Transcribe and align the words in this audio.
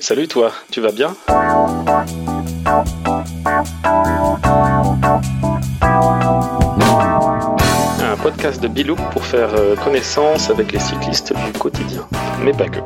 Salut 0.00 0.28
toi, 0.28 0.52
tu 0.70 0.80
vas 0.80 0.92
bien? 0.92 1.16
Un 8.02 8.16
podcast 8.22 8.62
de 8.62 8.68
Bilou 8.68 8.96
pour 9.12 9.24
faire 9.24 9.54
euh, 9.54 9.74
connaissance 9.76 10.50
avec 10.50 10.72
les 10.72 10.78
cyclistes 10.78 11.32
du 11.32 11.52
quotidien, 11.58 12.06
mais 12.44 12.52
pas 12.52 12.68
que. 12.68 12.78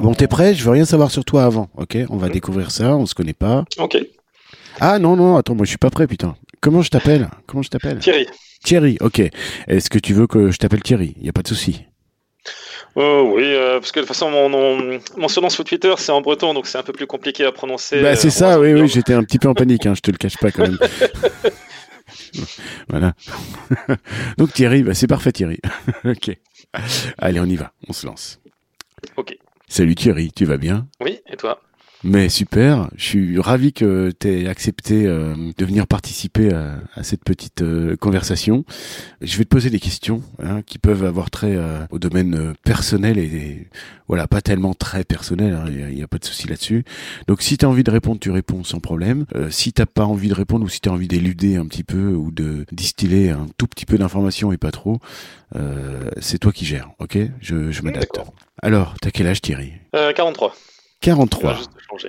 Bon, 0.00 0.14
t'es 0.14 0.26
prêt? 0.26 0.54
Je 0.54 0.64
veux 0.64 0.70
rien 0.70 0.84
savoir 0.84 1.10
sur 1.10 1.24
toi 1.24 1.44
avant, 1.44 1.68
ok? 1.76 1.96
On 2.10 2.16
va 2.16 2.28
découvrir 2.28 2.70
ça, 2.70 2.96
on 2.96 3.06
se 3.06 3.14
connaît 3.14 3.32
pas. 3.32 3.64
Ok. 3.78 3.98
Ah 4.80 4.98
non, 4.98 5.16
non, 5.16 5.36
attends, 5.36 5.54
moi 5.54 5.64
je 5.64 5.70
suis 5.70 5.78
pas 5.78 5.90
prêt, 5.90 6.06
putain. 6.06 6.36
Comment 6.60 6.82
je 6.82 6.90
t'appelle? 6.90 7.28
Comment 7.46 7.62
je 7.62 7.70
t'appelle? 7.70 7.98
Thierry. 7.98 8.26
Thierry, 8.64 8.96
ok. 9.00 9.22
Est-ce 9.66 9.90
que 9.90 9.98
tu 9.98 10.14
veux 10.14 10.26
que 10.26 10.50
je 10.50 10.58
t'appelle 10.58 10.82
Thierry? 10.82 11.14
Y 11.20 11.28
a 11.28 11.32
pas 11.32 11.42
de 11.42 11.48
souci. 11.48 11.84
Oh 12.94 13.32
oui, 13.34 13.44
euh, 13.44 13.78
parce 13.78 13.92
que 13.92 14.00
de 14.00 14.04
toute 14.04 14.14
façon, 14.14 14.30
mon, 14.30 14.48
mon, 14.48 15.00
mon 15.16 15.28
surnom 15.28 15.48
sur 15.48 15.64
Twitter, 15.64 15.94
c'est 15.96 16.12
en 16.12 16.20
breton, 16.20 16.54
donc 16.54 16.66
c'est 16.66 16.78
un 16.78 16.82
peu 16.82 16.92
plus 16.92 17.06
compliqué 17.06 17.44
à 17.44 17.52
prononcer. 17.52 18.02
Bah, 18.02 18.16
c'est 18.16 18.28
euh, 18.28 18.30
ça, 18.30 18.60
oui, 18.60 18.74
oui, 18.74 18.88
j'étais 18.88 19.14
un 19.14 19.22
petit 19.22 19.38
peu 19.38 19.48
en 19.48 19.54
panique, 19.54 19.86
hein, 19.86 19.94
je 19.94 20.00
te 20.00 20.10
le 20.10 20.18
cache 20.18 20.36
pas 20.36 20.50
quand 20.50 20.62
même. 20.62 20.78
voilà. 22.88 23.14
Donc 24.38 24.52
Thierry, 24.52 24.82
bah, 24.82 24.94
c'est 24.94 25.06
parfait 25.06 25.32
Thierry. 25.32 25.60
ok. 26.04 26.36
Allez, 27.18 27.40
on 27.40 27.46
y 27.46 27.56
va, 27.56 27.72
on 27.88 27.92
se 27.92 28.06
lance. 28.06 28.40
Ok. 29.16 29.36
Salut 29.68 29.94
Thierry, 29.94 30.32
tu 30.32 30.44
vas 30.44 30.58
bien? 30.58 30.86
Oui, 31.00 31.20
et 31.26 31.36
toi? 31.36 31.60
Mais 32.04 32.28
super, 32.28 32.90
je 32.96 33.04
suis 33.04 33.38
ravi 33.38 33.72
que 33.72 34.12
tu 34.18 34.28
aies 34.28 34.48
accepté 34.48 35.06
euh, 35.06 35.34
de 35.56 35.64
venir 35.64 35.86
participer 35.86 36.52
à, 36.52 36.80
à 36.94 37.04
cette 37.04 37.22
petite 37.22 37.62
euh, 37.62 37.96
conversation. 37.96 38.64
Je 39.20 39.38
vais 39.38 39.44
te 39.44 39.48
poser 39.48 39.70
des 39.70 39.78
questions 39.78 40.20
hein, 40.42 40.62
qui 40.62 40.78
peuvent 40.78 41.04
avoir 41.04 41.30
trait 41.30 41.54
euh, 41.54 41.86
au 41.90 42.00
domaine 42.00 42.34
euh, 42.34 42.52
personnel 42.64 43.18
et, 43.18 43.24
et, 43.24 43.68
voilà, 44.08 44.26
pas 44.26 44.42
tellement 44.42 44.74
très 44.74 45.04
personnel, 45.04 45.54
hein, 45.54 45.64
il 45.68 45.94
n'y 45.94 46.02
a, 46.02 46.08
pas 46.08 46.18
de 46.18 46.24
souci 46.24 46.48
là-dessus. 46.48 46.84
Donc 47.28 47.40
si 47.40 47.56
tu 47.56 47.64
as 47.64 47.68
envie 47.68 47.84
de 47.84 47.90
répondre, 47.90 48.20
tu 48.20 48.30
réponds 48.30 48.64
sans 48.64 48.80
problème. 48.80 49.24
Euh, 49.34 49.48
si 49.48 49.72
t'as 49.72 49.86
pas 49.86 50.04
envie 50.04 50.28
de 50.28 50.34
répondre 50.34 50.64
ou 50.64 50.68
si 50.68 50.80
tu 50.80 50.88
as 50.88 50.92
envie 50.92 51.08
d'éluder 51.08 51.56
un 51.56 51.66
petit 51.66 51.84
peu 51.84 52.08
ou 52.08 52.30
de 52.30 52.66
distiller 52.72 53.30
un 53.30 53.46
tout 53.56 53.66
petit 53.66 53.86
peu 53.86 53.96
d'informations 53.96 54.52
et 54.52 54.58
pas 54.58 54.70
trop, 54.70 54.98
euh, 55.56 56.10
c'est 56.20 56.38
toi 56.38 56.52
qui 56.52 56.66
gères, 56.66 56.90
ok? 56.98 57.16
Je, 57.40 57.70
je 57.70 57.82
m'adapte. 57.82 58.20
Alors, 58.60 58.94
t'as 59.00 59.10
quel 59.10 59.28
âge 59.28 59.40
Thierry? 59.40 59.72
Euh, 59.94 60.12
43. 60.12 60.54
43. 61.02 61.42
On 61.42 61.52
va 61.52 61.58
juste 61.58 61.70
changer. 61.90 62.08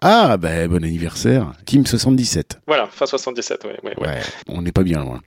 Ah, 0.00 0.36
ben 0.36 0.68
bon 0.68 0.84
anniversaire. 0.84 1.52
Team 1.66 1.84
77. 1.84 2.60
Voilà, 2.66 2.86
fin 2.86 3.06
77, 3.06 3.64
ouais. 3.64 3.70
ouais, 3.82 3.94
ouais. 3.98 4.06
Ouais, 4.06 4.20
on 4.48 4.62
n'est 4.62 4.72
pas 4.72 4.82
bien 4.82 5.00
loin. 5.00 5.20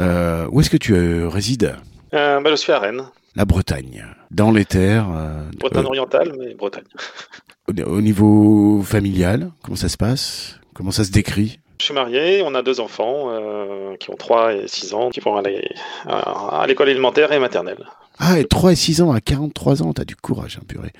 Euh, 0.00 0.46
où 0.50 0.60
est-ce 0.60 0.68
que 0.70 0.76
tu 0.76 0.94
euh, 0.94 1.28
résides? 1.28 1.76
Euh, 2.12 2.40
bah, 2.40 2.50
je 2.50 2.56
suis 2.56 2.72
à 2.72 2.78
Rennes, 2.78 3.04
La 3.36 3.44
Bretagne. 3.44 4.04
Dans 4.30 4.50
les 4.50 4.64
terres. 4.64 5.08
Bretagne 5.58 5.86
orientale, 5.86 6.32
mais 6.38 6.54
Bretagne. 6.54 6.84
au, 7.68 7.82
au 7.82 8.00
niveau 8.00 8.82
familial, 8.82 9.50
comment 9.62 9.76
ça 9.76 9.88
se 9.88 9.96
passe? 9.96 10.58
Comment 10.74 10.90
ça 10.90 11.04
se 11.04 11.10
décrit? 11.10 11.60
Je 11.80 11.86
suis 11.86 11.94
marié, 11.94 12.42
on 12.44 12.54
a 12.54 12.62
deux 12.62 12.78
enfants 12.78 13.30
euh, 13.30 13.96
qui 13.96 14.10
ont 14.10 14.16
3 14.16 14.52
et 14.54 14.68
6 14.68 14.92
ans, 14.92 15.08
qui 15.08 15.20
vont 15.20 15.36
aller 15.36 15.66
à, 16.06 16.60
à 16.60 16.66
l'école 16.66 16.90
élémentaire 16.90 17.32
et 17.32 17.38
maternelle. 17.38 17.86
Ah, 18.22 18.38
et 18.38 18.44
3 18.44 18.72
et 18.72 18.76
6 18.76 19.00
ans 19.00 19.12
à 19.12 19.20
43 19.20 19.82
ans, 19.82 19.94
t'as 19.94 20.04
du 20.04 20.14
courage, 20.14 20.58
hein, 20.60 20.64
purée. 20.68 20.92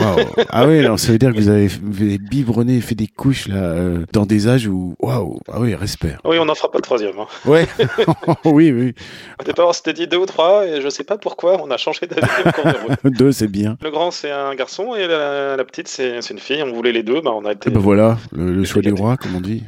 Waouh. 0.00 0.26
ah 0.48 0.66
oui, 0.66 0.80
non, 0.80 0.96
ça 0.96 1.12
veut 1.12 1.18
dire 1.18 1.32
que 1.32 1.36
vous 1.38 1.48
avez, 1.48 1.68
vous 1.68 2.02
avez 2.02 2.18
biberonné 2.18 2.80
fait 2.80 2.96
des 2.96 3.06
couches 3.06 3.46
là, 3.46 3.56
euh, 3.56 4.04
dans 4.12 4.26
des 4.26 4.48
âges 4.48 4.66
où, 4.66 4.96
waouh, 4.98 5.38
ah 5.52 5.60
oui, 5.60 5.76
respect. 5.76 6.16
Oui, 6.24 6.38
on 6.40 6.44
n'en 6.44 6.56
fera 6.56 6.70
pas 6.70 6.78
de 6.78 6.82
troisième. 6.82 7.14
Hein. 7.20 7.26
Ouais, 7.46 7.68
oui, 8.44 8.72
oui. 8.72 8.94
Au 9.40 9.44
départ, 9.44 9.68
on 9.68 9.72
s'était 9.72 9.92
dit 9.92 10.08
deux 10.08 10.16
ou 10.16 10.26
trois, 10.26 10.66
et 10.66 10.80
je 10.80 10.88
sais 10.88 11.04
pas 11.04 11.18
pourquoi, 11.18 11.62
on 11.62 11.70
a 11.70 11.76
changé 11.76 12.06
d'avis 12.08 12.26
en 12.44 12.50
cours 12.50 12.64
de 12.64 12.78
route. 12.88 12.98
Deux, 13.16 13.30
c'est 13.32 13.48
bien. 13.48 13.76
Le 13.82 13.90
grand, 13.90 14.10
c'est 14.10 14.32
un 14.32 14.54
garçon, 14.56 14.96
et 14.96 15.06
la, 15.06 15.56
la 15.56 15.64
petite, 15.64 15.86
c'est 15.86 16.18
une 16.30 16.38
fille. 16.38 16.62
On 16.64 16.72
voulait 16.72 16.92
les 16.92 17.02
deux, 17.04 17.20
bah, 17.20 17.30
on 17.32 17.44
a 17.44 17.52
été... 17.52 17.70
Eh 17.70 17.72
ben 17.72 17.80
voilà, 17.80 18.18
le, 18.32 18.52
le 18.52 18.64
choix 18.64 18.82
du 18.82 18.92
roi, 18.92 19.16
comme 19.16 19.36
on 19.36 19.40
dit. 19.40 19.62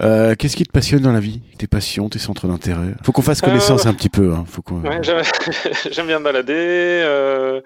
Euh, 0.00 0.34
Qu'est-ce 0.38 0.56
qui 0.56 0.64
te 0.64 0.72
passionne 0.72 1.00
dans 1.02 1.12
la 1.12 1.20
vie? 1.20 1.40
Tes 1.58 1.66
passions, 1.66 2.08
tes 2.08 2.18
centres 2.18 2.46
d'intérêt? 2.46 2.94
Faut 3.04 3.12
qu'on 3.12 3.22
fasse 3.22 3.40
connaissance 3.40 3.86
un 3.86 3.94
petit 3.94 4.08
peu. 4.08 4.32
Hein. 4.32 4.44
Faut 4.46 4.62
qu'on. 4.62 4.80
Ouais, 4.80 5.00
bien 6.10 6.18
me 6.18 6.24
balader, 6.24 6.54
euh, 6.56 7.60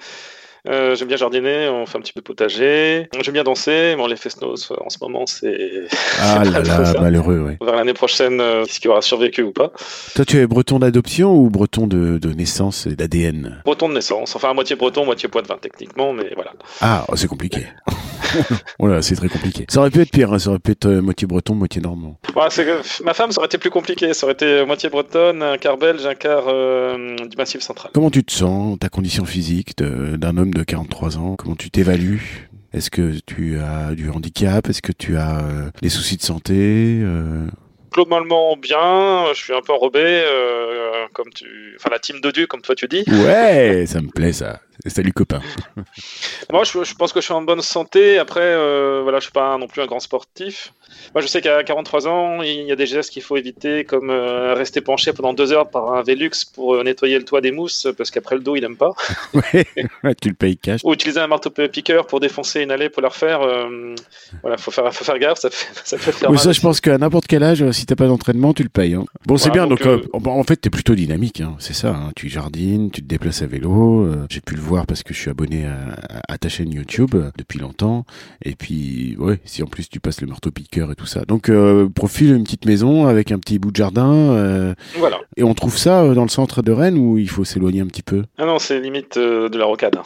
euh, 0.68 0.94
j'aime 0.94 1.08
bien 1.08 1.16
jardiner, 1.16 1.68
on 1.70 1.86
fait 1.86 1.96
un 1.96 2.02
petit 2.02 2.12
peu 2.12 2.20
de 2.20 2.26
potager. 2.26 3.08
J'aime 3.18 3.32
bien 3.32 3.42
danser, 3.42 3.94
bon, 3.96 4.06
les 4.06 4.16
fesnos, 4.16 4.70
euh, 4.70 4.74
en 4.84 4.90
ce 4.90 4.98
moment, 5.00 5.24
c'est... 5.26 5.88
Ah 6.20 6.44
là 6.44 6.60
là, 6.60 6.92
malheureux. 7.00 7.56
Vers 7.62 7.76
l'année 7.76 7.94
prochaine, 7.94 8.42
euh, 8.42 8.66
ce 8.68 8.80
qui 8.80 8.88
aura 8.88 9.00
survécu 9.00 9.42
ou 9.42 9.52
pas? 9.52 9.72
Toi, 10.14 10.26
tu 10.26 10.38
es 10.38 10.46
breton 10.46 10.78
d'adoption 10.78 11.34
ou 11.34 11.48
breton 11.48 11.86
de, 11.86 12.18
de 12.18 12.32
naissance 12.34 12.86
et 12.86 12.96
d'ADN? 12.96 13.62
Breton 13.64 13.88
de 13.88 13.94
naissance, 13.94 14.36
enfin 14.36 14.50
à 14.50 14.54
moitié 14.54 14.76
breton, 14.76 15.06
moitié 15.06 15.30
poitevin 15.30 15.56
techniquement, 15.58 16.12
mais 16.12 16.30
voilà. 16.34 16.52
Ah, 16.82 17.06
oh, 17.08 17.16
c'est 17.16 17.28
compliqué. 17.28 17.66
voilà, 18.78 19.02
c'est 19.02 19.16
très 19.16 19.28
compliqué. 19.28 19.66
Ça 19.68 19.80
aurait 19.80 19.90
pu 19.90 20.00
être 20.00 20.10
pire, 20.10 20.32
hein. 20.32 20.38
ça 20.38 20.50
aurait 20.50 20.58
pu 20.58 20.72
être 20.72 20.86
euh, 20.86 21.00
moitié 21.00 21.26
breton, 21.26 21.54
moitié 21.54 21.80
normand. 21.80 22.18
Que 22.24 23.02
ma 23.04 23.14
femme, 23.14 23.32
ça 23.32 23.38
aurait 23.38 23.46
été 23.46 23.58
plus 23.58 23.70
compliqué, 23.70 24.14
ça 24.14 24.26
aurait 24.26 24.34
été 24.34 24.64
moitié 24.64 24.88
bretonne, 24.88 25.42
un 25.42 25.58
quart 25.58 25.76
belge, 25.76 26.06
un 26.06 26.14
quart 26.14 26.44
euh, 26.48 27.16
du 27.16 27.36
massif 27.36 27.60
central. 27.62 27.90
Comment 27.94 28.10
tu 28.10 28.24
te 28.24 28.32
sens, 28.32 28.78
ta 28.78 28.88
condition 28.88 29.24
physique 29.24 29.76
d'un 29.78 30.36
homme 30.36 30.54
de 30.54 30.62
43 30.62 31.18
ans? 31.18 31.36
Comment 31.36 31.56
tu 31.56 31.70
t'évalues? 31.70 32.48
Est-ce 32.74 32.90
que 32.90 33.20
tu 33.24 33.60
as 33.60 33.94
du 33.94 34.10
handicap? 34.10 34.68
Est-ce 34.68 34.82
que 34.82 34.90
tu 34.90 35.16
as 35.16 35.38
euh, 35.38 35.70
des 35.80 35.88
soucis 35.88 36.16
de 36.16 36.22
santé 36.22 36.98
euh, 37.02 37.46
Globalement 37.92 38.56
bien, 38.56 39.26
je 39.32 39.38
suis 39.38 39.54
un 39.54 39.60
peu 39.60 39.72
enrobé, 39.72 40.00
euh, 40.02 41.06
comme 41.12 41.32
tu... 41.32 41.76
Enfin 41.78 41.90
la 41.92 42.00
team 42.00 42.20
Dodu, 42.20 42.48
comme 42.48 42.62
toi 42.62 42.74
tu 42.74 42.88
dis. 42.88 43.04
Ouais, 43.06 43.84
ça 43.86 44.00
me 44.00 44.08
plaît 44.08 44.32
ça. 44.32 44.60
Salut 44.86 45.12
copain. 45.12 45.40
Moi, 46.52 46.64
je, 46.64 46.84
je 46.84 46.94
pense 46.94 47.12
que 47.12 47.20
je 47.20 47.24
suis 47.24 47.34
en 47.34 47.42
bonne 47.42 47.62
santé. 47.62 48.18
Après, 48.18 48.40
euh, 48.42 49.00
voilà, 49.02 49.18
je 49.18 49.24
suis 49.24 49.32
pas 49.32 49.56
non 49.58 49.66
plus 49.66 49.80
un 49.82 49.86
grand 49.86 50.00
sportif. 50.00 50.72
Moi, 51.14 51.22
je 51.22 51.26
sais 51.26 51.40
qu'à 51.40 51.62
43 51.64 52.06
ans, 52.08 52.42
il 52.42 52.62
y 52.66 52.72
a 52.72 52.76
des 52.76 52.86
gestes 52.86 53.10
qu'il 53.10 53.22
faut 53.22 53.36
éviter, 53.36 53.84
comme 53.84 54.10
euh, 54.10 54.54
rester 54.54 54.80
penché 54.80 55.12
pendant 55.12 55.32
deux 55.32 55.52
heures 55.52 55.68
par 55.70 55.94
un 55.94 56.02
Velux 56.02 56.30
pour 56.54 56.74
euh, 56.74 56.82
nettoyer 56.84 57.18
le 57.18 57.24
toit 57.24 57.40
des 57.40 57.52
mousses, 57.52 57.86
parce 57.96 58.10
qu'après 58.10 58.34
le 58.36 58.42
dos, 58.42 58.56
il 58.56 58.64
aime 58.64 58.76
pas. 58.76 58.92
Ouais, 59.32 59.66
ouais, 60.04 60.14
tu 60.20 60.28
le 60.28 60.34
payes 60.34 60.56
cash. 60.56 60.80
Ou 60.84 60.92
utiliser 60.92 61.20
un 61.20 61.26
marteau 61.26 61.50
piqueur 61.50 62.06
pour 62.06 62.20
défoncer 62.20 62.60
une 62.60 62.70
allée 62.70 62.88
pour 62.90 63.02
la 63.02 63.08
refaire. 63.08 63.40
euh, 63.42 63.94
voilà, 64.42 64.56
faut 64.56 64.70
faire, 64.70 64.92
faut 64.94 65.04
faire 65.04 65.18
gaffe, 65.18 65.38
ça, 65.38 65.50
fait, 65.50 65.66
ça 65.84 65.96
peut 65.96 66.12
faire 66.12 66.30
mal 66.30 66.38
ça, 66.38 66.52
je 66.52 66.60
pense 66.60 66.80
qu'à 66.80 66.98
n'importe 66.98 67.26
quel 67.26 67.42
âge, 67.42 67.68
si 67.70 67.86
t'as 67.86 67.96
pas 67.96 68.06
d'entraînement, 68.06 68.52
tu 68.52 68.62
le 68.62 68.68
payes. 68.68 68.94
hein. 68.94 69.04
Bon, 69.26 69.36
c'est 69.36 69.48
Voilà, 69.48 69.66
bien. 69.66 69.70
donc, 69.76 69.82
Donc, 70.12 70.26
euh, 70.26 70.30
en 70.30 70.42
fait, 70.44 70.56
t'es 70.56 70.70
plutôt 70.70 70.94
dynamique. 70.94 71.40
Hein, 71.40 71.56
c'est 71.58 71.74
ça. 71.74 71.90
hein. 71.90 72.10
Tu 72.16 72.28
jardines, 72.28 72.90
tu 72.90 73.00
te 73.02 73.06
déplaces 73.06 73.42
à 73.42 73.46
vélo. 73.46 74.08
J'ai 74.30 74.40
pu 74.40 74.54
le 74.54 74.60
voir 74.64 74.86
parce 74.86 75.02
que 75.02 75.14
je 75.14 75.18
suis 75.20 75.30
abonné 75.30 75.66
à, 75.66 75.96
à 76.28 76.38
ta 76.38 76.48
chaîne 76.48 76.72
YouTube 76.72 77.14
euh, 77.14 77.30
depuis 77.38 77.58
longtemps. 77.58 78.04
Et 78.44 78.54
puis, 78.54 79.16
ouais, 79.18 79.38
si 79.44 79.62
en 79.62 79.66
plus 79.66 79.88
tu 79.88 80.00
passes 80.00 80.20
le 80.20 80.26
marteau 80.26 80.50
piqueur 80.50 80.90
et 80.90 80.94
tout 80.94 81.06
ça. 81.06 81.24
Donc, 81.24 81.48
euh, 81.48 81.88
profile 81.88 82.34
une 82.34 82.44
petite 82.44 82.64
maison 82.66 83.06
avec 83.06 83.30
un 83.30 83.38
petit 83.38 83.58
bout 83.58 83.70
de 83.70 83.76
jardin. 83.76 84.12
euh, 84.12 84.74
Voilà. 84.98 85.18
et 85.36 85.44
on 85.44 85.54
trouve 85.54 85.76
ça 85.78 86.02
euh, 86.02 86.14
dans 86.14 86.24
le 86.24 86.28
centre 86.28 86.62
de 86.62 86.72
Rennes 86.72 86.98
où 86.98 87.18
il 87.18 87.28
faut 87.28 87.44
s'éloigner 87.44 87.80
un 87.82 87.86
petit 87.86 88.02
peu? 88.02 88.24
Ah 88.38 88.46
non, 88.46 88.58
c'est 88.58 88.80
limite 88.80 89.18
de 89.18 89.56
la 89.58 89.64
rocade. 89.66 89.96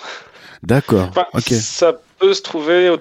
D'accord. 0.62 1.10
Enfin, 1.10 1.25
ça 1.40 1.94
peut 2.19 2.34
se 2.34 2.42
trouver 2.42 2.96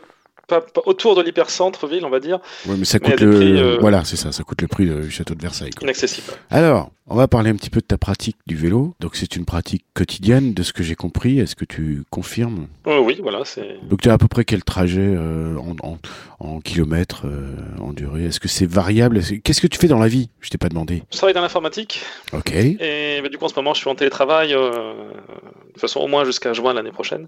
pas- 0.47 0.61
pas- 0.61 0.81
autour 0.85 1.15
de 1.15 1.21
l'hypercentre-ville, 1.21 2.05
on 2.05 2.09
va 2.09 2.19
dire, 2.19 2.39
Ouais, 2.67 2.75
mais 2.77 2.85
ça 2.85 2.99
coûte 2.99 3.19
le. 3.19 3.31
prix, 3.31 3.57
euh, 3.59 3.77
Voilà, 3.79 4.03
c'est 4.05 4.15
ça. 4.15 4.31
Ça 4.31 4.43
coûte 4.43 4.61
le 4.61 4.67
prix 4.67 4.85
du 4.85 5.11
château 5.11 5.35
de 5.35 5.41
Versailles. 5.41 5.71
quoi. 5.71 5.83
inaccessible. 5.85 6.27
Alors, 6.49 6.91
on 7.09 7.15
va 7.15 7.27
parler 7.27 7.49
un 7.51 7.55
petit 7.55 7.69
peu 7.69 7.79
de 7.79 7.85
ta 7.85 7.97
pratique 7.97 8.35
du 8.47 8.55
vélo. 8.55 8.93
Donc, 8.99 9.15
c'est 9.15 9.35
une 9.35 9.45
pratique 9.45 9.83
quotidienne, 9.93 10.53
de 10.53 10.63
ce 10.63 10.73
que 10.73 10.83
j'ai 10.83 10.95
compris. 10.95 11.39
Est-ce 11.39 11.55
que 11.55 11.63
tu 11.65 12.03
confirmes? 12.09 12.67
Euh, 12.87 12.99
oui, 12.99 13.19
voilà, 13.21 13.43
c'est. 13.45 13.79
Donc, 13.89 14.01
tu 14.01 14.09
as 14.09 14.13
à 14.13 14.17
peu 14.17 14.27
près 14.27 14.43
quel 14.45 14.63
trajet 14.63 14.99
euh, 15.01 15.55
en, 15.57 15.75
en, 15.87 15.97
en 16.39 16.59
kilomètres 16.59 17.21
euh, 17.25 17.55
en 17.79 17.93
durée? 17.93 18.25
Est-ce 18.25 18.39
que 18.39 18.47
c'est 18.49 18.65
variable? 18.69 19.17
Est-ce- 19.19 19.35
Qu'est-ce 19.35 19.61
que 19.61 19.67
tu 19.67 19.77
fais 19.79 19.87
dans 19.87 19.99
la 19.99 20.07
vie? 20.09 20.29
Je 20.41 20.49
t'ai 20.49 20.57
pas 20.57 20.69
demandé. 20.69 21.03
Je 21.11 21.17
travaille 21.17 21.33
dans 21.33 21.41
l'informatique 21.41 22.01
Ok. 22.33 22.51
et 22.53 23.19
bah, 23.21 23.29
du 23.29 23.37
coup 23.37 23.45
en 23.45 23.49
ce 23.49 23.55
moment 23.55 23.73
je 23.73 23.79
suis 23.81 23.89
en 23.89 23.95
télétravail 23.95 24.51
de 24.51 25.71
toute 25.73 25.81
façon 25.81 25.99
au 25.99 26.07
moins 26.07 26.23
jusqu'à 26.25 26.53
juin 26.53 26.73
l'année 26.73 26.91
prochaine. 26.91 27.27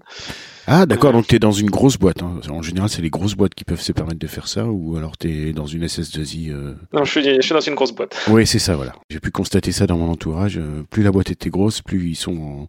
Ah, 0.66 0.86
d'accord. 0.86 1.12
Donc, 1.12 1.26
tu 1.26 1.36
es 1.36 1.38
dans 1.38 1.52
une 1.52 1.70
grosse 1.70 1.96
boîte. 1.96 2.22
hein. 2.22 2.40
En 2.50 2.62
général, 2.62 2.88
c'est 2.88 3.02
les 3.02 3.09
grosses 3.10 3.34
boîtes 3.34 3.54
qui 3.54 3.64
peuvent 3.64 3.80
se 3.80 3.92
permettre 3.92 4.18
de 4.18 4.26
faire 4.26 4.48
ça. 4.48 4.66
Ou 4.66 4.96
alors, 4.96 5.16
tu 5.18 5.30
es 5.30 5.52
dans 5.52 5.66
une 5.66 5.84
SS2I. 5.84 6.50
euh, 6.50 6.74
Non, 6.92 7.04
je 7.04 7.10
suis, 7.10 7.22
je 7.24 7.40
suis 7.40 7.52
dans 7.52 7.60
une 7.60 7.74
grosse 7.74 7.92
boîte. 7.92 8.16
Oui, 8.28 8.46
c'est 8.46 8.58
ça, 8.58 8.76
voilà. 8.76 8.92
J'ai 9.10 9.20
pu 9.20 9.30
constater 9.30 9.72
ça 9.72 9.86
dans 9.86 9.98
mon 9.98 10.10
entourage. 10.10 10.58
Euh, 10.58 10.82
Plus 10.90 11.02
la 11.02 11.10
boîte 11.12 11.30
était 11.30 11.50
grosse, 11.50 11.82
plus 11.82 12.08
ils 12.10 12.16
sont 12.16 12.68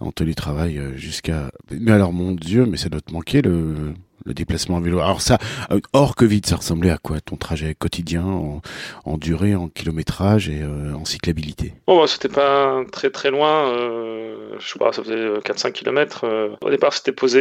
en, 0.00 0.06
en 0.06 0.12
télétravail 0.12 0.78
euh, 0.78 0.96
jusqu'à. 0.96 1.50
Mais 1.70 1.92
alors, 1.92 2.12
mon 2.12 2.32
Dieu, 2.32 2.64
mais 2.66 2.76
ça 2.76 2.88
doit 2.88 3.00
te 3.00 3.12
manquer 3.12 3.42
le, 3.42 3.92
le 4.24 4.34
déplacement 4.34 4.76
à 4.76 4.80
vélo. 4.80 5.00
Alors 5.00 5.20
ça, 5.20 5.38
euh, 5.70 5.80
hors 5.92 6.14
Covid, 6.16 6.42
ça 6.44 6.56
ressemblait 6.56 6.90
à 6.90 6.98
quoi 6.98 7.20
ton 7.20 7.36
trajet 7.36 7.74
quotidien 7.74 8.24
en, 8.24 8.62
en 9.04 9.18
durée, 9.18 9.54
en 9.54 9.68
kilométrage 9.68 10.48
et 10.48 10.62
euh, 10.62 10.94
en 10.94 11.04
cyclabilité? 11.04 11.74
Bon, 11.86 12.00
bah, 12.00 12.06
c'était 12.06 12.28
pas 12.28 12.82
très 12.92 13.10
très 13.10 13.30
loin. 13.30 13.68
Euh, 13.76 14.56
je 14.58 14.68
sais 14.68 14.78
pas, 14.78 14.92
ça 14.92 15.02
faisait 15.02 15.14
4-5 15.40 15.72
km. 15.72 16.56
au 16.60 16.70
départ, 16.70 16.92
c'était 16.92 17.12
posé 17.12 17.40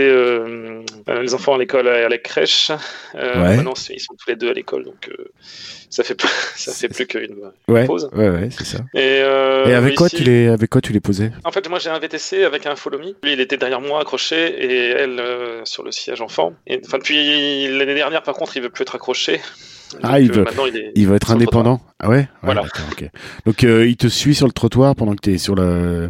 les 1.07 1.33
enfants 1.33 1.55
à 1.55 1.57
l'école 1.57 1.87
et 1.87 2.03
à 2.03 2.09
la 2.09 2.17
crèche. 2.17 2.71
Ouais. 3.13 3.57
Maintenant, 3.57 3.73
ils 3.89 3.99
sont 3.99 4.13
tous 4.15 4.29
les 4.29 4.35
deux 4.35 4.49
à 4.49 4.53
l'école, 4.53 4.85
donc 4.85 5.09
ça 5.89 6.03
fait 6.03 6.19
ça 6.55 6.71
fait 6.71 6.87
plus 6.87 7.05
qu'une 7.07 7.35
Ouais, 7.67 7.85
pause. 7.85 8.09
ouais, 8.13 8.29
ouais, 8.29 8.49
c'est 8.51 8.63
ça. 8.65 8.77
Et, 8.93 9.19
euh, 9.23 9.65
et 9.67 9.73
avec 9.73 9.95
quoi 9.95 10.07
ici- 10.07 10.17
tu 10.17 10.23
les, 10.23 10.47
avec 10.47 10.69
quoi 10.69 10.79
tu 10.81 10.93
les 10.93 10.99
posais? 11.01 11.31
En 11.43 11.51
fait, 11.51 11.67
moi 11.69 11.79
j'ai 11.79 11.89
un 11.89 11.99
VTC 11.99 12.43
avec 12.43 12.65
un 12.65 12.75
follow 12.75 12.97
me. 12.99 13.13
Lui, 13.23 13.33
il 13.33 13.41
était 13.41 13.57
derrière 13.57 13.81
moi 13.81 13.99
accroché 14.01 14.35
et 14.37 14.89
elle 14.91 15.19
euh, 15.19 15.61
sur 15.65 15.83
le 15.83 15.91
siège 15.91 16.21
enfant. 16.21 16.53
Et 16.67 16.70
enfin, 16.85 16.97
depuis 16.99 17.67
l'année 17.77 17.95
dernière, 17.95 18.23
par 18.23 18.35
contre, 18.35 18.55
il 18.57 18.63
veut 18.63 18.69
plus 18.69 18.83
être 18.83 18.95
accroché. 18.95 19.39
Ah, 20.03 20.19
il 20.21 20.31
euh, 20.31 20.33
veut- 20.35 20.43
Maintenant, 20.43 20.65
il 20.67 20.77
est. 20.77 20.91
Il 20.95 21.07
va 21.07 21.15
être 21.17 21.29
le 21.29 21.35
indépendant. 21.35 21.81
Ah 21.99 22.07
ouais, 22.09 22.15
Ouais, 22.17 22.27
Voilà. 22.43 22.61
d'accord, 22.63 22.85
ok. 22.91 23.09
Donc 23.45 23.63
euh, 23.65 23.85
il 23.87 23.97
te 23.97 24.07
suit 24.07 24.33
sur 24.33 24.47
le 24.47 24.53
trottoir 24.53 24.95
pendant 24.95 25.13
que 25.13 25.19
tu 25.21 25.33
es 25.33 25.37
sur 25.37 25.53
la 25.55 26.09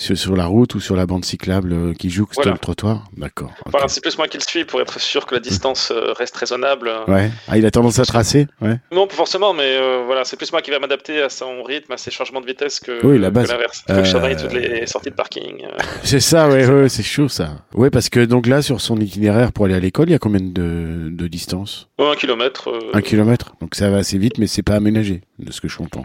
sur, 0.00 0.16
sur 0.16 0.34
la 0.36 0.46
route 0.46 0.74
ou 0.74 0.80
sur 0.80 0.96
la 0.96 1.04
bande 1.06 1.24
cyclable 1.24 1.72
euh, 1.72 1.92
qui 1.94 2.08
joue 2.10 2.24
sur 2.32 2.42
Voilà. 2.42 2.52
le 2.52 2.58
trottoir? 2.58 3.04
D'accord. 3.16 3.52
Voilà, 3.66 3.86
c'est 3.88 4.00
plus 4.00 4.16
moi 4.16 4.28
qui 4.28 4.38
le 4.38 4.42
suis 4.42 4.64
pour 4.64 4.80
être 4.80 4.98
sûr 4.98 5.26
que 5.26 5.34
la 5.34 5.40
distance 5.40 5.90
euh, 5.90 6.12
reste 6.14 6.36
raisonnable. 6.36 6.90
Ouais. 7.06 7.30
Ah, 7.48 7.58
il 7.58 7.66
a 7.66 7.70
tendance 7.70 7.98
à 7.98 8.04
tracer? 8.04 8.46
Ouais. 8.60 8.78
Non, 8.92 9.06
pas 9.06 9.14
forcément, 9.14 9.52
mais 9.52 9.76
euh, 9.76 10.02
voilà, 10.06 10.24
c'est 10.24 10.36
plus 10.36 10.50
moi 10.52 10.62
qui 10.62 10.70
va 10.70 10.78
m'adapter 10.78 11.20
à 11.22 11.28
son 11.28 11.62
rythme, 11.62 11.92
à 11.92 11.96
ses 11.98 12.10
changements 12.10 12.40
de 12.40 12.46
vitesse 12.46 12.80
que, 12.80 13.04
Oui, 13.06 13.18
la 13.18 13.28
que 13.28 13.34
base. 13.34 13.50
l'inverse. 13.50 13.84
Il 13.88 13.94
faut 13.94 14.00
que 14.00 14.04
je 14.06 14.10
surveille 14.10 14.36
toutes 14.36 14.52
les 14.54 14.86
sorties 14.86 15.10
de 15.10 15.14
parking. 15.14 15.66
C'est 16.02 16.20
ça, 16.20 16.48
ouais, 16.48 16.66
ouais, 16.66 16.88
c'est 16.88 17.02
chaud 17.02 17.28
ça. 17.28 17.50
Ouais, 17.74 17.90
parce 17.90 18.08
que 18.08 18.24
donc 18.24 18.46
là, 18.46 18.62
sur 18.62 18.80
son 18.80 18.96
itinéraire 18.98 19.52
pour 19.52 19.66
aller 19.66 19.74
à 19.74 19.80
l'école, 19.80 20.08
il 20.08 20.12
y 20.12 20.14
a 20.14 20.18
combien 20.18 20.40
de, 20.40 21.08
de 21.10 21.28
distance? 21.28 21.88
Ouais, 21.98 22.10
un 22.10 22.14
kilomètre. 22.16 22.68
euh. 22.70 22.90
Un 22.94 23.02
kilomètre? 23.02 23.54
Donc 23.60 23.74
ça 23.74 23.90
va 23.90 23.98
assez 23.98 24.16
vite, 24.18 24.38
mais 24.38 24.46
c'est 24.46 24.62
pas 24.62 24.74
aménagé, 24.76 25.20
de 25.38 25.52
ce 25.52 25.60
que 25.60 25.68
je 25.68 25.76
comprends. 25.76 26.04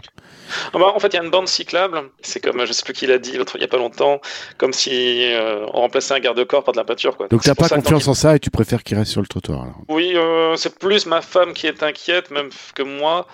Ah 0.72 0.78
bah, 0.78 0.92
en 0.94 0.98
fait, 1.00 1.08
il 1.08 1.16
y 1.16 1.18
a 1.18 1.24
une 1.24 1.30
bande 1.30 1.48
cyclable. 1.48 2.02
C'est 2.22 2.40
comme, 2.40 2.64
je 2.66 2.72
sais 2.72 2.82
plus 2.84 2.92
qui 2.92 3.06
l'a 3.06 3.18
dit 3.18 3.32
il 3.54 3.60
y 3.60 3.64
a 3.64 3.68
pas 3.68 3.76
longtemps, 3.78 3.85
comme 4.58 4.72
si 4.72 5.24
euh, 5.32 5.66
on 5.72 5.80
remplaçait 5.80 6.14
un 6.14 6.20
garde-corps 6.20 6.64
par 6.64 6.72
de 6.72 6.78
la 6.78 6.84
peinture. 6.84 7.16
Quoi. 7.16 7.28
Donc 7.28 7.42
t'as 7.42 7.54
pas 7.54 7.68
confiance 7.68 8.08
en 8.08 8.14
ça 8.14 8.36
et 8.36 8.38
tu 8.38 8.50
préfères 8.50 8.82
qu'il 8.82 8.96
reste 8.98 9.10
sur 9.12 9.20
le 9.20 9.26
trottoir. 9.26 9.62
Alors? 9.62 9.76
Oui, 9.88 10.12
euh, 10.14 10.56
c'est 10.56 10.78
plus 10.78 11.06
ma 11.06 11.20
femme 11.22 11.52
qui 11.52 11.66
est 11.66 11.82
inquiète, 11.82 12.30
même 12.30 12.48
que 12.74 12.82
moi. 12.82 13.26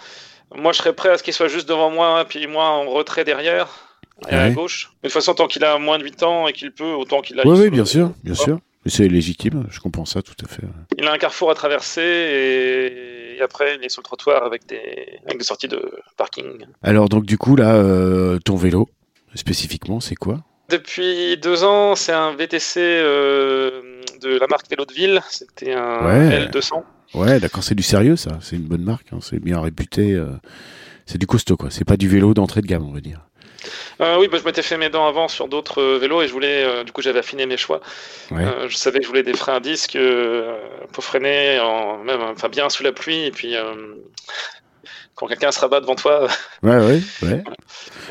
Moi, 0.54 0.72
je 0.72 0.78
serais 0.78 0.92
prêt 0.92 1.08
à 1.08 1.16
ce 1.18 1.22
qu'il 1.22 1.32
soit 1.32 1.48
juste 1.48 1.68
devant 1.68 1.90
moi, 1.90 2.24
puis 2.28 2.46
moi 2.46 2.64
en 2.64 2.84
retrait 2.90 3.24
derrière, 3.24 3.68
et 4.30 4.34
à 4.34 4.44
Ouais. 4.48 4.52
gauche. 4.52 4.90
Mais 5.02 5.08
de 5.08 5.12
toute 5.12 5.14
façon, 5.14 5.34
tant 5.34 5.46
qu'il 5.46 5.64
a 5.64 5.78
moins 5.78 5.98
de 5.98 6.04
8 6.04 6.22
ans 6.24 6.46
et 6.46 6.52
qu'il 6.52 6.72
peut, 6.72 6.92
autant 6.92 7.22
qu'il 7.22 7.40
a. 7.40 7.46
Oui, 7.46 7.58
oui, 7.58 7.70
bien 7.70 7.86
sûr, 7.86 8.12
bien 8.22 8.34
sûr. 8.34 8.58
C'est 8.84 9.06
légitime, 9.06 9.64
je 9.70 9.78
comprends 9.78 10.04
ça 10.04 10.22
tout 10.22 10.34
à 10.44 10.48
fait. 10.48 10.62
Il 10.98 11.06
a 11.06 11.12
un 11.12 11.16
carrefour 11.18 11.50
à 11.52 11.54
traverser 11.54 12.02
et, 12.02 13.36
et 13.38 13.40
après, 13.40 13.76
il 13.76 13.84
est 13.84 13.88
sur 13.88 14.00
le 14.00 14.04
trottoir 14.04 14.44
avec 14.44 14.66
des, 14.66 15.20
avec 15.24 15.38
des 15.38 15.44
sorties 15.44 15.68
de 15.68 15.80
parking. 16.16 16.66
Alors 16.82 17.08
donc 17.08 17.24
du 17.24 17.38
coup 17.38 17.54
là, 17.56 17.74
euh, 17.76 18.38
ton 18.44 18.56
vélo 18.56 18.88
spécifiquement, 19.34 20.00
c'est 20.00 20.14
quoi? 20.14 20.40
Depuis 20.68 21.36
deux 21.36 21.64
ans, 21.64 21.94
c'est 21.96 22.12
un 22.12 22.34
VTC 22.34 22.80
euh, 22.80 24.00
de 24.22 24.38
la 24.38 24.46
marque 24.46 24.68
Vélo 24.70 24.84
de 24.86 24.92
Ville. 24.92 25.20
C'était 25.28 25.72
un 25.74 26.04
Ouais. 26.06 26.46
L200. 26.46 26.82
Ouais, 27.14 27.40
d'accord, 27.40 27.62
c'est 27.62 27.74
du 27.74 27.82
sérieux 27.82 28.16
ça. 28.16 28.38
C'est 28.40 28.56
une 28.56 28.62
bonne 28.62 28.82
marque, 28.84 29.08
hein, 29.12 29.18
c'est 29.20 29.38
bien 29.38 29.60
réputé. 29.60 30.12
euh, 30.12 30.28
c'est 31.04 31.18
du 31.18 31.26
costaud 31.26 31.56
quoi. 31.56 31.68
C'est 31.70 31.84
pas 31.84 31.96
du 31.98 32.08
vélo 32.08 32.32
d'entrée 32.32 32.62
de 32.62 32.66
gamme, 32.66 32.86
on 32.88 32.92
va 32.92 33.00
dire. 33.00 33.20
Euh, 34.00 34.16
oui, 34.18 34.28
bah, 34.28 34.38
je 34.40 34.44
m'étais 34.44 34.62
fait 34.62 34.76
mes 34.78 34.88
dents 34.88 35.06
avant 35.06 35.28
sur 35.28 35.46
d'autres 35.46 35.80
euh, 35.82 35.98
vélos 35.98 36.22
et 36.22 36.26
je 36.28 36.32
voulais, 36.32 36.64
euh, 36.64 36.84
du 36.84 36.90
coup, 36.92 37.02
j'avais 37.02 37.18
affiné 37.18 37.44
mes 37.46 37.56
choix. 37.58 37.80
Ouais. 38.30 38.44
Je 38.68 38.76
savais 38.76 38.98
que 38.98 39.04
je 39.04 39.08
voulais 39.08 39.22
des 39.22 39.34
freins 39.34 39.56
à 39.56 39.60
disque 39.60 39.96
pour 40.92 41.04
freiner, 41.04 41.60
en, 41.60 41.98
même, 41.98 42.20
enfin, 42.22 42.48
bien 42.48 42.68
sous 42.70 42.82
la 42.82 42.92
pluie 42.92 43.24
et 43.26 43.30
puis. 43.30 43.54
quand 45.14 45.26
quelqu'un 45.26 45.52
se 45.52 45.60
rabat 45.60 45.80
devant 45.80 45.94
toi. 45.96 46.26
Ouais, 46.62 46.78
ouais, 46.78 47.00
ouais. 47.22 47.44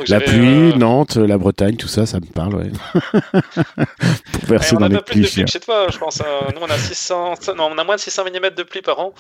La 0.08 0.20
pluie, 0.20 0.72
euh, 0.72 0.76
Nantes, 0.76 1.18
la 1.18 1.38
Bretagne, 1.38 1.76
tout 1.76 1.88
ça, 1.88 2.06
ça 2.06 2.20
me 2.20 2.26
parle, 2.26 2.56
ouais. 2.56 2.72
Pour 4.34 4.46
verser 4.46 4.76
on 4.76 4.80
dans 4.80 4.86
a 4.86 4.90
les 4.90 4.96
pas 4.96 5.02
plus 5.02 5.16
de 5.16 5.20
pluie 5.22 5.22
clichés. 5.22 5.44
que 5.46 5.52
chez 5.52 5.60
toi, 5.60 5.88
je 5.92 5.98
pense. 5.98 6.22
hein. 6.22 6.26
Nous, 6.56 6.62
on 6.62 6.70
a 6.70 6.78
600, 6.78 7.34
non, 7.58 7.70
on 7.72 7.78
a 7.78 7.84
moins 7.84 7.96
de 7.96 8.02
600 8.02 8.24
mm 8.26 8.50
de 8.56 8.64
pluie 8.64 8.82
par 8.82 9.00
an. 9.00 9.14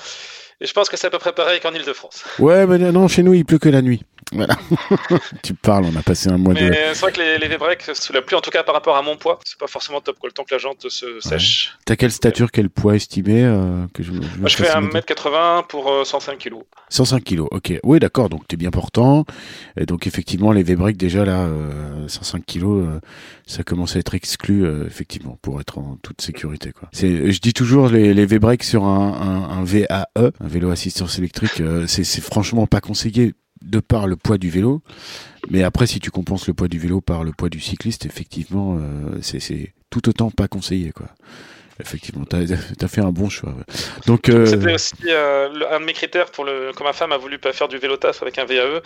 Et 0.59 0.65
je 0.67 0.73
pense 0.73 0.89
que 0.89 0.97
c'est 0.97 1.07
à 1.07 1.09
peu 1.09 1.17
près 1.19 1.33
pareil 1.33 1.59
qu'en 1.59 1.71
Ile-de-France. 1.73 2.23
Ouais, 2.39 2.65
mais 2.67 2.77
non, 2.91 3.07
chez 3.07 3.23
nous, 3.23 3.33
il 3.33 3.45
pleut 3.45 3.57
que 3.59 3.69
la 3.69 3.81
nuit. 3.81 4.03
Voilà. 4.31 4.55
tu 5.43 5.53
parles, 5.53 5.85
on 5.85 5.95
a 5.95 6.01
passé 6.03 6.29
un 6.29 6.37
mois 6.37 6.53
Mais 6.53 6.69
de. 6.69 6.75
c'est 6.93 6.99
vrai 7.01 7.11
que 7.11 7.19
les, 7.19 7.37
les 7.37 7.47
V-Break 7.47 7.83
sous 7.93 8.13
la 8.13 8.21
pluie, 8.21 8.35
en 8.35 8.41
tout 8.41 8.49
cas 8.51 8.63
par 8.63 8.73
rapport 8.75 8.95
à 8.95 9.01
mon 9.01 9.17
poids, 9.17 9.39
c'est 9.45 9.57
pas 9.57 9.67
forcément 9.67 10.01
top 10.01 10.17
quoi, 10.19 10.29
le 10.29 10.33
temps 10.33 10.43
que 10.43 10.53
la 10.53 10.59
jante 10.59 10.89
se 10.89 11.19
sèche. 11.19 11.77
T'as 11.85 11.95
quelle 11.95 12.11
stature, 12.11 12.51
quel 12.51 12.69
poids 12.69 12.95
estimé 12.95 13.43
euh, 13.43 13.85
que 13.93 14.03
je, 14.03 14.13
je 14.13 14.39
Moi, 14.39 14.47
je 14.49 14.55
fais 14.55 14.65
fasse 14.65 14.75
une 14.75 14.89
idée 14.89 14.99
1m80 14.99 15.67
pour 15.67 15.89
euh, 15.91 16.03
105 16.03 16.37
kg. 16.37 16.55
105 16.89 17.23
kilos, 17.23 17.47
ok. 17.51 17.73
Oui, 17.83 17.99
d'accord, 17.99 18.29
donc 18.29 18.47
t'es 18.47 18.57
bien 18.57 18.71
portant. 18.71 19.25
Et 19.77 19.85
donc 19.85 20.07
effectivement, 20.07 20.51
les 20.51 20.63
V-Break 20.63 20.97
déjà 20.97 21.25
là, 21.25 21.41
euh, 21.41 22.07
105 22.07 22.45
kilos, 22.45 22.85
euh, 22.85 22.99
ça 23.45 23.63
commence 23.63 23.95
à 23.95 23.99
être 23.99 24.15
exclu 24.15 24.65
euh, 24.65 24.85
effectivement 24.87 25.37
pour 25.41 25.59
être 25.59 25.77
en 25.77 25.97
toute 26.01 26.21
sécurité. 26.21 26.71
Quoi. 26.71 26.89
Je 26.93 27.39
dis 27.39 27.53
toujours 27.53 27.89
les, 27.89 28.13
les 28.13 28.25
V-Break 28.25 28.63
sur 28.63 28.85
un, 28.85 29.13
un, 29.51 29.57
un 29.57 29.63
VAE, 29.63 30.05
un 30.17 30.47
vélo 30.47 30.69
assistance 30.71 31.17
électrique, 31.17 31.59
euh, 31.61 31.85
c'est 31.87 32.03
franchement 32.21 32.67
pas 32.67 32.81
conseillé 32.81 33.33
de 33.61 33.79
par 33.79 34.07
le 34.07 34.15
poids 34.15 34.37
du 34.37 34.49
vélo. 34.49 34.81
Mais 35.49 35.63
après, 35.63 35.87
si 35.87 35.99
tu 35.99 36.11
compenses 36.11 36.47
le 36.47 36.53
poids 36.53 36.67
du 36.67 36.79
vélo 36.79 37.01
par 37.01 37.23
le 37.23 37.31
poids 37.31 37.49
du 37.49 37.59
cycliste, 37.59 38.05
effectivement, 38.05 38.77
euh, 38.79 39.19
c'est, 39.21 39.73
tout 39.89 40.07
autant 40.07 40.31
pas 40.31 40.47
conseillé 40.47 40.91
quoi. 40.91 41.07
Effectivement, 41.79 42.25
t'as, 42.25 42.39
t'as 42.77 42.87
fait 42.87 43.01
un 43.01 43.11
bon 43.11 43.27
choix. 43.27 43.49
ouais. 43.49 43.63
Donc, 44.05 44.29
euh, 44.29 44.45
C'était 44.45 44.73
aussi 44.73 44.93
euh, 45.07 45.49
un 45.71 45.79
de 45.79 45.85
mes 45.85 45.93
critères 45.93 46.29
pour 46.29 46.45
le. 46.45 46.71
Quand 46.75 46.83
ma 46.83 46.93
femme 46.93 47.11
a 47.11 47.17
voulu 47.17 47.39
pas 47.39 47.53
faire 47.53 47.67
du 47.67 47.77
vélo 47.77 47.97
taf 47.97 48.21
avec 48.21 48.37
un 48.37 48.45
VAE, 48.45 48.81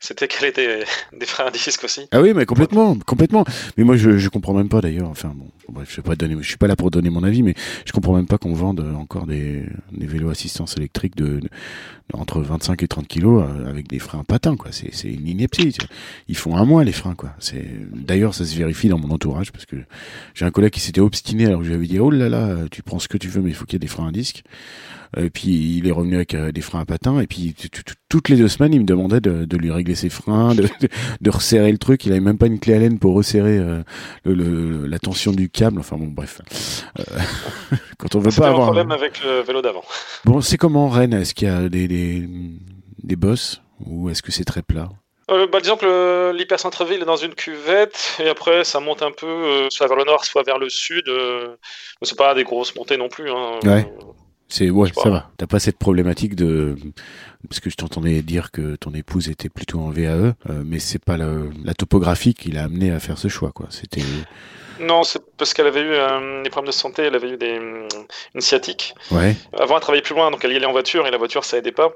c'était 0.00 0.28
qu'elle 0.28 0.48
ait 0.48 0.52
des, 0.52 0.84
des 1.18 1.26
freins 1.26 1.46
à 1.46 1.50
disque 1.50 1.84
aussi. 1.84 2.08
Ah 2.10 2.22
oui, 2.22 2.32
mais 2.34 2.46
complètement, 2.46 2.96
complètement. 3.06 3.44
Mais 3.76 3.84
moi, 3.84 3.96
je, 3.96 4.16
je 4.16 4.28
comprends 4.30 4.54
même 4.54 4.70
pas 4.70 4.80
d'ailleurs. 4.80 5.08
Enfin 5.08 5.32
bon, 5.34 5.50
bref, 5.70 5.90
je 5.90 5.96
vais 5.96 6.02
pas 6.02 6.16
donner, 6.16 6.36
je 6.40 6.48
suis 6.48 6.56
pas 6.56 6.66
là 6.66 6.76
pour 6.76 6.90
donner 6.90 7.10
mon 7.10 7.22
avis, 7.22 7.42
mais 7.42 7.54
je 7.84 7.92
comprends 7.92 8.14
même 8.14 8.26
pas 8.26 8.38
qu'on 8.38 8.54
vende 8.54 8.80
encore 8.96 9.26
des, 9.26 9.64
des 9.92 10.06
vélos 10.06 10.30
assistance 10.30 10.76
électrique 10.76 11.16
de, 11.16 11.40
entre 12.12 12.40
25 12.40 12.82
et 12.82 12.88
30 12.88 13.06
kilos 13.06 13.44
euh, 13.44 13.68
avec 13.68 13.88
des 13.88 13.98
freins 13.98 14.24
patins, 14.24 14.56
quoi. 14.56 14.72
C'est, 14.72 14.94
c'est 14.94 15.08
une 15.08 15.26
ineptie. 15.26 15.76
Ils 16.28 16.36
font 16.36 16.56
un 16.56 16.64
mois 16.64 16.84
les 16.84 16.92
freins, 16.92 17.14
quoi. 17.14 17.30
C'est, 17.38 17.66
d'ailleurs, 17.94 18.34
ça 18.34 18.44
se 18.44 18.56
vérifie 18.56 18.88
dans 18.88 18.98
mon 18.98 19.10
entourage 19.10 19.52
parce 19.52 19.66
que 19.66 19.76
j'ai 20.34 20.44
un 20.44 20.50
collègue 20.50 20.72
qui 20.72 20.80
s'était 20.80 21.00
obstiné 21.00 21.46
alors 21.46 21.60
que 21.60 21.64
je 21.64 21.70
lui 21.70 21.76
avais 21.76 21.86
dit, 21.86 21.98
oh 21.98 22.10
là 22.10 22.28
là, 22.28 22.56
tu 22.70 22.82
prends 22.82 22.98
ce 22.98 23.08
que 23.08 23.18
tu 23.18 23.28
veux, 23.28 23.42
mais 23.42 23.50
il 23.50 23.54
faut 23.54 23.64
qu'il 23.64 23.74
y 23.74 23.76
ait 23.76 23.80
des 23.80 23.86
freins 23.86 24.08
à 24.08 24.12
disque. 24.12 24.44
Et 25.16 25.30
puis 25.30 25.78
il 25.78 25.88
est 25.88 25.92
revenu 25.92 26.16
avec 26.16 26.34
euh, 26.34 26.52
des 26.52 26.60
freins 26.60 26.80
à 26.80 26.84
patins. 26.84 27.18
Et 27.20 27.26
puis 27.26 27.54
toutes 28.08 28.28
les 28.28 28.36
deux 28.36 28.48
semaines, 28.48 28.74
il 28.74 28.80
me 28.80 28.84
demandait 28.86 29.20
de, 29.20 29.44
de 29.44 29.56
lui 29.56 29.70
régler 29.70 29.94
ses 29.94 30.10
freins, 30.10 30.54
de, 30.54 30.62
de, 30.62 30.88
de 31.20 31.30
resserrer 31.30 31.72
le 31.72 31.78
truc. 31.78 32.04
Il 32.06 32.12
avait 32.12 32.20
même 32.20 32.38
pas 32.38 32.46
une 32.46 32.60
clé 32.60 32.74
à 32.74 32.78
laine 32.78 32.98
pour 32.98 33.14
resserrer 33.14 33.58
euh, 33.58 33.82
le, 34.24 34.34
le- 34.34 34.86
la 34.86 34.98
tension 34.98 35.32
du 35.32 35.48
câble. 35.48 35.80
Enfin 35.80 35.96
bon, 35.96 36.08
bref. 36.08 36.40
Euh, 36.98 37.02
quand 37.98 38.14
on 38.14 38.18
veut 38.20 38.30
pas 38.30 38.46
un 38.48 38.50
avoir. 38.50 38.66
problème 38.66 38.90
avec 38.92 39.22
le 39.24 39.40
vélo 39.40 39.62
d'avant. 39.62 39.84
Bon, 40.24 40.40
c'est 40.40 40.56
comment 40.58 40.88
Rennes? 40.88 41.14
Est-ce 41.14 41.34
qu'il 41.34 41.48
y 41.48 41.50
a 41.50 41.68
des 41.68 41.88
des, 41.88 42.28
des 43.02 43.16
bosses? 43.16 43.62
Ou 43.86 44.10
est-ce 44.10 44.22
que 44.22 44.32
c'est 44.32 44.44
très 44.44 44.62
plat? 44.62 44.88
Euh, 45.30 45.46
bah, 45.46 45.60
disons 45.60 45.76
que 45.76 45.84
le- 45.86 46.32
l'hypercentre-ville 46.36 47.02
est 47.02 47.04
dans 47.04 47.16
une 47.16 47.34
cuvette, 47.34 48.16
et 48.18 48.28
après 48.28 48.64
ça 48.64 48.80
monte 48.80 49.02
un 49.02 49.10
peu, 49.12 49.26
euh, 49.26 49.66
soit 49.70 49.86
vers 49.86 49.96
le 49.96 50.04
nord, 50.04 50.24
soit 50.24 50.42
vers 50.42 50.58
le 50.58 50.68
sud. 50.70 51.08
Euh, 51.08 51.48
mais 52.00 52.06
c'est 52.08 52.16
pas 52.18 52.34
des 52.34 52.44
grosses 52.44 52.74
montées 52.74 52.96
non 52.96 53.08
plus. 53.08 53.30
Hein. 53.30 53.58
Ouais. 53.64 53.86
C'est 54.48 54.70
ouais, 54.70 54.90
ça 54.94 55.10
va. 55.10 55.30
T'as 55.36 55.46
pas 55.46 55.58
cette 55.60 55.78
problématique 55.78 56.34
de 56.34 56.74
parce 57.48 57.60
que 57.60 57.68
je 57.70 57.76
t'entendais 57.76 58.22
dire 58.22 58.50
que 58.50 58.76
ton 58.76 58.92
épouse 58.94 59.28
était 59.28 59.48
plutôt 59.50 59.80
en 59.80 59.90
VAE, 59.90 60.08
euh, 60.08 60.32
mais 60.64 60.78
c'est 60.78 61.02
pas 61.04 61.16
le- 61.18 61.50
la 61.64 61.74
topographie 61.74 62.34
qui 62.34 62.50
l'a 62.50 62.64
amené 62.64 62.90
à 62.90 62.98
faire 62.98 63.18
ce 63.18 63.28
choix, 63.28 63.52
quoi. 63.52 63.66
C'était 63.70 64.02
Non, 64.80 65.02
c'est 65.02 65.20
parce 65.36 65.54
qu'elle 65.54 65.66
avait 65.66 65.80
eu 65.82 65.90
euh, 65.92 66.42
des 66.42 66.50
problèmes 66.50 66.68
de 66.68 66.74
santé, 66.74 67.02
elle 67.02 67.14
avait 67.14 67.30
eu 67.30 67.36
des, 67.36 67.58
hum, 67.58 67.86
une 68.34 68.40
sciatique. 68.40 68.94
ouais, 69.10 69.36
Avant, 69.58 69.74
elle 69.76 69.80
travaillait 69.82 70.02
plus 70.02 70.14
loin, 70.14 70.30
donc 70.30 70.42
elle 70.44 70.52
y 70.52 70.56
allait 70.56 70.66
en 70.66 70.72
voiture, 70.72 71.06
et 71.06 71.10
la 71.10 71.18
voiture, 71.18 71.44
ça 71.44 71.58
aidait 71.58 71.72
pas. 71.72 71.90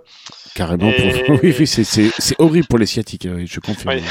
carrément. 0.55 0.91
Et- 0.91 1.23
Pour... 1.25 1.39
oui, 1.43 1.55
oui, 1.59 1.67
c'est 1.67 2.35
horrible 2.41 2.67
pour 2.67 2.79
les 2.79 2.87
sciatiques. 2.87 3.27
euh, 3.27 3.45
Je 3.47 3.61
confirme. 3.61 3.95
Oui. 3.95 4.03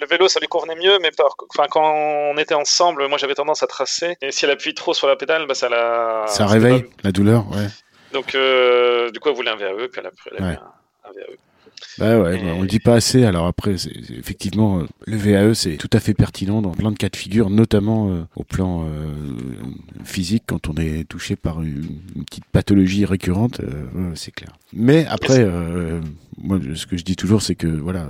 Le 0.00 0.06
vélo, 0.06 0.28
ça 0.28 0.40
lui 0.40 0.48
convenait 0.48 0.76
mieux, 0.76 0.98
mais 1.00 1.10
par... 1.10 1.34
enfin, 1.50 1.66
quand 1.70 1.84
on 1.92 2.36
était 2.38 2.54
ensemble, 2.54 3.06
moi 3.08 3.18
j'avais 3.18 3.34
tendance 3.34 3.62
à 3.62 3.66
tracer, 3.66 4.16
et 4.22 4.32
si 4.32 4.44
elle 4.46 4.50
appuie 4.50 4.74
trop 4.74 4.94
sur 4.94 5.06
la 5.06 5.16
pédale, 5.16 5.46
bah, 5.46 5.54
ça 5.54 5.68
la... 5.68 6.24
Ça 6.26 6.46
réveille 6.46 6.82
pas- 6.84 6.88
la 7.04 7.12
douleur, 7.12 7.44
ouais. 7.50 7.66
Donc, 8.12 8.34
euh, 8.34 9.10
du 9.10 9.20
coup, 9.20 9.28
elle 9.28 9.34
voulait 9.36 9.50
un 9.50 9.56
VAE, 9.56 9.88
puis 9.88 10.00
elle 10.00 10.06
a 10.06 10.10
pris 10.10 10.30
Ouais. 10.42 10.56
un, 10.56 11.08
un 11.08 11.12
VAE. 11.12 11.36
Bah 11.98 12.18
ouais, 12.20 12.42
bah, 12.42 12.52
on 12.56 12.62
le 12.62 12.68
dit 12.68 12.78
pas 12.78 12.94
assez. 12.94 13.24
Alors 13.24 13.46
après, 13.46 13.76
c'est, 13.78 13.92
effectivement, 14.10 14.82
le 15.06 15.16
VAE 15.16 15.54
c'est 15.54 15.76
tout 15.76 15.90
à 15.92 16.00
fait 16.00 16.14
pertinent 16.14 16.62
dans 16.62 16.72
plein 16.72 16.90
de 16.90 16.96
cas 16.96 17.08
de 17.08 17.16
figure, 17.16 17.50
notamment 17.50 18.10
euh, 18.10 18.22
au 18.36 18.44
plan 18.44 18.84
euh, 18.84 19.06
physique 20.04 20.44
quand 20.46 20.68
on 20.68 20.74
est 20.74 21.04
touché 21.08 21.36
par 21.36 21.62
une, 21.62 21.84
une 22.16 22.24
petite 22.24 22.44
pathologie 22.46 23.04
récurrente, 23.04 23.60
euh, 23.60 24.12
c'est 24.14 24.32
clair. 24.32 24.52
Mais 24.72 25.04
après, 25.06 25.44
moi, 26.40 26.60
ce 26.74 26.86
que 26.86 26.96
je 26.96 27.02
dis 27.02 27.16
toujours, 27.16 27.42
c'est 27.42 27.56
que 27.56 27.66
voilà, 27.66 28.08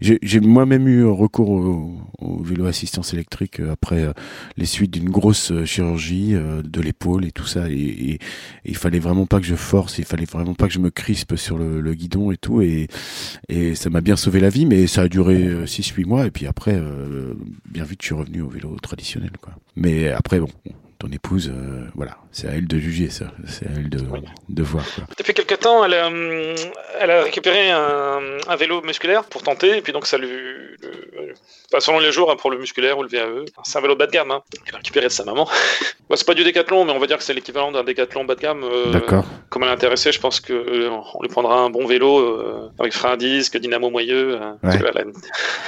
j'ai, 0.00 0.20
j'ai 0.22 0.38
moi-même 0.38 0.86
eu 0.86 1.04
recours 1.04 1.50
au, 1.50 1.96
au, 2.18 2.42
vélo 2.42 2.66
assistance 2.66 3.12
électrique 3.12 3.58
après 3.58 4.06
les 4.56 4.66
suites 4.66 4.92
d'une 4.92 5.10
grosse 5.10 5.52
chirurgie 5.64 6.32
de 6.32 6.80
l'épaule 6.80 7.24
et 7.24 7.32
tout 7.32 7.44
ça, 7.44 7.68
et, 7.68 7.74
et, 7.74 8.12
et, 8.12 8.18
il 8.64 8.76
fallait 8.76 9.00
vraiment 9.00 9.26
pas 9.26 9.40
que 9.40 9.46
je 9.46 9.56
force, 9.56 9.98
il 9.98 10.04
fallait 10.04 10.26
vraiment 10.26 10.54
pas 10.54 10.68
que 10.68 10.74
je 10.74 10.78
me 10.78 10.90
crispe 10.90 11.34
sur 11.34 11.58
le, 11.58 11.80
le 11.80 11.94
guidon 11.94 12.30
et 12.30 12.36
tout, 12.36 12.62
et 12.62 12.86
et 13.48 13.74
ça 13.74 13.90
m'a 13.90 14.00
bien 14.00 14.16
sauvé 14.16 14.40
la 14.40 14.48
vie, 14.48 14.66
mais 14.66 14.86
ça 14.86 15.02
a 15.02 15.08
duré 15.08 15.64
6-8 15.64 16.02
euh, 16.02 16.06
mois, 16.06 16.26
et 16.26 16.30
puis 16.30 16.46
après, 16.46 16.74
euh, 16.74 17.34
bien 17.68 17.84
vite, 17.84 18.02
je 18.02 18.06
suis 18.06 18.14
revenu 18.14 18.42
au 18.42 18.48
vélo 18.48 18.76
traditionnel. 18.82 19.32
Quoi. 19.40 19.54
Mais 19.76 20.08
après, 20.08 20.40
bon, 20.40 20.48
ton 20.98 21.08
épouse, 21.08 21.52
euh, 21.54 21.86
voilà, 21.94 22.18
c'est 22.36 22.48
à 22.48 22.50
elle 22.52 22.66
de 22.66 22.78
juger 22.78 23.08
ça, 23.08 23.32
c'est 23.46 23.66
à 23.66 23.70
elle 23.74 23.88
de, 23.88 23.98
de 24.50 24.62
voir. 24.62 24.84
Quoi. 24.94 25.04
Depuis 25.16 25.32
quelques 25.32 25.58
temps, 25.58 25.82
elle 25.86 25.94
a, 25.94 26.10
elle 27.00 27.10
a 27.10 27.22
récupéré 27.22 27.70
un, 27.70 28.20
un, 28.46 28.56
vélo 28.56 28.82
musculaire 28.82 29.24
pour 29.24 29.42
tenter, 29.42 29.78
et 29.78 29.80
puis 29.80 29.94
donc 29.94 30.06
ça 30.06 30.18
lui. 30.18 30.28
Le, 30.28 30.76
pas 31.70 31.80
selon 31.80 31.98
les 31.98 32.12
jours, 32.12 32.30
hein, 32.30 32.36
pour 32.36 32.50
le 32.50 32.58
musculaire 32.58 32.98
ou 32.98 33.02
le 33.02 33.08
VAE. 33.08 33.46
C'est 33.64 33.78
un 33.78 33.80
vélo 33.80 33.96
bas 33.96 34.06
de 34.06 34.12
gamme, 34.12 34.30
hein, 34.30 34.42
qu'elle 34.64 34.74
a 34.74 34.78
récupéré 34.78 35.06
de 35.06 35.12
sa 35.12 35.24
maman. 35.24 35.48
bah, 36.10 36.16
c'est 36.16 36.26
pas 36.26 36.34
du 36.34 36.44
décathlon, 36.44 36.84
mais 36.84 36.92
on 36.92 36.98
va 36.98 37.06
dire 37.06 37.18
que 37.18 37.24
c'est 37.24 37.34
l'équivalent 37.34 37.72
d'un 37.72 37.84
décathlon 37.84 38.24
bas 38.24 38.34
de 38.34 38.40
gamme. 38.40 38.62
Euh, 38.64 38.92
D'accord. 38.92 39.24
Comme 39.48 39.62
elle 39.62 39.70
est 39.70 39.72
intéressée, 39.72 40.12
je 40.12 40.20
pense 40.20 40.40
qu'on 40.40 40.52
euh, 40.52 40.90
lui 41.22 41.28
prendra 41.28 41.58
un 41.58 41.70
bon 41.70 41.86
vélo 41.86 42.18
euh, 42.18 42.70
avec 42.78 42.92
frein 42.92 43.12
à 43.12 43.16
disque, 43.16 43.56
dynamo 43.58 43.90
moyeux. 43.90 44.38
Ouais. 44.62 44.78
La, 44.78 44.90
la, 44.92 45.04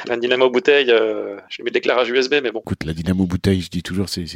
la, 0.07 0.17
dynamo 0.17 0.51
bouteille, 0.51 0.89
je 0.89 1.57
lui 1.57 1.65
mets 1.65 1.71
l'éclairage 1.71 2.11
USB, 2.11 2.37
mais 2.43 2.51
bon. 2.51 2.61
Écoute, 2.61 2.85
la 2.85 2.93
dynamo 2.93 3.25
bouteille, 3.25 3.61
je 3.61 3.71
dis 3.71 3.83
toujours, 3.83 4.09
c'est 4.09 4.27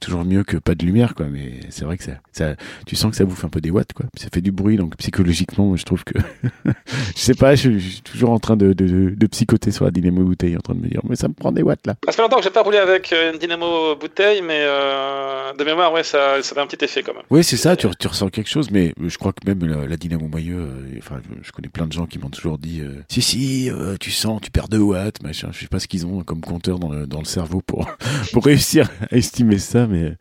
toujours 0.00 0.24
mieux 0.24 0.44
que 0.44 0.56
pas 0.56 0.74
de 0.74 0.84
lumière, 0.84 1.14
quoi. 1.14 1.26
Mais 1.26 1.60
c'est 1.70 1.84
vrai 1.84 1.96
que 1.96 2.04
ça, 2.04 2.12
ça, 2.32 2.54
tu 2.86 2.96
sens 2.96 3.10
que 3.10 3.16
ça 3.16 3.24
bouffe 3.24 3.44
un 3.44 3.48
peu 3.48 3.60
des 3.60 3.70
watts, 3.70 3.92
quoi. 3.92 4.06
Ça 4.16 4.28
fait 4.32 4.40
du 4.40 4.52
bruit, 4.52 4.76
donc 4.76 4.96
psychologiquement, 4.96 5.76
je 5.76 5.84
trouve 5.84 6.04
que, 6.04 6.18
je 6.66 6.72
sais 7.20 7.34
pas, 7.34 7.54
je, 7.54 7.78
je, 7.78 7.88
suis 7.88 8.02
toujours 8.02 8.30
en 8.30 8.38
train 8.38 8.56
de, 8.56 8.72
de, 8.72 8.86
de, 8.86 9.10
de, 9.10 9.26
psychoter 9.26 9.70
sur 9.70 9.84
la 9.84 9.90
dynamo 9.90 10.24
bouteille, 10.24 10.56
en 10.56 10.60
train 10.60 10.74
de 10.74 10.80
me 10.80 10.88
dire, 10.88 11.00
mais 11.08 11.16
ça 11.16 11.28
me 11.28 11.34
prend 11.34 11.52
des 11.52 11.62
watts 11.62 11.86
là. 11.86 11.94
Ça 12.06 12.12
fait 12.12 12.22
longtemps 12.22 12.38
que 12.38 12.44
j'ai 12.44 12.50
pas 12.50 12.62
roulé 12.62 12.78
avec 12.78 13.12
une 13.12 13.38
dynamo 13.38 13.96
bouteille, 13.96 14.42
mais 14.42 14.60
euh, 14.60 15.52
de 15.54 15.64
mémoire, 15.64 15.92
ouais, 15.92 16.04
ça, 16.04 16.42
ça 16.42 16.54
fait 16.54 16.60
un 16.60 16.66
petit 16.66 16.84
effet 16.84 17.02
quand 17.02 17.14
même. 17.14 17.22
Oui, 17.30 17.44
c'est 17.44 17.56
ça, 17.56 17.76
tu, 17.76 17.86
tu, 17.98 18.08
ressens 18.08 18.28
quelque 18.30 18.50
chose, 18.50 18.70
mais 18.70 18.92
je 19.00 19.16
crois 19.18 19.32
que 19.32 19.46
même 19.46 19.64
la, 19.64 19.86
la 19.86 19.96
dynamo 19.96 20.28
moyeux, 20.28 20.58
euh, 20.58 20.98
enfin, 20.98 21.20
je 21.42 21.52
connais 21.52 21.68
plein 21.68 21.86
de 21.86 21.92
gens 21.92 22.06
qui 22.06 22.18
m'ont 22.18 22.30
toujours 22.30 22.58
dit, 22.58 22.80
euh, 22.80 23.02
si, 23.08 23.22
si, 23.22 23.70
tu 24.00 24.10
sens, 24.10 24.40
tu 24.40 24.50
perds 24.50 24.68
2 24.68 24.78
watts, 24.78 25.22
machin. 25.22 25.48
Je 25.52 25.60
sais 25.60 25.66
pas 25.66 25.78
ce 25.78 25.88
qu'ils 25.88 26.06
ont 26.06 26.22
comme 26.22 26.40
compteur 26.40 26.78
dans 26.78 26.90
le, 26.90 27.06
dans 27.06 27.18
le 27.18 27.24
cerveau 27.24 27.62
pour, 27.64 27.86
pour 28.32 28.44
réussir 28.44 28.90
à 29.10 29.16
estimer 29.16 29.58
ça, 29.58 29.86
mais 29.86 30.14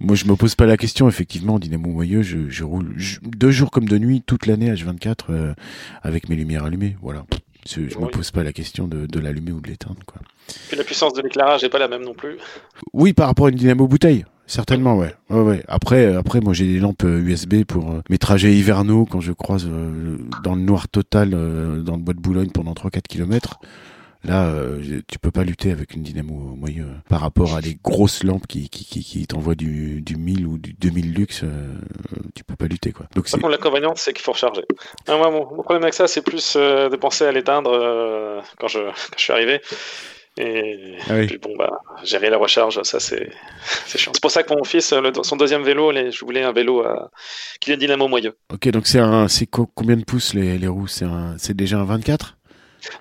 moi, 0.00 0.16
je 0.16 0.24
me 0.26 0.36
pose 0.36 0.54
pas 0.54 0.66
la 0.66 0.76
question. 0.76 0.83
Effectivement, 1.08 1.58
dynamo 1.58 1.88
moyeux, 1.88 2.22
je, 2.22 2.48
je 2.48 2.64
roule 2.64 2.92
je, 2.96 3.18
deux 3.22 3.50
jours 3.50 3.70
comme 3.70 3.88
de 3.88 3.98
nuit, 3.98 4.22
toute 4.26 4.46
l'année, 4.46 4.72
H24, 4.72 5.54
avec 6.02 6.28
mes 6.28 6.36
lumières 6.36 6.64
allumées, 6.64 6.96
voilà. 7.02 7.24
Je 7.68 7.80
ne 7.80 7.86
oui. 7.86 8.02
me 8.02 8.08
pose 8.08 8.30
pas 8.30 8.42
la 8.42 8.52
question 8.52 8.86
de, 8.86 9.06
de 9.06 9.18
l'allumer 9.18 9.52
ou 9.52 9.60
de 9.60 9.68
l'éteindre. 9.68 10.00
Quoi. 10.06 10.20
Puis 10.68 10.76
la 10.76 10.84
puissance 10.84 11.14
de 11.14 11.22
l'éclairage 11.22 11.62
n'est 11.62 11.70
pas 11.70 11.78
la 11.78 11.88
même 11.88 12.02
non 12.02 12.14
plus. 12.14 12.36
Oui, 12.92 13.12
par 13.12 13.28
rapport 13.28 13.46
à 13.46 13.48
une 13.48 13.56
dynamo 13.56 13.86
bouteille. 13.88 14.24
Certainement, 14.46 14.96
ouais. 14.96 15.14
ouais, 15.30 15.40
ouais. 15.40 15.64
Après, 15.68 16.14
après, 16.14 16.40
moi, 16.40 16.52
j'ai 16.52 16.66
des 16.66 16.78
lampes 16.78 17.04
USB 17.04 17.64
pour 17.64 17.90
euh, 17.90 18.02
mes 18.10 18.18
trajets 18.18 18.52
hivernaux 18.52 19.06
quand 19.06 19.20
je 19.20 19.32
croise 19.32 19.66
euh, 19.66 20.18
dans 20.42 20.54
le 20.54 20.60
noir 20.60 20.88
total 20.88 21.30
euh, 21.32 21.80
dans 21.80 21.96
le 21.96 22.02
bois 22.02 22.12
de 22.12 22.20
Boulogne 22.20 22.50
pendant 22.50 22.72
3-4 22.74 23.02
kilomètres. 23.08 23.58
Là, 24.24 24.48
euh, 24.48 25.02
tu 25.06 25.18
peux 25.18 25.30
pas 25.30 25.44
lutter 25.44 25.70
avec 25.70 25.94
une 25.94 26.02
dynamo 26.02 26.34
moyeu 26.34 26.86
par 27.08 27.20
rapport 27.20 27.56
à 27.56 27.60
des 27.60 27.76
grosses 27.82 28.22
lampes 28.22 28.46
qui, 28.46 28.70
qui, 28.70 28.84
qui, 28.84 29.04
qui 29.04 29.26
t'envoient 29.26 29.54
du, 29.54 30.00
du 30.00 30.16
1000 30.16 30.46
ou 30.46 30.58
du 30.58 30.72
2000 30.72 31.12
luxe. 31.12 31.42
Euh, 31.44 31.74
tu 32.34 32.42
peux 32.42 32.56
pas 32.56 32.66
lutter, 32.66 32.92
quoi. 32.92 33.06
Donc, 33.14 33.28
l'inconvénient, 33.50 33.94
c'est 33.96 34.14
qu'il 34.14 34.22
faut 34.22 34.32
recharger. 34.32 34.62
Ah, 35.06 35.16
moi, 35.18 35.30
mon, 35.30 35.40
mon, 35.54 35.62
problème 35.62 35.82
avec 35.82 35.94
ça, 35.94 36.06
c'est 36.06 36.22
plus 36.22 36.54
euh, 36.56 36.88
de 36.88 36.96
penser 36.96 37.26
à 37.26 37.32
l'éteindre 37.32 37.70
euh, 37.72 38.40
quand, 38.58 38.68
je, 38.68 38.78
quand 38.80 39.18
je 39.18 39.22
suis 39.22 39.32
arrivé. 39.32 39.60
Et 40.36 40.96
ah 41.08 41.14
oui. 41.14 41.26
puis 41.26 41.38
bon, 41.38 41.54
bah, 41.56 41.70
gérer 42.02 42.28
la 42.28 42.38
recharge, 42.38 42.82
ça 42.82 42.98
c'est 42.98 43.30
chiant. 43.86 44.10
C'est 44.12 44.20
pour 44.20 44.32
ça 44.32 44.42
que 44.42 44.52
mon 44.52 44.64
fils, 44.64 44.92
le, 44.92 45.12
son 45.22 45.36
deuxième 45.36 45.62
vélo, 45.62 45.92
les, 45.92 46.10
je 46.10 46.24
voulais 46.24 46.42
un 46.42 46.50
vélo 46.50 46.82
à, 46.82 47.12
qui 47.60 47.70
est 47.70 47.76
dynamo 47.76 48.08
moyeu. 48.08 48.36
Ok, 48.52 48.68
donc 48.70 48.88
c'est 48.88 48.98
un, 48.98 49.28
c'est 49.28 49.46
combien 49.46 49.96
de 49.96 50.02
pouces 50.02 50.34
les, 50.34 50.58
les 50.58 50.66
roues? 50.66 50.88
C'est 50.88 51.54
déjà 51.54 51.78
un 51.78 51.84
24 51.84 52.36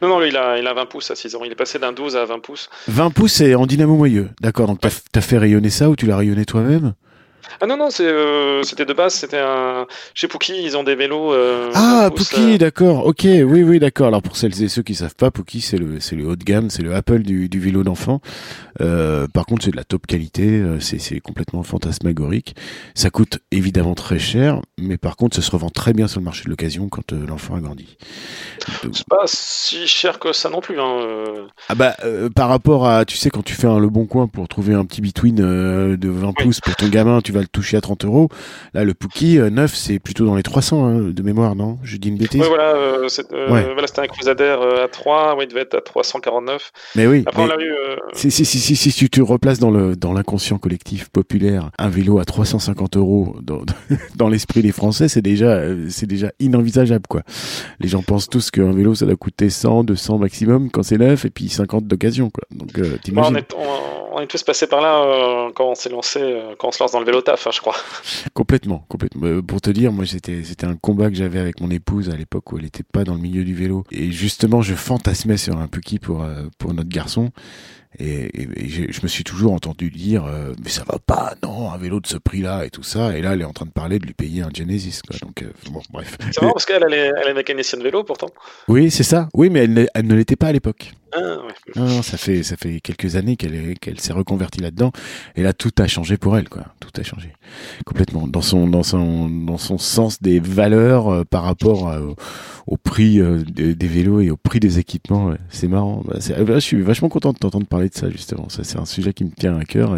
non, 0.02 0.10
non, 0.10 0.20
lui, 0.20 0.30
il 0.30 0.38
a, 0.38 0.58
il 0.58 0.68
a 0.68 0.74
20 0.74 0.86
pouces 0.86 1.12
à 1.12 1.16
6 1.16 1.36
ans. 1.36 1.42
Il 1.44 1.52
est 1.52 1.56
passé 1.56 1.80
d'un 1.80 1.92
12 1.92 2.16
à 2.16 2.26
20 2.26 2.40
pouces. 2.40 2.70
20 2.88 3.10
pouces, 3.12 3.34
c'est 3.34 3.56
en 3.56 3.66
dynamo 3.66 3.96
moyeu. 3.96 4.30
D'accord, 4.42 4.68
donc 4.68 4.80
t'as 4.80 4.90
as 5.16 5.22
fait 5.22 5.38
rayonner 5.38 5.70
ça 5.70 5.90
ou 5.90 5.96
tu 5.96 6.06
l'as 6.06 6.18
rayonné 6.18 6.46
toi-même? 6.46 6.94
Ah 7.62 7.66
non, 7.66 7.78
non, 7.78 7.90
euh, 8.00 8.64
c'était 8.64 8.86
de 8.86 8.94
base, 8.94 9.14
c'était 9.14 9.40
un. 9.40 9.86
Chez 10.14 10.28
Pookie, 10.28 10.64
ils 10.64 10.78
ont 10.78 10.84
des 10.84 10.96
vélos. 10.96 11.34
Euh, 11.34 11.72
ah, 11.74 12.10
Pookie, 12.16 12.54
euh... 12.54 12.58
d'accord, 12.58 13.06
ok, 13.06 13.24
oui, 13.24 13.64
oui, 13.64 13.80
d'accord. 13.80 14.08
Alors 14.08 14.22
pour 14.22 14.38
celles 14.38 14.64
et 14.64 14.68
ceux 14.68 14.82
qui 14.82 14.96
savent 14.96 15.16
pas, 15.16 15.32
Pookie, 15.32 15.62
c'est 15.62 15.78
le, 15.78 15.98
le 16.12 16.28
haut 16.28 16.36
de 16.36 16.44
gamme, 16.44 16.70
c'est 16.70 16.82
le 16.82 16.94
Apple 16.94 17.20
du, 17.20 17.50
du 17.50 17.60
vélo 17.60 17.84
d'enfant. 17.84 18.22
Par 18.80 19.46
contre, 19.46 19.66
c'est 19.66 19.72
de 19.72 19.78
la 19.78 19.84
top 19.84 20.08
qualité, 20.08 20.62
c'est, 20.80 21.20
complètement 21.20 21.64
fantasmagorique. 21.64 22.56
Ça 22.96 23.10
coûte 23.10 23.40
évidemment 23.52 23.96
très 23.96 24.20
cher, 24.20 24.62
mais 24.78 24.98
par 24.98 25.16
contre, 25.16 25.36
ça 25.36 25.42
se 25.42 25.52
revend 25.52 25.70
très 25.70 25.94
bien 25.94 26.08
sur 26.08 26.20
le 26.20 26.26
marché 26.26 26.46
de 26.46 26.50
l'occasion 26.50 26.90
quand 26.90 27.14
l'enfant 27.14 27.56
a 27.56 27.60
grandi. 27.60 27.98
Donc... 28.84 28.96
C'est 28.96 29.08
pas 29.08 29.24
si 29.26 29.88
cher 29.88 30.20
que 30.20 30.34
ça 30.34 30.50
non 30.50 30.62
plus. 30.62 30.80
Hein. 30.80 31.48
Ah 31.70 31.76
bah, 31.76 31.96
par 32.36 32.50
rapport 32.50 32.88
à, 32.88 33.06
tu 33.06 33.18
sais, 33.18 33.30
quand 33.30 33.44
tu 33.44 33.54
fais 33.54 33.68
un 33.68 33.80
Le 33.80 33.90
Bon 33.90 34.06
Coin 34.06 34.28
pour 34.28 34.48
trouver 34.48 34.74
un 34.74 34.86
petit 34.86 35.02
between 35.02 35.36
de 35.36 36.10
20 36.10 36.28
oui. 36.28 36.34
pouces 36.44 36.60
pour 36.60 36.76
ton 36.76 36.88
gamin, 36.88 37.22
tu 37.22 37.32
vas 37.34 37.42
le 37.42 37.48
toucher 37.48 37.78
à 37.78 37.82
30 37.82 38.06
euros. 38.06 38.30
Là, 38.74 38.84
le 38.84 38.94
Pookie 38.94 39.40
euh, 39.40 39.50
neuf, 39.50 39.74
c'est 39.76 40.00
plutôt 40.00 40.26
dans 40.26 40.36
les 40.36 40.44
300 40.44 40.86
hein, 40.86 41.00
de 41.10 41.22
mémoire, 41.24 41.56
non? 41.56 41.78
Je 41.84 41.98
dis 41.98 42.10
une 42.10 42.18
bêtise 42.18 42.42
voilà, 42.44 42.76
euh, 42.76 43.08
euh, 43.34 43.52
ouais. 43.52 43.64
voilà 43.74 43.88
c'était 43.88 44.02
un 44.02 44.08
Crusader 44.08 44.58
à 44.84 44.88
3, 44.88 45.36
ouais, 45.36 45.46
il 45.46 45.48
devait 45.48 45.62
être 45.62 45.76
à 45.76 45.82
349. 45.82 46.72
Mais 46.96 47.08
oui. 47.08 47.24
Après, 47.26 47.46
mais 47.46 47.54
on 47.54 47.58
l'a 47.58 47.64
eu. 47.64 47.74
Si, 48.14 48.32
si, 48.32 48.46
si, 48.46 48.60
si, 48.60 48.76
si, 48.76 48.92
tu 48.92 49.10
te 49.10 49.22
replaces 49.22 49.60
dans 49.60 49.72
le 49.72 49.96
dans 49.96 50.14
l'inconscient 50.14 50.58
collectif 50.58 51.10
populaire, 51.10 51.72
un 51.78 51.90
vélo 51.90 52.20
à 52.20 52.26
350 52.26 52.98
euros 52.98 53.36
dans, 53.42 53.62
dans 54.16 54.30
l'esprit 54.30 54.62
des 54.62 54.72
Français, 54.72 55.08
c'est 55.08 55.22
déjà 55.22 55.62
c'est 55.90 56.08
déjà 56.08 56.32
inenvisageable, 56.40 57.06
quoi. 57.08 57.22
Les 57.80 57.88
gens 57.88 58.02
pensent 58.02 58.30
tous 58.30 58.52
qu'un 58.52 58.72
vélo, 58.72 58.96
ça 58.96 59.06
doit 59.06 59.16
coûter 59.16 59.50
100, 59.50 59.84
200 59.84 60.18
maximum 60.18 60.70
quand 60.72 60.84
c'est 60.84 60.98
neuf, 60.98 61.26
et 61.26 61.30
puis 61.30 61.50
50 61.50 61.86
d'occasion, 61.88 62.30
quoi. 62.30 62.44
Donc, 62.52 62.78
euh, 62.78 62.98
t'imagines. 63.04 63.36
On, 63.36 63.38
est, 63.38 63.54
on, 63.54 64.18
on, 64.18 64.22
est 64.22 64.28
tous 64.28 64.44
passés 64.44 64.68
par 64.68 64.82
là 64.82 65.04
euh, 65.04 65.52
quand 65.56 65.70
on 65.70 65.76
s'est 65.76 65.90
lancé, 65.90 66.20
euh, 66.22 66.56
quand 66.58 66.70
on 66.70 66.72
se 66.72 66.82
lance 66.82 66.92
dans 66.92 67.00
le 67.00 67.06
vélo 67.06 67.22
taf, 67.24 67.48
hein, 67.48 67.52
je 67.54 67.60
crois. 67.60 67.76
Complètement, 68.34 68.86
complètement. 68.90 69.42
Pour 69.42 69.62
te 69.62 69.70
dire, 69.70 69.92
moi, 69.92 70.06
c'était, 70.06 70.44
c'était 70.44 70.66
un 70.66 70.76
combat 70.76 71.10
que 71.10 71.16
j'avais 71.16 71.40
avec 71.40 71.60
mon 71.62 71.70
épouse 71.72 72.10
à 72.10 72.16
l'époque 72.16 72.52
où 72.52 72.58
elle 72.58 72.66
était 72.66 72.84
pas 72.84 73.04
dans 73.04 73.16
le 73.16 73.22
milieu 73.22 73.44
du 73.44 73.56
vélo. 73.56 73.84
Et 73.92 74.12
justement, 74.12 74.62
je 74.62 74.76
fantasmais 74.76 75.38
sur 75.38 75.58
un 75.58 75.68
Puki 75.68 76.00
pour, 76.00 76.26
pour 76.58 76.74
notre 76.74 76.90
garçon. 76.90 77.32
Et, 78.00 78.42
et, 78.42 78.48
et 78.56 78.70
je 78.70 79.02
me 79.04 79.08
suis 79.08 79.24
toujours 79.24 79.54
entendu 79.54 79.92
dire 79.92 80.26
euh, 80.26 80.54
mais 80.64 80.70
ça 80.70 80.84
va 80.84 80.98
pas 80.98 81.36
non 81.44 81.72
un 81.72 81.78
vélo 81.78 82.00
de 82.00 82.08
ce 82.08 82.18
prix 82.18 82.42
là 82.42 82.66
et 82.66 82.72
tout 82.72 82.82
ça 82.82 83.16
et 83.16 83.22
là 83.22 83.34
elle 83.34 83.42
est 83.42 83.46
en 83.46 83.54
train 83.54 83.68
de 83.68 83.72
parler 83.72 84.00
de 84.00 84.06
lui 84.08 84.14
payer 84.16 84.42
un 84.42 84.50
Genesis 84.52 85.02
quoi 85.08 85.16
donc 85.22 85.44
euh, 85.44 85.52
bon 85.70 85.82
bref 85.92 86.18
c'est 86.32 86.42
marrant 86.42 86.54
parce 86.54 86.66
qu'elle 86.66 86.84
elle 86.88 86.94
est, 86.94 87.12
elle 87.22 87.30
est 87.30 87.34
mécanicienne 87.36 87.82
de 87.82 87.86
vélo 87.86 88.04
pourtant 88.04 88.30
oui 88.68 88.90
c'est 88.90 89.04
ça 89.04 89.30
oui 89.36 89.52
mais 89.52 89.66
elle, 89.66 89.88
elle 89.94 90.08
ne 90.08 90.16
l'était 90.16 90.36
pas 90.36 90.48
à 90.48 90.52
l'époque 90.52 90.94
ah, 91.16 91.38
non, 91.76 92.02
ça 92.02 92.18
fait 92.18 92.44
ça 92.44 92.56
fait 92.58 92.80
quelques 92.80 93.16
années 93.16 93.36
qu'elle 93.36 93.78
qu'elle 93.80 94.00
s'est 94.00 94.14
reconvertie 94.14 94.62
là-dedans. 94.62 94.92
Et 95.36 95.44
là 95.44 95.54
tout 95.54 95.72
a 95.78 95.88
changé 95.88 96.18
pour 96.18 96.38
elle 96.38 96.50
quoi. 96.50 96.66
Tout 96.80 96.90
a 97.00 97.04
changé. 97.04 97.34
Complètement. 97.86 98.28
Dans 98.28 98.42
son 98.42 98.68
dans 98.68 98.84
son 98.84 99.30
dans 99.30 99.58
son 99.58 99.78
sens 99.78 100.22
des 100.22 100.40
valeurs 100.40 101.10
euh, 101.10 101.24
par 101.24 101.44
rapport 101.44 101.90
à, 101.90 102.02
au, 102.02 102.16
au, 102.68 102.78
prix 102.78 103.20
euh, 103.20 103.44
des, 103.44 103.88
vélos 103.88 104.22
et 104.22 104.32
au 104.32 104.38
prix 104.38 104.60
des 104.60 104.80
équipements 104.80 105.34
c'est 105.50 105.68
marrant. 105.68 106.04
Bah, 106.06 106.16
je 106.20 106.60
suis 106.60 106.82
vachement 106.82 107.10
content 107.10 107.34
de 107.34 107.38
t'entendre 107.38 107.68
parler 107.68 107.90
de 107.90 107.96
ça 107.96 108.10
justement. 108.10 108.50
Ça 108.50 108.64
c'est 108.64 108.78
un 108.78 108.86
sujet 108.86 109.14
qui 109.14 109.26
me 109.26 109.32
tient 109.32 109.58
à 109.58 109.66
cœur 109.66 109.98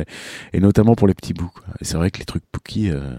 et, 0.53 0.59
notamment 0.59 0.95
pour 0.95 1.07
les 1.07 1.13
petits 1.13 1.33
bouts 1.33 1.53
c'est 1.81 1.97
vrai 1.97 2.11
que 2.11 2.19
les 2.19 2.25
trucs 2.25 2.43
Pookie 2.51 2.89
euh, 2.89 3.15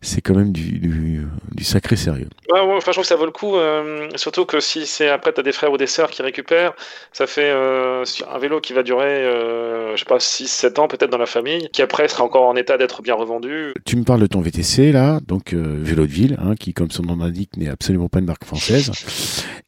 c'est 0.00 0.20
quand 0.20 0.34
même 0.34 0.52
du, 0.52 0.78
du, 0.78 1.26
du, 1.52 1.64
sacré 1.64 1.96
sérieux. 1.96 2.28
Ouais, 2.52 2.60
ouais, 2.60 2.74
enfin, 2.76 2.92
je 2.92 2.92
trouve 2.92 3.04
que 3.04 3.08
ça 3.08 3.16
vaut 3.16 3.26
le 3.26 3.32
coup, 3.32 3.56
euh, 3.56 4.08
surtout 4.16 4.44
que 4.44 4.60
si 4.60 4.86
c'est 4.86 5.08
après 5.08 5.32
tu 5.32 5.40
as 5.40 5.42
des 5.42 5.52
frères 5.52 5.72
ou 5.72 5.76
des 5.76 5.86
sœurs 5.86 6.10
qui 6.10 6.22
récupèrent, 6.22 6.74
ça 7.12 7.26
fait 7.26 7.50
euh, 7.50 8.04
un 8.32 8.38
vélo 8.38 8.60
qui 8.60 8.72
va 8.72 8.82
durer, 8.82 9.24
euh, 9.24 9.94
je 9.96 10.00
sais 10.00 10.06
pas, 10.06 10.18
6-7 10.18 10.80
ans 10.80 10.88
peut-être 10.88 11.10
dans 11.10 11.18
la 11.18 11.26
famille, 11.26 11.68
qui 11.72 11.82
après 11.82 12.08
sera 12.08 12.24
encore 12.24 12.44
en 12.44 12.56
état 12.56 12.78
d'être 12.78 13.02
bien 13.02 13.14
revendu. 13.14 13.74
Tu 13.84 13.96
me 13.96 14.04
parles 14.04 14.20
de 14.20 14.26
ton 14.26 14.40
VTC 14.40 14.92
là, 14.92 15.20
donc 15.26 15.52
euh, 15.52 15.78
vélo 15.80 16.06
de 16.06 16.12
ville, 16.12 16.36
hein, 16.40 16.54
qui 16.58 16.72
comme 16.72 16.90
son 16.90 17.02
nom 17.02 17.16
l'indique 17.16 17.56
n'est 17.56 17.68
absolument 17.68 18.08
pas 18.08 18.20
une 18.20 18.26
marque 18.26 18.44
française. 18.44 18.90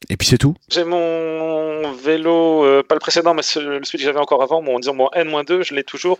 Et 0.09 0.17
puis 0.17 0.27
c'est 0.27 0.37
tout. 0.37 0.55
J'ai 0.69 0.83
mon 0.83 1.68
vélo, 1.91 2.63
euh, 2.63 2.83
pas 2.83 2.95
le 2.95 2.99
précédent, 2.99 3.33
mais 3.33 3.41
celui 3.41 3.81
que 3.81 3.97
j'avais 3.97 4.19
encore 4.19 4.43
avant, 4.43 4.61
mon, 4.61 4.79
disons 4.79 4.93
mon 4.93 5.09
N-2, 5.11 5.63
je 5.63 5.73
l'ai 5.73 5.83
toujours. 5.83 6.19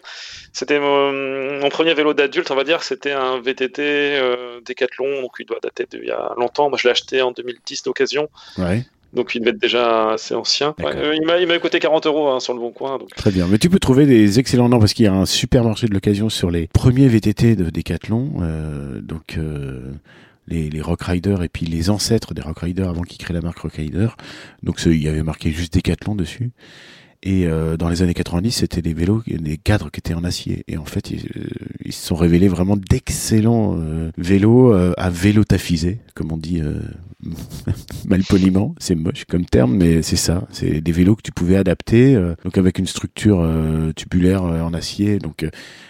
C'était 0.54 0.80
mon, 0.80 1.12
mon, 1.60 1.70
premier 1.70 1.94
vélo 1.94 2.13
d'adulte, 2.13 2.51
on 2.51 2.56
va 2.56 2.63
dire, 2.63 2.84
c'était 2.84 3.12
un 3.12 3.39
VTT 3.39 3.82
euh, 3.82 4.60
Decathlon, 4.66 5.22
donc 5.22 5.32
il 5.39 5.46
doit 5.46 5.60
dater 5.62 5.86
d'il 5.89 6.06
y 6.06 6.12
a 6.12 6.34
longtemps. 6.38 6.70
Moi, 6.70 6.78
je 6.82 6.88
l'ai 6.88 6.92
acheté 6.92 7.22
en 7.22 7.32
2010 7.32 7.84
d'occasion. 7.84 8.30
Ouais. 8.58 8.84
Donc 9.13 9.34
il 9.34 9.39
devait 9.39 9.51
être 9.51 9.62
déjà 9.62 10.12
assez 10.12 10.36
ancien. 10.36 10.75
Ouais, 10.80 10.96
euh, 10.96 11.16
il 11.16 11.48
m'a 11.48 11.60
coûté 11.60 11.80
40 11.80 12.06
euros 12.06 12.30
hein, 12.30 12.39
sur 12.39 12.54
le 12.54 12.60
bon 12.60 12.72
coin. 12.72 12.98
Donc. 12.98 13.10
Très 13.16 13.32
bien. 13.32 13.48
Mais 13.48 13.58
tu 13.58 13.70
peux 13.70 13.80
trouver 13.80 14.06
des 14.06 14.39
excellents 14.39 14.70
noms 14.70 14.80
parce 14.80 14.94
qu'il 14.94 15.06
y 15.06 15.08
a 15.08 15.13
un 15.13 15.25
super 15.25 15.63
marché 15.63 15.88
de 15.88 15.94
l'occasion 15.94 16.30
sur 16.30 16.51
les 16.51 16.68
premiers 16.68 17.08
VTT 17.08 17.56
de 17.56 17.70
Decathlon. 17.70 18.32
Euh, 18.42 19.01
donc 19.01 19.38
euh, 19.38 19.94
les, 20.50 20.70
les 20.70 20.82
Rock 20.82 21.03
Riders 21.03 21.44
et 21.44 21.50
puis 21.50 21.65
les 21.65 21.89
ancêtres 21.89 22.34
des 22.34 22.41
Rock 22.41 22.60
Riders 22.60 22.89
avant 22.89 23.03
qu'ils 23.03 23.18
créent 23.18 23.34
la 23.34 23.41
marque 23.41 23.60
Rock 23.60 23.74
Rider. 23.74 24.10
Donc 24.63 24.82
il 24.86 25.01
y 25.01 25.08
avait 25.08 25.24
marqué 25.24 25.51
juste 25.51 25.74
Decathlon 25.74 26.15
dessus. 26.15 26.51
Et 27.22 27.48
euh, 27.48 27.76
dans 27.76 27.90
les 27.90 28.02
années 28.02 28.14
90, 28.14 28.52
c'était 28.52 28.82
des 28.82 28.94
vélos, 28.94 29.24
des 29.28 29.58
cadres 29.58 29.92
qui 29.92 30.00
étaient 30.00 30.14
en 30.14 30.24
acier. 30.24 30.64
Et 30.68 30.78
en 30.78 30.86
fait, 30.86 31.12
ils, 31.12 31.26
euh, 31.36 31.48
ils 31.84 31.94
se 31.94 32.08
sont 32.08 32.16
révélés 32.16 32.48
vraiment 32.48 32.78
d'excellents 32.78 33.76
euh, 33.78 34.12
vélos 34.18 34.74
euh, 34.74 34.94
à 34.98 35.10
vélo 35.10 35.44
tafisé, 35.44 36.00
comme 36.14 36.32
on 36.32 36.38
dit 36.38 36.62
euh, 36.62 36.80
malpoliment. 38.08 38.74
C'est 38.80 38.96
moche 38.96 39.26
comme 39.26 39.46
terme, 39.46 39.76
mais 39.76 40.02
c'est 40.02 40.16
ça. 40.16 40.48
C'est 40.52 40.80
des 40.80 40.92
vélos 40.94 41.16
que 41.16 41.22
tu 41.22 41.32
pouvais 41.32 41.58
adapter, 41.58 42.16
euh, 42.16 42.36
donc 42.46 42.58
avec 42.58 42.80
une 42.80 42.88
structure 42.88 43.46
tubulaire 43.96 44.44
en 44.44 44.74
acier, 44.74 45.20
donc 45.20 45.46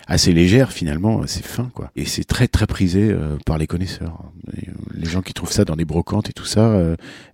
assez 0.08 0.32
légère 0.32 0.72
finalement. 0.72 1.22
C'est 1.28 1.46
fin, 1.46 1.70
quoi. 1.76 1.92
Et 1.96 2.06
c'est 2.06 2.24
très 2.24 2.48
très 2.48 2.66
prisé 2.66 3.14
par 3.46 3.58
les 3.58 3.68
connaisseurs. 3.68 4.32
Les 4.94 5.08
gens 5.08 5.22
qui 5.22 5.34
trouvent 5.34 5.52
ça 5.52 5.66
dans 5.66 5.76
des 5.76 5.86
brocantes 5.86 6.30
et 6.30 6.34
tout 6.34 6.46
ça, 6.46 6.80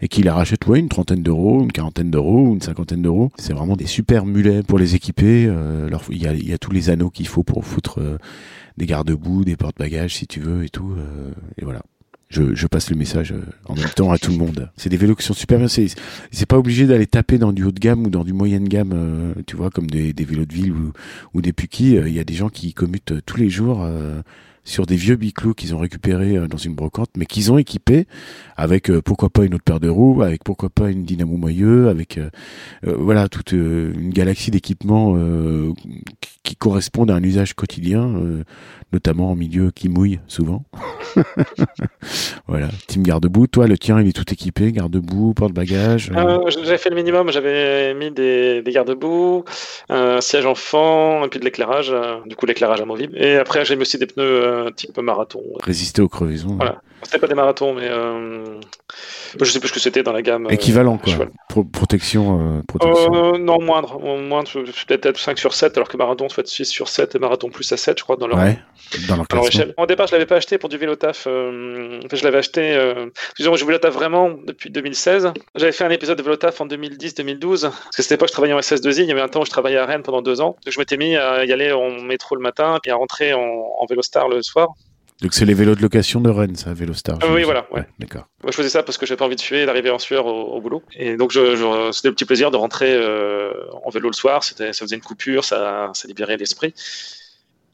et 0.02 0.08
qui 0.08 0.24
la 0.24 0.34
rachètent, 0.34 0.66
ouais, 0.68 0.80
une 0.80 0.90
trentaine 0.90 1.24
d'euros, 1.24 1.62
une 1.62 1.72
quarantaine 1.72 2.12
d'euros, 2.12 2.54
une 2.54 2.62
cinquantaine 2.62 3.02
d'euros. 3.02 3.32
C'est 3.38 3.54
vraiment 3.54 3.76
des 3.76 3.85
super 3.86 4.26
mulets 4.26 4.64
pour 4.64 4.80
les 4.80 4.96
équiper. 4.96 5.46
euh, 5.48 5.90
Il 6.10 6.22
y, 6.22 6.54
a, 6.54 6.58
tous 6.58 6.72
les 6.72 6.90
anneaux 6.90 7.10
qu'il 7.10 7.28
faut 7.28 7.44
pour 7.44 7.66
foutre 7.66 8.00
euh, 8.00 8.18
des 8.78 8.86
garde-boue, 8.86 9.46
des 9.46 9.56
porte-bagages 9.56 10.16
si 10.16 10.28
tu 10.28 10.40
veux 10.40 10.64
et 10.64 10.70
tout. 10.70 10.94
euh, 10.98 11.32
et 11.58 11.66
voilà. 11.66 11.82
Je, 12.30 12.68
passe 12.68 12.90
le 12.90 12.98
message 12.98 13.34
en 13.66 13.76
même 13.76 13.90
temps 13.96 14.12
à 14.12 14.18
tout 14.18 14.32
le 14.32 14.38
monde. 14.38 14.70
C'est 14.76 14.90
des 14.90 14.98
vélos 14.98 15.16
qui 15.16 15.24
sont 15.24 15.34
super 15.34 15.58
bien. 15.58 15.68
C'est 15.70 15.88
c'est 16.32 16.46
pas 16.48 16.58
obligé 16.58 16.86
d'aller 16.86 17.08
taper 17.08 17.38
dans 17.38 17.54
du 17.54 17.64
haut 17.64 17.72
de 17.72 17.80
gamme 17.80 18.08
ou 18.08 18.10
dans 18.10 18.26
du 18.26 18.34
moyenne 18.34 18.68
gamme, 18.68 18.92
euh, 18.94 19.34
tu 19.48 19.56
vois, 19.56 19.70
comme 19.70 19.88
des, 19.88 20.12
vélos 20.12 20.46
de 20.46 20.54
ville 20.54 20.74
ou, 21.34 21.42
des. 21.42 21.52
Euh, 21.52 22.10
Il 22.10 22.14
y 22.14 22.20
a 22.20 22.24
des 22.26 22.34
gens 22.34 22.50
qui 22.50 22.74
commutent 22.74 23.14
tous 23.26 23.38
les 23.38 23.50
jours 23.50 23.88
sur 24.66 24.86
des 24.86 24.96
vieux 24.96 25.16
biclous 25.16 25.54
qu'ils 25.54 25.74
ont 25.74 25.78
récupérés 25.78 26.36
euh, 26.36 26.48
dans 26.48 26.58
une 26.58 26.74
brocante, 26.74 27.12
mais 27.16 27.26
qu'ils 27.26 27.52
ont 27.52 27.58
équipés 27.58 28.08
avec 28.58 28.90
euh, 28.90 29.02
pourquoi 29.02 29.30
pas 29.30 29.46
une 29.46 29.54
autre 29.54 29.64
paire 29.64 29.80
de 29.80 29.88
roues, 29.88 30.24
avec 30.24 30.44
pourquoi 30.44 30.70
pas 30.70 30.90
une 30.90 31.04
dynamo 31.04 31.38
moyeu, 31.38 31.88
avec 31.88 32.18
euh, 32.18 32.30
voilà 32.84 33.30
toute 33.30 33.52
une 33.52 34.10
galaxie 34.10 34.52
d'équipements 34.52 35.16
qui, 36.44 36.56
correspondent 36.56 37.12
à 37.12 37.16
un 37.16 37.22
usage 37.22 37.54
quotidien, 37.54 38.12
notamment 38.94 39.32
en 39.32 39.36
milieu 39.36 39.72
qui 39.72 39.90
mouille 39.90 40.20
souvent. 40.28 40.64
voilà, 42.48 42.70
team 42.88 43.04
garde-boue. 43.04 43.48
Toi, 43.48 43.68
le 43.68 43.78
tien, 43.78 44.00
il 44.02 44.08
est 44.08 44.14
tout 44.14 44.32
équipé, 44.32 44.72
garde-boue, 44.72 45.34
porte-bagages. 45.34 46.12
euh, 46.16 46.50
j'avais 46.50 46.78
fait 46.78 46.90
le 46.90 46.96
minimum, 46.96 47.32
j'avais 47.32 47.94
mis 47.94 48.12
des, 48.12 48.64
garde-boue, 48.66 49.44
un 49.90 50.22
siège 50.22 50.46
enfant, 50.46 51.26
et 51.26 51.28
puis 51.28 51.40
de 51.40 51.46
l'éclairage, 51.46 51.94
du 52.26 52.36
coup 52.36 52.46
l'éclairage 52.46 52.82
amovible. 52.82 53.18
Et 53.18 53.36
après 53.36 53.66
j'ai 53.66 53.76
mis 53.76 53.82
aussi 53.82 53.98
des 53.98 54.08
pneus 54.08 54.24
euh, 54.56 54.70
type 54.72 54.98
marathon. 54.98 55.42
résister 55.62 56.02
aux 56.02 56.10
crevaisons. 56.10 56.56
Voilà. 56.56 56.82
C'était 57.04 57.20
pas 57.20 57.28
des 57.28 57.36
marathons, 57.36 57.74
mais 57.76 57.88
euh, 57.88 58.44
je 59.40 59.46
sais 59.46 59.60
plus 59.60 59.68
ce 59.68 59.74
que 59.74 59.80
c'était 59.80 60.02
dans 60.02 60.14
la 60.14 60.22
gamme. 60.24 60.48
euh, 60.48 60.50
Équivalent, 60.50 60.98
quoi. 60.98 61.12
cheval. 61.14 61.30
Pro- 61.50 61.64
protection, 61.64 62.40
euh, 62.58 62.62
protection. 62.68 63.34
Euh, 63.36 63.38
non, 63.38 63.62
moindre. 63.62 64.00
Moindre, 64.00 64.50
peut-être 64.88 65.20
5 65.20 65.38
sur 65.38 65.54
7, 65.54 65.78
alors 65.78 65.88
que 65.88 65.98
marathon, 65.98 66.30
soit 66.30 66.48
6 66.48 66.66
sur 66.66 66.88
7 66.88 67.14
et 67.14 67.20
marathon 67.20 67.50
plus 67.50 67.72
à 67.72 67.78
7, 67.78 68.00
je 68.00 68.04
crois, 68.04 68.16
dans 68.16 68.26
leur, 68.28 68.40
ouais, 68.40 68.58
dans 69.08 69.18
leur 69.18 69.26
dans 69.28 69.36
leur 69.38 69.48
échelle. 69.48 69.74
Au 69.78 69.86
départ, 69.86 70.08
je 70.08 70.14
l'avais 70.14 70.26
pas 70.26 70.38
acheté 70.38 70.58
pour 70.58 70.70
du 70.70 70.78
vélo 70.78 70.96
taf. 70.96 71.26
euh, 71.28 72.00
enfin, 72.06 72.16
je 72.16 72.24
l'avais 72.24 72.40
acheté. 72.40 72.74
Euh, 72.76 73.08
disons, 73.38 73.56
je 73.56 73.66
vélo 73.66 73.78
taf 73.78 73.94
vraiment 73.94 74.32
depuis 74.32 74.72
2016. 74.72 75.32
J'avais 75.56 75.72
fait 75.74 75.84
un 75.84 75.92
épisode 75.92 76.18
de 76.18 76.24
vélo 76.24 76.38
taf 76.38 76.60
en 76.62 76.66
2010-2012. 76.66 77.62
Parce 77.62 77.76
que 77.98 78.02
cette 78.02 78.14
époque, 78.14 78.30
je 78.30 78.34
travaillais 78.34 78.54
en 78.54 78.60
SS2I. 78.60 79.02
Il 79.04 79.06
y 79.08 79.12
avait 79.12 79.22
un 79.22 79.28
temps 79.28 79.42
où 79.42 79.46
je 79.46 79.52
travaillais 79.52 79.78
à 79.78 79.86
Rennes 79.86 80.02
pendant 80.04 80.22
deux 80.24 80.42
ans. 80.42 80.56
Donc, 80.66 80.74
je 80.74 80.80
m'étais 80.80 80.98
mis 80.98 81.16
à 81.18 81.46
y 81.46 81.52
aller 81.52 81.72
en 81.72 81.92
métro 82.02 82.36
le 82.36 82.42
matin 82.42 82.80
et 82.86 82.90
à 82.90 82.96
rentrer 82.96 83.34
en, 83.34 83.42
en 83.42 83.86
vélo 83.88 84.02
star 84.02 84.28
le 84.28 84.42
soir. 84.46 84.70
Donc 85.22 85.34
c'est 85.34 85.46
les 85.46 85.54
vélos 85.54 85.76
de 85.76 85.82
location 85.82 86.20
de 86.20 86.30
Rennes, 86.30 86.58
ça, 86.58 86.74
Vélostar. 86.74 87.18
Ah 87.22 87.28
oui, 87.32 87.44
voilà, 87.44 87.68
ouais. 87.72 87.88
D'accord. 88.00 88.28
Moi, 88.44 88.52
je 88.52 88.58
faisais 88.58 88.68
ça 88.70 88.84
parce 88.84 88.98
que 88.98 89.06
j'avais 89.06 89.18
pas 89.18 89.26
envie 89.26 89.38
de 89.38 89.56
et 89.56 89.66
d'arriver 89.66 89.90
en 89.90 89.98
sueur 90.00 90.26
au, 90.26 90.56
au 90.56 90.60
boulot. 90.62 90.84
Et 90.94 91.16
donc, 91.16 91.32
je, 91.32 91.56
je- 91.56 91.92
c'était 91.94 92.10
le 92.10 92.14
petit 92.16 92.26
plaisir 92.26 92.52
de 92.52 92.58
rentrer 92.58 92.94
euh, 92.94 93.54
en 93.86 93.90
vélo 93.90 94.10
le 94.10 94.14
soir. 94.14 94.44
C'était, 94.44 94.74
ça 94.74 94.86
faisait 94.86 94.98
une 94.98 95.02
coupure, 95.02 95.46
ça, 95.46 95.90
ça 95.94 96.08
libérait 96.10 96.36
l'esprit. 96.36 96.74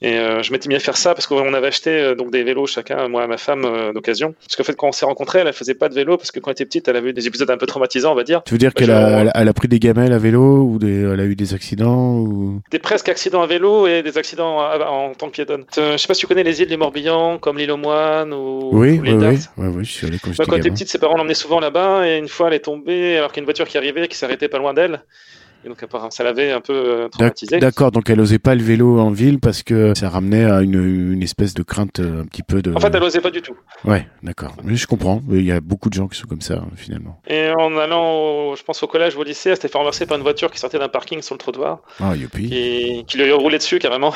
Et 0.03 0.17
euh, 0.17 0.41
je 0.41 0.51
m'étais 0.51 0.67
mis 0.67 0.75
à 0.75 0.79
faire 0.79 0.97
ça 0.97 1.13
parce 1.13 1.27
qu'on 1.27 1.53
avait 1.53 1.67
acheté 1.67 1.91
euh, 1.91 2.15
donc 2.15 2.31
des 2.31 2.43
vélos 2.43 2.65
chacun, 2.65 3.07
moi 3.07 3.23
et 3.23 3.27
ma 3.27 3.37
femme, 3.37 3.65
euh, 3.65 3.93
d'occasion. 3.93 4.33
Parce 4.39 4.55
qu'en 4.55 4.63
fait, 4.63 4.75
quand 4.75 4.87
on 4.87 4.91
s'est 4.91 5.05
rencontrés, 5.05 5.39
elle, 5.39 5.47
elle 5.47 5.53
faisait 5.53 5.75
pas 5.75 5.89
de 5.89 5.93
vélo 5.93 6.17
parce 6.17 6.31
que 6.31 6.39
quand 6.39 6.49
elle 6.49 6.53
était 6.53 6.65
petite, 6.65 6.87
elle 6.87 6.95
avait 6.95 7.11
eu 7.11 7.13
des 7.13 7.27
épisodes 7.27 7.49
un 7.51 7.57
peu 7.57 7.67
traumatisants, 7.67 8.11
on 8.11 8.15
va 8.15 8.23
dire. 8.23 8.41
Tu 8.43 8.53
veux 8.53 8.57
dire 8.57 8.73
qu'elle 8.73 8.89
a, 8.89 9.31
elle 9.35 9.53
pris 9.53 9.67
des 9.67 9.77
gamelles 9.79 10.13
à 10.13 10.17
vélo 10.17 10.63
ou 10.63 10.79
des, 10.79 11.01
elle 11.03 11.19
a 11.19 11.25
eu 11.25 11.35
des 11.35 11.53
accidents 11.53 12.15
ou... 12.15 12.61
Des 12.71 12.79
presque 12.79 13.09
accidents 13.09 13.43
à 13.43 13.47
vélo 13.47 13.85
et 13.85 14.01
des 14.01 14.17
accidents 14.17 14.59
à- 14.59 14.89
en 14.89 15.13
tant 15.13 15.27
que 15.27 15.33
piétonne. 15.33 15.65
Je 15.75 15.97
sais 15.97 16.07
pas 16.07 16.13
si 16.15 16.21
tu 16.21 16.27
connais 16.27 16.43
les 16.43 16.61
îles 16.61 16.69
du 16.69 16.77
Morbihan, 16.77 17.37
comme 17.37 17.59
l'île 17.59 17.71
aux 17.71 17.77
Moines 17.77 18.33
ou, 18.33 18.69
Oui, 18.71 18.97
ou 18.99 19.03
l'île 19.03 19.15
oui, 19.17 19.37
oui, 19.57 19.63
ouais, 19.65 19.75
ouais, 19.75 19.83
je 19.83 19.91
suis 19.91 20.07
allé 20.07 20.17
quand 20.17 20.31
Bah, 20.35 20.45
quand 20.47 20.53
elle 20.53 20.61
était 20.61 20.71
petite, 20.71 20.89
ses 20.89 20.97
parents 20.97 21.17
l'emmenaient 21.17 21.33
souvent 21.35 21.59
là-bas 21.59 22.07
et 22.07 22.17
une 22.17 22.27
fois 22.27 22.47
elle 22.47 22.55
est 22.55 22.59
tombée 22.59 23.17
alors 23.17 23.31
qu'il 23.31 23.37
y 23.37 23.41
a 23.41 23.43
une 23.43 23.45
voiture 23.45 23.67
qui 23.67 23.77
arrivait 23.77 24.07
qui 24.07 24.17
s'arrêtait 24.17 24.49
pas 24.49 24.57
loin 24.57 24.73
d'elle. 24.73 25.03
Et 25.63 25.69
donc 25.69 25.77
ça 26.09 26.23
l'avait 26.23 26.51
un 26.51 26.59
peu 26.61 26.73
euh, 26.73 27.07
traumatisée. 27.09 27.59
D'accord, 27.59 27.91
donc 27.91 28.09
elle 28.09 28.19
osait 28.19 28.39
pas 28.39 28.55
le 28.55 28.63
vélo 28.63 28.99
en 28.99 29.11
ville 29.11 29.39
parce 29.39 29.61
que 29.61 29.93
ça 29.93 30.09
ramenait 30.09 30.45
à 30.45 30.61
une, 30.61 31.13
une 31.13 31.21
espèce 31.21 31.53
de 31.53 31.61
crainte 31.63 31.99
euh, 31.99 32.21
un 32.21 32.25
petit 32.25 32.41
peu 32.43 32.61
de... 32.63 32.73
En 32.73 32.79
fait, 32.79 32.93
elle 32.93 33.03
osait 33.03 33.21
pas 33.21 33.29
du 33.29 33.41
tout. 33.43 33.55
Ouais, 33.85 34.07
d'accord. 34.23 34.55
Mais 34.63 34.75
je 34.75 34.87
comprends. 34.87 35.21
Il 35.29 35.43
y 35.45 35.51
a 35.51 35.61
beaucoup 35.61 35.89
de 35.89 35.93
gens 35.93 36.07
qui 36.07 36.17
sont 36.17 36.27
comme 36.27 36.41
ça, 36.41 36.63
finalement. 36.75 37.21
Et 37.27 37.49
en 37.51 37.77
allant, 37.77 38.11
au- 38.11 38.55
je 38.55 38.63
pense, 38.63 38.81
au 38.81 38.87
collège 38.87 39.15
ou 39.15 39.19
au 39.19 39.23
lycée, 39.23 39.49
elle 39.51 39.55
s'était 39.55 39.67
fait 39.67 39.77
renverser 39.77 40.05
par 40.07 40.17
une 40.17 40.23
voiture 40.23 40.49
qui 40.49 40.57
sortait 40.59 40.79
d'un 40.79 40.89
parking 40.89 41.21
sur 41.21 41.35
le 41.35 41.39
trottoir, 41.39 41.79
Ah, 41.99 42.15
youpi. 42.15 42.49
qui, 42.49 43.05
qui 43.07 43.17
lui 43.17 43.31
a 43.31 43.35
roulé 43.35 43.57
dessus 43.59 43.77
carrément, 43.79 44.13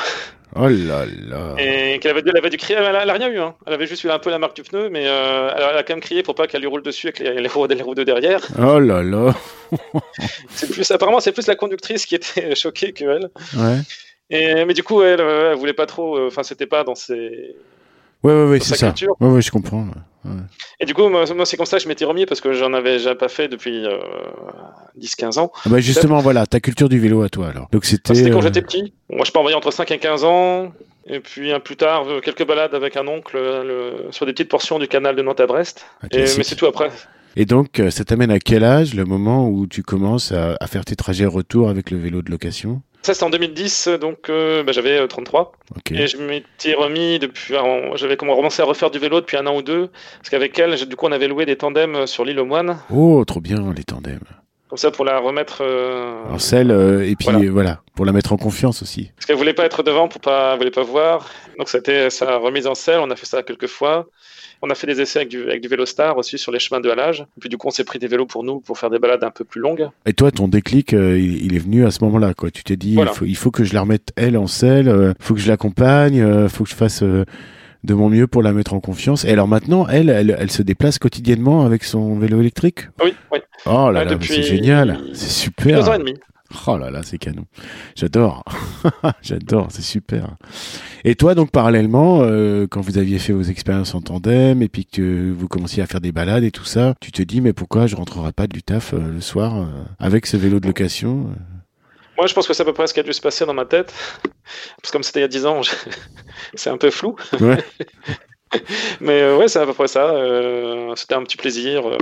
Oh 0.58 0.68
là 0.68 1.04
là. 1.28 1.54
et 1.58 1.98
qu'elle 1.98 2.12
avait, 2.12 2.22
elle 2.26 2.36
avait 2.36 2.50
dû 2.50 2.56
crier. 2.56 2.78
Elle 2.78 2.96
a, 2.96 3.02
elle 3.02 3.10
a 3.10 3.12
rien 3.12 3.28
eu, 3.30 3.38
hein. 3.38 3.54
Elle 3.66 3.74
avait 3.74 3.86
juste 3.86 4.04
eu 4.04 4.10
un 4.10 4.18
peu 4.18 4.30
la 4.30 4.38
marque 4.38 4.56
du 4.56 4.62
pneu, 4.62 4.88
mais 4.88 5.06
euh, 5.06 5.50
elle, 5.56 5.62
a, 5.76 5.82
quand 5.82 5.94
même 5.94 6.00
crié 6.00 6.22
pour 6.22 6.34
pas 6.34 6.46
qu'elle 6.46 6.60
lui 6.62 6.68
roule 6.68 6.82
dessus 6.82 7.08
avec 7.08 7.18
les, 7.18 7.40
les 7.40 7.48
roues, 7.48 7.66
les 7.66 7.82
roues 7.82 7.94
de 7.94 8.04
derrière. 8.04 8.40
Oh 8.58 8.78
là 8.78 9.02
là. 9.02 9.34
C'est 10.50 10.70
plus, 10.70 10.90
apparemment, 10.90 11.20
c'est 11.20 11.32
plus 11.32 11.46
la 11.48 11.56
conductrice 11.56 12.06
qui 12.06 12.14
était 12.14 12.54
choquée 12.56 12.92
que 12.92 13.04
elle. 13.04 13.30
Ouais. 13.56 13.78
Et, 14.30 14.64
mais 14.64 14.74
du 14.74 14.82
coup, 14.82 15.02
elle, 15.02 15.20
euh, 15.20 15.52
elle 15.52 15.58
voulait 15.58 15.72
pas 15.72 15.86
trop. 15.86 16.16
euh, 16.16 16.26
Enfin, 16.28 16.42
c'était 16.42 16.66
pas 16.66 16.84
dans 16.84 16.94
ses. 16.94 17.54
Ouais, 18.22 18.32
ouais, 18.32 18.50
ouais, 18.50 18.60
c'est 18.60 18.76
ça. 18.76 18.86
culture. 18.88 19.14
Ouais, 19.20 19.28
ouais, 19.28 19.42
je 19.42 19.50
comprends. 19.50 19.82
ouais. 19.84 20.30
Et 20.80 20.86
du 20.86 20.94
coup, 20.94 21.08
moi, 21.08 21.24
moi, 21.36 21.46
c'est 21.46 21.56
comme 21.56 21.66
ça 21.66 21.76
que 21.76 21.82
je 21.84 21.88
m'étais 21.88 22.04
remis 22.04 22.26
parce 22.26 22.40
que 22.40 22.52
j'en 22.52 22.72
avais 22.72 22.94
déjà 22.98 23.14
pas 23.14 23.28
fait 23.28 23.46
depuis 23.46 23.86
euh, 23.86 23.96
10-15 24.98 25.38
ans. 25.38 25.52
Ah 25.64 25.68
bah 25.68 25.78
justement, 25.80 26.18
voilà, 26.18 26.46
ta 26.46 26.58
culture 26.60 26.88
du 26.88 26.98
vélo 26.98 27.22
à 27.22 27.28
toi, 27.28 27.48
alors. 27.48 27.68
Donc 27.70 27.84
c'était... 27.84 28.10
Enfin, 28.12 28.30
quand 28.30 28.38
euh, 28.38 28.42
j'étais 28.42 28.62
petit. 28.62 28.92
Moi, 29.10 29.24
je 29.24 29.30
peux 29.30 29.38
envoyer 29.38 29.56
entre 29.56 29.70
5 29.70 29.90
et 29.92 29.98
15 29.98 30.24
ans. 30.24 30.72
Et 31.08 31.20
puis, 31.20 31.52
un 31.52 31.60
plus 31.60 31.76
tard, 31.76 32.08
euh, 32.08 32.20
quelques 32.20 32.44
balades 32.44 32.74
avec 32.74 32.96
un 32.96 33.06
oncle 33.06 33.36
euh, 33.36 33.62
le- 34.06 34.12
sur 34.12 34.26
des 34.26 34.32
petites 34.32 34.48
portions 34.48 34.80
du 34.80 34.88
canal 34.88 35.14
de 35.14 35.22
Nantes 35.22 35.38
à 35.38 35.46
Brest. 35.46 35.86
Et- 36.04 36.08
classique. 36.08 36.38
mais 36.38 36.42
c'est 36.44 36.56
tout 36.56 36.66
après. 36.66 36.90
Et 37.38 37.44
donc, 37.44 37.80
euh, 37.80 37.90
ça 37.90 38.04
t'amène 38.04 38.30
à 38.30 38.38
quel 38.38 38.64
âge, 38.64 38.94
le 38.94 39.04
moment 39.04 39.48
où 39.48 39.66
tu 39.66 39.82
commences 39.82 40.32
à, 40.32 40.56
à 40.58 40.66
faire 40.66 40.86
tes 40.86 40.96
trajets 40.96 41.26
retour 41.26 41.68
avec 41.68 41.90
le 41.90 41.98
vélo 41.98 42.22
de 42.22 42.30
location? 42.30 42.80
Ça, 43.02 43.12
c'était 43.12 43.24
en 43.24 43.30
2010, 43.30 43.88
donc 44.00 44.30
euh, 44.30 44.64
bah, 44.64 44.72
j'avais 44.72 44.98
euh, 44.98 45.06
33. 45.06 45.52
Ok. 45.76 45.92
Et 45.92 46.06
je 46.06 46.16
m'étais 46.16 46.74
remis 46.74 47.18
depuis. 47.18 47.54
J'avais 47.94 48.16
commencé 48.16 48.62
à 48.62 48.64
refaire 48.64 48.90
du 48.90 48.98
vélo 48.98 49.20
depuis 49.20 49.36
un 49.36 49.46
an 49.46 49.54
ou 49.54 49.62
deux. 49.62 49.90
Parce 50.18 50.30
qu'avec 50.30 50.58
elle, 50.58 50.74
du 50.88 50.96
coup, 50.96 51.06
on 51.06 51.12
avait 51.12 51.28
loué 51.28 51.44
des 51.44 51.56
tandems 51.56 52.06
sur 52.06 52.24
l'île 52.24 52.40
aux 52.40 52.46
Moines. 52.46 52.78
Oh, 52.90 53.22
trop 53.26 53.40
bien, 53.40 53.72
les 53.76 53.84
tandems. 53.84 54.24
Comme 54.68 54.78
ça, 54.78 54.90
pour 54.90 55.04
la 55.04 55.18
remettre. 55.18 55.58
euh, 55.62 56.24
En 56.30 56.38
selle, 56.38 56.70
euh, 56.72 57.08
et 57.08 57.14
puis 57.14 57.28
Voilà. 57.30 57.50
voilà, 57.50 57.80
pour 57.94 58.04
la 58.04 58.12
mettre 58.12 58.32
en 58.32 58.36
confiance 58.36 58.82
aussi. 58.82 59.10
Parce 59.14 59.26
qu'elle 59.26 59.36
voulait 59.36 59.54
pas 59.54 59.64
être 59.64 59.82
devant 59.84 60.08
pour 60.08 60.20
pas, 60.20 60.56
voulait 60.56 60.70
pas 60.72 60.82
voir. 60.82 61.30
Donc 61.58 61.68
c'était 61.68 62.10
sa 62.10 62.36
remise 62.36 62.66
en 62.66 62.74
selle. 62.74 62.98
On 63.00 63.10
a 63.10 63.16
fait 63.16 63.26
ça 63.26 63.42
quelques 63.44 63.68
fois. 63.68 64.06
On 64.62 64.70
a 64.70 64.74
fait 64.74 64.86
des 64.86 65.00
essais 65.02 65.18
avec 65.20 65.28
du, 65.28 65.42
avec 65.44 65.60
du 65.60 65.68
vélo 65.68 65.84
star 65.86 66.16
aussi 66.16 66.38
sur 66.38 66.50
les 66.50 66.58
chemins 66.58 66.80
de 66.80 66.88
halage. 66.90 67.20
Et 67.36 67.40
puis 67.40 67.48
du 67.48 67.58
coup, 67.58 67.68
on 67.68 67.70
s'est 67.70 67.84
pris 67.84 67.98
des 67.98 68.08
vélos 68.08 68.26
pour 68.26 68.42
nous 68.42 68.58
pour 68.60 68.78
faire 68.78 68.90
des 68.90 68.98
balades 68.98 69.22
un 69.22 69.30
peu 69.30 69.44
plus 69.44 69.60
longues. 69.60 69.88
Et 70.06 70.14
toi, 70.14 70.30
ton 70.32 70.48
déclic, 70.48 70.94
euh, 70.94 71.16
il, 71.18 71.44
il 71.44 71.54
est 71.54 71.58
venu 71.60 71.86
à 71.86 71.90
ce 71.90 72.02
moment-là, 72.04 72.32
quoi. 72.34 72.50
Tu 72.50 72.64
t'es 72.64 72.76
dit, 72.76 72.94
Voilà. 72.94 73.12
il, 73.12 73.16
faut, 73.16 73.24
il 73.26 73.36
faut 73.36 73.50
que 73.50 73.64
je 73.64 73.74
la 73.74 73.82
remette 73.82 74.12
elle 74.16 74.36
en 74.38 74.46
selle, 74.46 74.88
euh, 74.88 75.12
faut 75.20 75.34
que 75.34 75.40
je 75.40 75.48
l'accompagne, 75.48 76.20
euh, 76.22 76.48
faut 76.48 76.64
que 76.64 76.70
je 76.70 76.74
fasse 76.74 77.04
de 77.86 77.94
mon 77.94 78.10
mieux 78.10 78.26
pour 78.26 78.42
la 78.42 78.52
mettre 78.52 78.74
en 78.74 78.80
confiance. 78.80 79.24
Et 79.24 79.30
alors 79.30 79.48
maintenant, 79.48 79.86
elle, 79.88 80.10
elle, 80.10 80.36
elle 80.38 80.50
se 80.50 80.62
déplace 80.62 80.98
quotidiennement 80.98 81.64
avec 81.64 81.84
son 81.84 82.18
vélo 82.18 82.40
électrique? 82.40 82.88
Oui, 83.02 83.14
oui. 83.32 83.38
Oh 83.64 83.90
là 83.90 84.00
Ouais, 84.00 84.04
là, 84.04 84.18
c'est 84.20 84.42
génial, 84.42 85.00
c'est 85.12 85.30
super. 85.30 85.80
Deux 85.80 85.88
ans 85.88 85.94
et 85.94 85.98
demi. 85.98 86.14
Oh 86.66 86.78
là 86.78 86.90
là, 86.90 87.00
c'est 87.02 87.18
canon. 87.18 87.44
J'adore. 87.96 88.44
J'adore, 89.22 89.66
c'est 89.70 89.82
super. 89.82 90.36
Et 91.04 91.16
toi, 91.16 91.34
donc, 91.34 91.50
parallèlement, 91.50 92.20
euh, 92.22 92.66
quand 92.68 92.80
vous 92.80 92.98
aviez 92.98 93.18
fait 93.18 93.32
vos 93.32 93.42
expériences 93.42 93.94
en 93.94 94.00
tandem 94.00 94.62
et 94.62 94.68
puis 94.68 94.86
que 94.86 95.32
vous 95.36 95.48
commenciez 95.48 95.82
à 95.82 95.86
faire 95.86 96.00
des 96.00 96.12
balades 96.12 96.44
et 96.44 96.52
tout 96.52 96.64
ça, 96.64 96.94
tu 97.00 97.10
te 97.10 97.22
dis, 97.22 97.40
mais 97.40 97.52
pourquoi 97.52 97.86
je 97.86 97.96
rentrerai 97.96 98.32
pas 98.32 98.46
du 98.46 98.62
taf 98.62 98.94
euh, 98.94 99.12
le 99.12 99.20
soir 99.20 99.56
euh, 99.56 99.64
avec 99.98 100.26
ce 100.26 100.36
vélo 100.36 100.60
de 100.60 100.66
location? 100.66 101.30
euh 101.30 101.56
Moi, 102.16 102.26
je 102.26 102.34
pense 102.34 102.46
que 102.46 102.54
c'est 102.54 102.62
à 102.62 102.64
peu 102.66 102.72
près 102.72 102.86
ce 102.86 102.94
qui 102.94 103.00
a 103.00 103.02
dû 103.02 103.12
se 103.12 103.20
passer 103.20 103.44
dans 103.46 103.54
ma 103.54 103.64
tête. 103.66 103.92
Parce 104.80 104.88
que 104.88 104.92
comme 104.92 105.02
c'était 105.02 105.20
il 105.20 105.22
y 105.22 105.24
a 105.24 105.28
10 105.28 105.46
ans, 105.46 105.62
je- 105.62 105.70
c'est 106.54 106.70
un 106.70 106.78
peu 106.78 106.90
flou. 106.90 107.16
Ouais. 107.40 107.58
Mais 109.00 109.20
euh, 109.22 109.36
ouais, 109.36 109.48
c'est 109.48 109.58
à 109.58 109.66
peu 109.66 109.74
près 109.74 109.88
ça. 109.88 110.10
Euh, 110.10 110.94
C'était 110.96 111.14
un 111.14 111.22
petit 111.24 111.36
plaisir. 111.36 111.86
euh. 111.86 111.98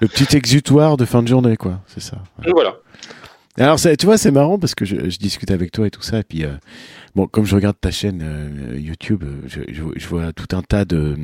Le 0.00 0.08
petit 0.08 0.36
exutoire 0.36 0.96
de 0.96 1.04
fin 1.04 1.22
de 1.22 1.28
journée, 1.28 1.56
quoi. 1.56 1.80
C'est 1.86 2.00
ça. 2.02 2.16
Voilà. 2.52 2.76
Alors, 3.58 3.78
c'est- 3.78 3.96
tu 3.96 4.06
vois, 4.06 4.16
c'est 4.18 4.30
marrant 4.30 4.58
parce 4.58 4.74
que 4.74 4.84
je, 4.84 5.10
je 5.10 5.18
discute 5.18 5.50
avec 5.50 5.70
toi 5.70 5.86
et 5.86 5.90
tout 5.90 6.02
ça. 6.02 6.18
Et 6.20 6.22
puis, 6.24 6.44
bon, 7.14 7.26
comme 7.26 7.44
je 7.44 7.54
regarde 7.54 7.76
ta 7.80 7.90
chaîne 7.90 8.74
YouTube, 8.74 9.22
je, 9.46 9.60
je, 9.70 9.82
je 9.94 10.06
vois 10.08 10.32
tout 10.32 10.56
un 10.56 10.62
tas 10.62 10.84
de, 10.86 11.16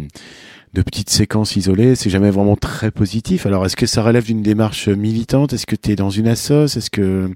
de 0.74 0.82
petites 0.82 1.10
séquences 1.10 1.56
isolées. 1.56 1.94
C'est 1.94 2.10
jamais 2.10 2.30
vraiment 2.30 2.56
très 2.56 2.90
positif. 2.90 3.46
Alors, 3.46 3.64
est-ce 3.66 3.76
que 3.76 3.86
ça 3.86 4.02
relève 4.02 4.24
d'une 4.24 4.42
démarche 4.42 4.88
militante? 4.88 5.52
Est-ce 5.52 5.66
que 5.66 5.76
tu 5.76 5.92
es 5.92 5.96
dans 5.96 6.10
une 6.10 6.28
assoce? 6.28 6.76
Est-ce 6.76 6.90
que 6.90 7.30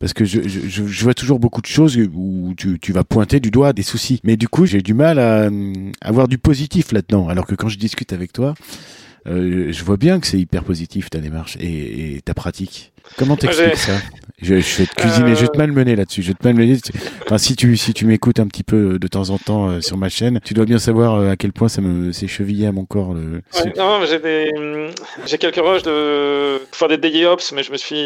parce 0.00 0.12
que 0.12 0.24
je, 0.24 1.02
vois 1.02 1.14
toujours 1.14 1.38
beaucoup 1.38 1.62
de 1.62 1.66
choses 1.66 1.96
où 1.96 2.54
tu, 2.56 2.92
vas 2.92 3.04
pointer 3.04 3.40
du 3.40 3.50
doigt 3.50 3.72
des 3.72 3.82
soucis. 3.82 4.20
Mais 4.24 4.36
du 4.36 4.48
coup, 4.48 4.66
j'ai 4.66 4.82
du 4.82 4.94
mal 4.94 5.18
à, 5.18 5.46
hum, 5.46 5.92
à 6.00 6.12
voir 6.12 6.28
du 6.28 6.38
positif 6.38 6.92
là-dedans. 6.92 7.28
Alors 7.28 7.46
que 7.46 7.54
quand 7.54 7.68
je 7.68 7.78
discute 7.78 8.12
avec 8.12 8.32
toi, 8.32 8.54
euh, 9.26 9.72
je 9.72 9.84
vois 9.84 9.96
bien 9.96 10.20
que 10.20 10.26
c'est 10.26 10.38
hyper 10.38 10.64
positif 10.64 11.10
ta 11.10 11.20
démarche 11.20 11.56
et, 11.58 12.16
et 12.16 12.20
ta 12.20 12.34
pratique. 12.34 12.93
Comment 13.16 13.36
t'expliques 13.36 13.76
ça 13.76 13.92
je, 14.42 14.60
je 14.60 14.78
vais 14.78 14.86
te 14.86 14.94
cuisiner, 14.94 15.30
Euh, 15.30 15.34
je 15.36 15.40
vais 15.42 15.48
te 15.48 15.56
malmener 15.56 15.96
là-dessus. 15.96 16.22
Je 16.22 16.28
vais 16.28 16.34
te 16.34 16.44
malmener. 16.44 16.76
Enfin, 17.24 17.38
si 17.38 17.54
tu 17.56 17.76
si 17.76 17.94
tu 17.94 18.04
m'écoutes 18.04 18.40
un 18.40 18.46
petit 18.46 18.64
peu 18.64 18.98
de 18.98 19.06
temps 19.08 19.30
en 19.30 19.38
temps 19.38 19.70
euh, 19.70 19.80
sur 19.80 19.96
ma 19.96 20.08
chaîne, 20.08 20.40
tu 20.44 20.54
dois 20.54 20.64
bien 20.64 20.78
savoir 20.78 21.14
euh, 21.14 21.30
à 21.30 21.36
quel 21.36 21.52
point 21.52 21.68
ça 21.68 21.80
me 21.80 22.12
c'est 22.12 22.26
chevillé 22.26 22.66
à 22.66 22.72
mon 22.72 22.84
corps. 22.84 23.14
Le, 23.14 23.42
Ouais, 23.54 23.72
non, 23.76 24.00
mais 24.00 24.06
j'ai 24.06 24.18
des, 24.18 24.50
hum, 24.56 24.88
j'ai 25.24 25.38
quelques 25.38 25.64
rushs 25.64 25.82
de 25.82 26.60
faire 26.72 26.88
des 26.88 26.98
daily 26.98 27.24
ops, 27.24 27.52
mais 27.52 27.62
je 27.62 27.70
me 27.72 27.76
suis, 27.76 27.96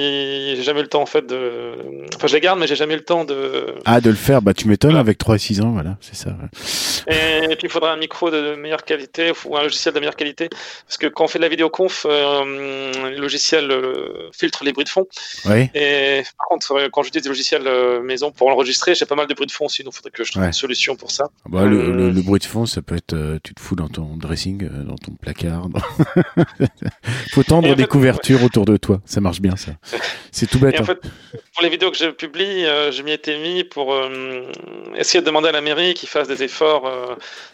j'ai 0.57 0.63
jamais 0.63 0.81
eu 0.81 0.85
le 0.85 0.89
temps 0.89 1.03
en 1.03 1.07
fait 1.07 1.27
de, 1.27 1.73
enfin 2.17 2.27
je 2.27 2.35
les 2.35 2.41
garde, 2.41 2.61
mais 2.61 2.67
j'ai 2.67 2.77
jamais 2.77 2.95
eu 2.95 2.99
le 2.99 3.05
temps 3.05 3.25
de. 3.25 3.75
Ah, 3.87 4.01
de 4.01 4.11
le 4.11 4.17
faire, 4.17 4.43
bah 4.43 4.53
tu 4.55 4.69
m'étonnes 4.69 4.97
avec 4.97 5.19
3 5.19 5.37
et 5.37 5.39
6 5.39 5.61
ans, 5.63 5.71
voilà, 5.71 5.97
c'est 6.01 6.15
ça. 6.15 6.31
ouais. 6.31 7.45
Et, 7.51 7.57
puis 7.57 7.67
il 7.67 7.71
faudra 7.71 7.93
un 7.93 7.97
micro 7.97 8.31
de 8.31 8.55
meilleure 8.55 8.85
qualité 8.85 9.33
ou 9.47 9.57
un 9.57 9.63
logiciel 9.63 9.95
de 9.95 9.99
meilleure 9.99 10.17
qualité, 10.17 10.49
parce 10.87 10.99
que 10.99 11.07
quand 11.07 11.25
on 11.25 11.29
fait 11.29 11.39
de 11.39 11.45
la 11.45 11.49
vidéoconf, 11.49 12.07
euh, 12.09 12.45
le 13.11 13.19
logiciel 13.21 13.71
euh, 13.71 14.29
filtre 14.33 14.63
les 14.65 14.73
bruits 14.73 14.85
de 14.89 14.93
fond. 14.93 15.07
Et 15.75 16.23
par 16.37 16.47
contre, 16.49 16.73
euh, 16.73 16.89
quand 16.93 17.03
j'utilise 17.03 17.23
des 17.25 17.29
logiciels 17.29 17.67
euh, 17.67 18.03
maison 18.03 18.31
pour 18.33 18.49
enregistrer, 18.49 18.95
j'ai 18.95 19.07
pas 19.07 19.15
mal 19.15 19.27
de 19.27 19.35
bruits 19.35 19.47
de 19.47 19.53
fond 19.53 19.67
aussi, 19.67 19.83
donc 19.85 19.93
il 19.95 19.97
faudrait 19.97 20.11
que 20.11 20.25
je 20.25 20.31
trouve 20.33 20.43
Ouais. 20.43 20.49
une 20.49 20.53
solution 20.53 20.97
pour 20.97 21.11
ça. 21.11 21.29
Bah, 21.49 21.65
le, 21.65 21.79
Euh. 21.81 21.93
le, 21.93 22.11
le 22.11 22.23
bruit 22.23 22.41
de 22.41 22.45
fond, 22.45 22.67
ça 22.67 22.83
peut 22.83 22.97
être, 22.97 23.13
euh, 23.15 23.39
tu 23.45 23.55
te 23.55 23.61
fous 23.61 23.77
dans 23.77 23.89
ton 23.89 24.17
dressing, 24.17 24.69
dans 24.87 24.97
ton 24.97 25.13
placard. 25.13 25.69
dans- 25.69 25.81
Faut 27.33 27.43
tendre 27.43 27.75
des 27.75 27.87
couvertures 27.87 28.43
autour 28.43 28.65
de 28.65 28.77
toi. 28.77 29.01
Ça 29.05 29.21
marche 29.21 29.41
bien, 29.41 29.57
ça. 29.57 29.73
C'est 30.33 30.47
tout 30.49 30.59
bête. 30.59 30.75
Et 30.75 30.79
en 30.79 30.83
hein. 30.83 30.87
fait, 30.87 31.01
pour 31.55 31.63
les 31.63 31.69
vidéos 31.69 31.91
que 31.91 31.97
je 31.97 32.07
publie, 32.11 32.63
je 32.65 33.03
m'y 33.03 33.13
étais 33.13 33.39
mis 33.39 33.65
pour 33.65 33.95
essayer 34.97 35.21
de 35.21 35.27
demander 35.27 35.49
à 35.49 35.53
la 35.53 35.61
mairie 35.61 35.95
qu'ils 35.95 36.09
fassent 36.09 36.29
des 36.29 36.43
efforts 36.43 36.91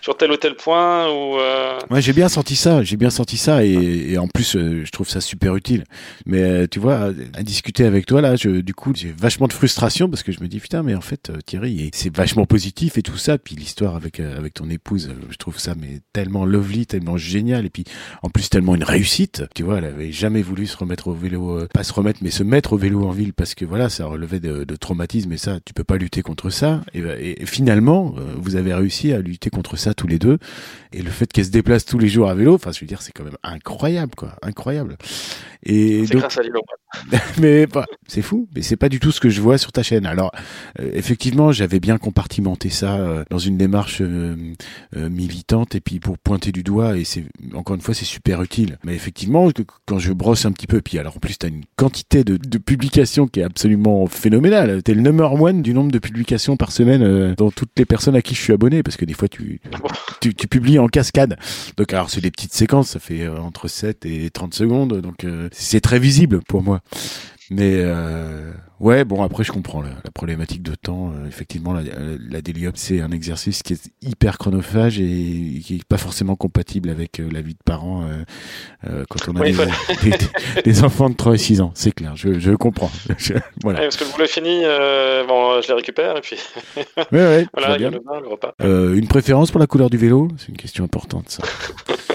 sur 0.00 0.16
tel 0.16 0.30
ou 0.32 0.36
tel 0.36 0.54
point. 0.56 1.08
Ou, 1.10 1.38
Ouais, 1.90 2.00
j'ai 2.00 2.12
bien 2.12 2.28
senti 2.28 2.56
ça, 2.56 2.82
j'ai 2.82 2.96
bien 2.96 3.10
senti 3.10 3.36
ça, 3.36 3.64
et, 3.64 3.72
et 4.12 4.18
en 4.18 4.28
plus, 4.28 4.56
euh, 4.56 4.82
je 4.84 4.90
trouve 4.90 5.08
ça 5.08 5.20
super 5.20 5.56
utile. 5.56 5.84
Mais 6.26 6.40
euh, 6.42 6.66
tu 6.70 6.78
vois, 6.78 7.10
à, 7.32 7.42
discuter 7.42 7.84
avec 7.84 8.06
toi 8.06 8.20
là, 8.20 8.36
je, 8.36 8.60
du 8.60 8.74
coup, 8.74 8.92
j'ai 8.94 9.12
vachement 9.16 9.46
de 9.46 9.52
frustration 9.52 10.08
parce 10.08 10.22
que 10.22 10.32
je 10.32 10.40
me 10.40 10.48
dis 10.48 10.60
putain, 10.60 10.82
mais 10.82 10.94
en 10.94 11.00
fait, 11.00 11.30
euh, 11.30 11.38
Thierry, 11.44 11.90
c'est 11.94 12.14
vachement 12.14 12.46
positif 12.46 12.98
et 12.98 13.02
tout 13.02 13.16
ça. 13.16 13.38
Puis 13.38 13.54
l'histoire 13.56 13.96
avec 13.96 14.20
euh, 14.20 14.36
avec 14.38 14.54
ton 14.54 14.68
épouse, 14.70 15.08
euh, 15.08 15.14
je 15.30 15.36
trouve 15.36 15.58
ça 15.58 15.74
mais 15.78 16.00
tellement 16.12 16.44
lovely, 16.44 16.86
tellement 16.86 17.16
génial, 17.16 17.64
et 17.66 17.70
puis 17.70 17.84
en 18.22 18.30
plus 18.30 18.48
tellement 18.50 18.74
une 18.74 18.84
réussite. 18.84 19.44
Tu 19.54 19.62
vois, 19.62 19.78
elle 19.78 19.84
avait 19.86 20.12
jamais 20.12 20.42
voulu 20.42 20.66
se 20.66 20.76
remettre 20.76 21.08
au 21.08 21.14
vélo, 21.14 21.58
euh, 21.58 21.68
pas 21.72 21.84
se 21.84 21.92
remettre, 21.92 22.20
mais 22.22 22.30
se 22.30 22.42
mettre 22.42 22.72
au 22.74 22.76
vélo 22.76 23.04
en 23.06 23.10
ville 23.10 23.32
parce 23.32 23.54
que 23.54 23.64
voilà, 23.64 23.88
ça 23.88 24.06
relevait 24.06 24.40
de, 24.40 24.64
de 24.64 24.76
traumatisme 24.76 25.32
et 25.32 25.38
ça, 25.38 25.58
tu 25.64 25.74
peux 25.74 25.84
pas 25.84 25.96
lutter 25.96 26.22
contre 26.22 26.50
ça. 26.50 26.82
Et, 26.94 27.00
et- 27.00 27.42
et 27.42 27.46
finalement, 27.46 28.14
euh, 28.18 28.34
vous 28.36 28.56
avez 28.56 28.72
réussi 28.74 29.12
à 29.12 29.18
lutter 29.20 29.50
contre 29.50 29.76
ça 29.76 29.94
tous 29.94 30.06
les 30.06 30.18
deux. 30.18 30.38
Et 30.92 31.02
le 31.02 31.10
fait 31.10 31.32
qu'elle 31.32 31.44
se 31.46 31.50
déplace 31.50 31.84
tous 31.84 31.98
les 31.98 32.08
jours 32.08 32.28
à 32.30 32.34
vélo, 32.34 32.54
enfin, 32.54 32.70
je 32.72 32.80
veux 32.80 32.86
dire, 32.86 33.02
c'est 33.02 33.12
quand 33.12 33.24
même 33.24 33.36
incroyable, 33.42 34.14
quoi, 34.16 34.36
incroyable. 34.42 34.96
Et 35.64 36.04
c'est 36.06 36.14
grâce 36.16 36.38
à 36.38 36.42
Lilo. 36.42 36.60
mais 37.40 37.66
bah, 37.66 37.86
c'est 38.06 38.22
fou, 38.22 38.48
mais 38.54 38.62
c'est 38.62 38.76
pas 38.76 38.88
du 38.88 39.00
tout 39.00 39.12
ce 39.12 39.20
que 39.20 39.30
je 39.30 39.40
vois 39.40 39.58
sur 39.58 39.72
ta 39.72 39.82
chaîne. 39.82 40.06
Alors, 40.06 40.32
euh, 40.80 40.90
effectivement, 40.94 41.52
j'avais 41.52 41.80
bien 41.80 41.98
compartimenté 41.98 42.70
ça 42.70 42.96
euh, 42.96 43.24
dans 43.30 43.38
une 43.38 43.56
démarche 43.56 44.00
euh, 44.00 44.36
euh, 44.96 45.08
militante 45.08 45.74
et 45.74 45.80
puis 45.80 46.00
pour 46.00 46.18
pointer 46.18 46.52
du 46.52 46.62
doigt 46.62 46.96
et 46.96 47.04
c'est 47.04 47.24
encore 47.54 47.76
une 47.76 47.82
fois 47.82 47.94
c'est 47.94 48.04
super 48.04 48.42
utile. 48.42 48.78
Mais 48.84 48.94
effectivement, 48.94 49.48
quand 49.86 49.98
je 49.98 50.12
brosse 50.12 50.44
un 50.46 50.52
petit 50.52 50.66
peu, 50.66 50.80
puis 50.80 50.98
alors 50.98 51.16
en 51.16 51.20
plus 51.20 51.38
t'as 51.38 51.48
une 51.48 51.64
quantité 51.76 52.24
de, 52.24 52.36
de 52.36 52.58
publications 52.58 53.26
qui 53.26 53.40
est 53.40 53.44
absolument 53.44 54.06
phénoménale. 54.06 54.82
T'es 54.82 54.94
le 54.94 55.00
number 55.00 55.32
one 55.34 55.62
du 55.62 55.74
nombre 55.74 55.90
de 55.90 55.98
publications 55.98 56.56
par 56.56 56.72
semaine 56.72 57.02
euh, 57.02 57.34
dans 57.36 57.50
toutes 57.50 57.72
les 57.76 57.84
personnes 57.84 58.16
à 58.16 58.22
qui 58.22 58.34
je 58.34 58.40
suis 58.40 58.52
abonné 58.52 58.82
parce 58.82 58.96
que 58.96 59.04
des 59.04 59.14
fois 59.14 59.28
tu 59.28 59.60
tu, 60.20 60.34
tu 60.34 60.46
publies 60.48 60.78
en 60.78 60.88
cascade. 60.88 61.36
Donc 61.76 61.92
alors 61.92 62.10
c'est 62.10 62.20
des 62.20 62.30
petites 62.30 62.54
séquences, 62.54 62.90
ça 62.90 63.00
fait 63.00 63.22
euh, 63.22 63.38
entre 63.38 63.68
7 63.68 64.06
et 64.06 64.30
30 64.30 64.54
secondes, 64.54 65.00
donc 65.00 65.26
c'est 65.52 65.80
très 65.80 65.98
visible 65.98 66.40
pour 66.46 66.62
moi. 66.62 66.80
Mais 67.50 67.74
euh, 67.76 68.52
ouais, 68.80 69.04
bon 69.04 69.22
après 69.22 69.44
je 69.44 69.52
comprends 69.52 69.82
la, 69.82 69.90
la 69.90 70.10
problématique 70.14 70.62
de 70.62 70.74
temps. 70.74 71.12
Euh, 71.12 71.26
effectivement, 71.28 71.74
la, 71.74 71.82
la 72.30 72.40
daily 72.40 72.66
c'est 72.74 73.02
un 73.02 73.10
exercice 73.10 73.62
qui 73.62 73.74
est 73.74 73.90
hyper 74.00 74.38
chronophage 74.38 74.98
et 74.98 75.60
qui 75.62 75.76
est 75.76 75.84
pas 75.84 75.98
forcément 75.98 76.36
compatible 76.36 76.88
avec 76.88 77.20
euh, 77.20 77.28
la 77.30 77.42
vie 77.42 77.52
de 77.52 77.58
parents 77.62 78.08
euh, 78.88 79.04
quand 79.10 79.28
on 79.28 79.36
a 79.36 79.40
Oui, 79.40 79.48
des, 79.48 79.52
voilà. 79.52 79.72
des- 80.02 80.10
des- 80.10 80.62
des 80.64 80.84
enfants 80.84 81.10
de 81.10 81.14
3 81.16 81.34
et 81.34 81.38
6 81.38 81.60
ans. 81.60 81.70
C'est 81.74 81.92
clair, 81.92 82.16
je, 82.16 82.38
je 82.40 82.52
comprends. 82.52 82.90
Je- 83.18 83.34
voilà. 83.62 83.80
Ouais, 83.80 83.84
parce 83.86 83.96
que 83.98 84.04
le 84.04 84.10
boulot 84.10 84.24
est 84.24 84.28
fini, 84.28 84.60
euh, 84.64 85.26
bon, 85.26 85.60
je 85.60 85.68
les 85.68 85.74
récupère 85.74 86.16
et 86.16 86.20
puis 86.22 86.36
Ouais, 86.76 86.84
ouais, 87.12 87.42
je 87.44 87.48
voilà, 87.52 87.68
vois 87.68 87.76
il 87.76 87.82
y 87.82 87.84
a 87.84 87.90
bien. 87.90 87.98
le 87.98 88.00
bain, 88.00 88.20
le 88.22 88.28
repas. 88.28 88.54
Une 88.94 89.06
préférence 89.06 89.50
pour 89.50 89.60
la 89.60 89.66
couleur 89.66 89.90
du 89.90 89.98
vélo? 89.98 90.28
C'est 90.38 90.48
une 90.48 90.56
question 90.56 90.82
importante 90.84 91.28
ça. 91.28 91.42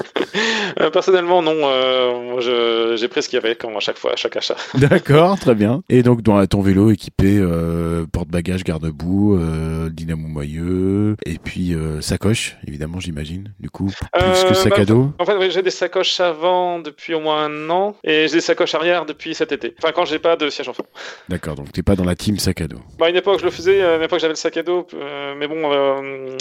Euh, 0.79 0.89
personnellement, 0.89 1.41
non, 1.41 1.55
euh, 1.55 2.19
moi, 2.21 2.41
je- 2.41 2.95
j'ai 2.97 3.07
pris 3.07 3.23
ce 3.23 3.29
qu'il 3.29 3.37
y 3.37 3.45
avait 3.45 3.55
comme 3.55 3.75
à 3.75 3.79
chaque 3.79 3.97
fois, 3.97 4.13
à 4.13 4.15
chaque 4.15 4.35
achat. 4.37 4.55
D'accord, 4.75 5.37
très 5.39 5.55
bien. 5.55 5.81
Et 5.89 6.03
donc 6.03 6.21
dans 6.21 6.45
ton 6.47 6.61
vélo 6.61 6.91
équipé 6.91 7.37
euh, 7.37 8.05
porte-bagages, 8.11 8.63
garde-boue, 8.63 9.37
euh, 9.37 9.89
dynamo 9.89 10.27
moyeu, 10.27 11.15
et 11.25 11.37
puis 11.37 11.73
euh, 11.73 12.01
sacoche, 12.01 12.57
évidemment 12.67 12.99
j'imagine. 12.99 13.53
Du 13.59 13.69
coup, 13.69 13.85
plus 13.87 14.21
Euh, 14.21 14.49
que 14.49 14.53
sac 14.55 14.69
bah, 14.71 14.81
à 14.81 14.85
dos. 14.85 15.11
En 15.19 15.25
fait, 15.25 15.35
oui, 15.37 15.51
j'ai 15.51 15.61
des 15.61 15.71
sacoches 15.71 16.19
avant 16.19 16.79
depuis 16.79 17.13
au 17.13 17.19
moins 17.19 17.45
un 17.45 17.69
an 17.69 17.95
et 18.03 18.27
j'ai 18.27 18.35
des 18.35 18.41
sacoches 18.41 18.75
arrière 18.75 19.05
depuis 19.05 19.33
cet 19.35 19.51
été. 19.51 19.75
Enfin, 19.81 19.91
quand 19.93 20.05
j'ai 20.05 20.19
pas 20.19 20.35
de 20.35 20.49
siège 20.49 20.69
enfant. 20.69 20.83
D'accord, 21.29 21.55
donc 21.55 21.71
t'es 21.71 21.83
pas 21.83 21.95
dans 21.95 22.05
la 22.05 22.15
team 22.15 22.37
sac 22.39 22.61
à 22.61 22.67
dos. 22.67 22.79
Bah, 22.97 23.07
à 23.07 23.09
une 23.09 23.15
époque, 23.15 23.39
je 23.39 23.45
le 23.45 23.51
faisais, 23.51 23.81
à 23.81 23.95
une 23.97 24.03
époque, 24.03 24.19
j'avais 24.19 24.33
le 24.33 24.37
sac 24.37 24.57
à 24.57 24.63
dos, 24.63 24.87
euh, 24.93 25.33
mais 25.37 25.47
bon, 25.47 25.71
euh, 25.71 26.35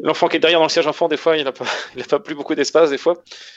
l'enfant 0.00 0.28
qui 0.28 0.36
est 0.36 0.40
derrière 0.40 0.58
dans 0.60 0.64
le 0.66 0.70
siège 0.70 0.86
enfant, 0.86 1.08
des 1.08 1.16
fois, 1.16 1.36
il 1.36 1.46
a 1.46 1.52
pas, 1.52 1.64
il 1.96 2.02
a 2.02 2.06
pas 2.06 2.18
plus 2.18 2.34
beaucoup 2.34 2.54
d'espace, 2.54 2.90
des 2.90 2.98
fois. 2.98 3.14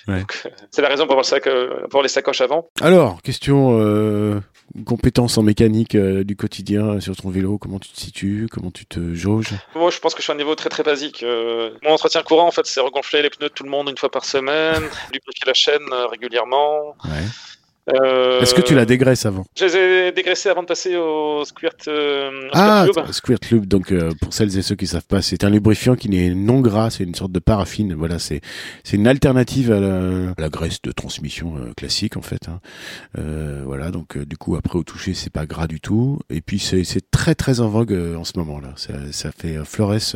Ouais. 0.08 0.24
Euh, 0.46 0.50
c'est 0.72 0.82
la 0.82 0.90
raison 0.90 1.04
pour 1.04 1.14
avoir, 1.14 1.24
le 1.24 1.28
sac, 1.28 1.48
euh, 1.48 1.68
pour 1.68 1.86
avoir 1.86 2.04
les 2.04 2.10
sacoches 2.10 2.42
avant. 2.42 2.70
Alors, 2.82 3.22
question 3.22 3.80
euh, 3.80 4.40
compétences 4.86 5.38
en 5.38 5.44
mécanique 5.44 5.96
euh, 5.96 6.24
du 6.24 6.36
quotidien 6.36 7.00
sur 7.00 7.16
ton 7.16 7.30
vélo, 7.30 7.58
comment 7.58 7.80
tu 7.80 7.90
te 7.90 8.00
situes, 8.00 8.48
comment 8.52 8.72
tu 8.72 8.86
te 8.86 9.14
jauges? 9.14 9.54
Moi, 9.76 9.92
je 9.92 10.00
pense 10.00 10.14
que 10.14 10.22
je 10.22 10.24
suis 10.24 10.32
à 10.32 10.36
un 10.36 10.38
niveau 10.38 10.56
très 10.56 10.70
très 10.70 10.84
basique. 10.84 11.24
Euh, 11.24 11.72
mon 11.84 11.92
entretien 11.92 12.24
courant, 12.24 12.48
en 12.48 12.52
fait, 12.52 12.66
c'est 12.66 12.80
regonfler 12.80 13.22
les 13.22 13.30
pneus 13.30 13.50
de 13.50 13.54
tout 13.54 13.64
le 13.64 13.70
monde 13.70 13.90
une 13.90 13.98
fois 13.98 14.10
par 14.10 14.26
semaine, 14.26 14.82
lubrifier 15.14 15.46
la 15.46 15.54
chaîne 15.54 15.94
régulièrement. 16.10 16.96
Ouais. 17.06 17.26
Euh, 17.90 18.40
Est-ce 18.42 18.54
que 18.54 18.62
tu 18.62 18.76
la 18.76 18.86
dégraisses 18.86 19.26
avant? 19.26 19.44
Je 19.58 19.66
les 19.66 19.76
ai 19.76 20.12
dégraissés 20.12 20.50
avant 20.50 20.62
de 20.62 20.68
passer 20.68 20.96
au 20.98 21.44
squirt, 21.46 21.88
euh, 21.88 22.48
Ah, 22.54 22.86
squirt 23.12 23.50
Lube. 23.50 23.66
Donc, 23.66 23.92
euh, 23.92 24.12
pour 24.22 24.34
celles 24.34 24.56
et 24.58 24.62
ceux 24.62 24.76
qui 24.76 24.86
savent 24.86 25.08
pas, 25.08 25.22
c'est 25.24 25.44
un 25.44 25.50
lubrifiant 25.50 25.96
qui 25.96 26.08
n'est 26.08 26.30
non 26.36 26.62
gras, 26.62 26.92
c'est 26.92 27.04
une 27.04 27.16
sorte 27.16 27.32
de 27.32 27.40
paraffine. 27.40 27.96
Voilà, 27.96 28.20
c'est 28.20 28.42
c'est 28.84 28.98
une 28.98 29.08
alternative 29.08 29.72
à 29.72 29.80
la, 29.80 30.30
à 30.38 30.42
la 30.42 30.50
graisse 30.50 30.82
de 30.84 30.92
transmission 30.92 31.56
euh, 31.58 31.74
classique 31.76 32.18
en 32.18 32.22
fait. 32.22 32.48
hein. 32.50 32.60
Voilà, 33.66 33.90
donc 33.92 34.18
du 34.18 34.38
coup 34.38 34.56
après 34.56 34.78
au 34.78 34.84
toucher, 34.84 35.14
c'est 35.14 35.32
pas 35.32 35.46
gras 35.46 35.68
du 35.68 35.80
tout. 35.80 36.20
Et 36.30 36.42
puis 36.42 36.60
c'est 36.60 36.84
très 37.10 37.36
très 37.36 37.62
en 37.62 37.68
vogue 37.70 37.94
en 38.18 38.24
ce 38.24 38.34
moment 38.38 38.60
là. 38.60 38.74
Ça, 38.76 38.94
ça 39.12 39.32
fait 39.32 39.58
florès 39.66 40.16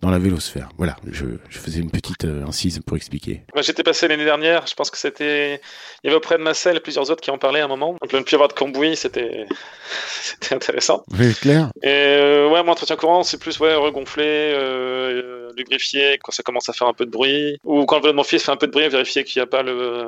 dans 0.00 0.10
la 0.10 0.18
vélosphère. 0.18 0.68
Voilà, 0.78 0.96
je, 1.10 1.26
je 1.48 1.58
faisais 1.58 1.80
une 1.80 1.90
petite 1.90 2.24
incise 2.24 2.80
pour 2.86 2.96
expliquer. 2.96 3.42
Moi, 3.54 3.62
J'étais 3.62 3.82
passé 3.82 4.06
l'année 4.08 4.24
dernière, 4.24 4.66
je 4.66 4.74
pense 4.74 4.90
que 4.90 4.98
c'était. 4.98 5.60
Il 6.02 6.06
y 6.06 6.08
avait 6.08 6.16
auprès 6.16 6.36
de 6.38 6.42
Marcel 6.42 6.80
plusieurs 6.94 7.10
autres 7.10 7.22
qui 7.22 7.30
en 7.30 7.38
parlaient 7.38 7.60
à 7.60 7.64
un 7.64 7.68
moment. 7.68 7.96
Donc, 8.00 8.12
le 8.12 8.20
ne 8.20 8.24
plus 8.24 8.34
avoir 8.34 8.48
de 8.48 8.54
cambouis, 8.54 8.96
c'était 8.96 9.46
c'était 10.22 10.54
intéressant. 10.54 11.04
Oui, 11.18 11.34
clair. 11.34 11.70
Et 11.82 11.88
euh, 11.88 12.48
ouais, 12.48 12.62
mon 12.62 12.72
entretien 12.72 12.96
courant, 12.96 13.24
c'est 13.24 13.38
plus 13.38 13.58
ouais, 13.58 13.74
regonfler, 13.74 14.24
euh, 14.54 15.50
lubrifier 15.56 16.18
quand 16.22 16.32
ça 16.32 16.42
commence 16.42 16.68
à 16.68 16.72
faire 16.72 16.86
un 16.86 16.92
peu 16.92 17.04
de 17.04 17.10
bruit. 17.10 17.58
Ou 17.64 17.84
quand 17.86 17.96
le 17.96 18.02
vélo 18.02 18.12
de 18.12 18.16
mon 18.16 18.24
fils 18.24 18.44
fait 18.44 18.52
un 18.52 18.56
peu 18.56 18.68
de 18.68 18.72
bruit, 18.72 18.88
vérifier 18.88 19.24
qu'il 19.24 19.40
n'y 19.40 19.44
a 19.44 19.46
pas 19.46 19.62
le, 19.62 20.06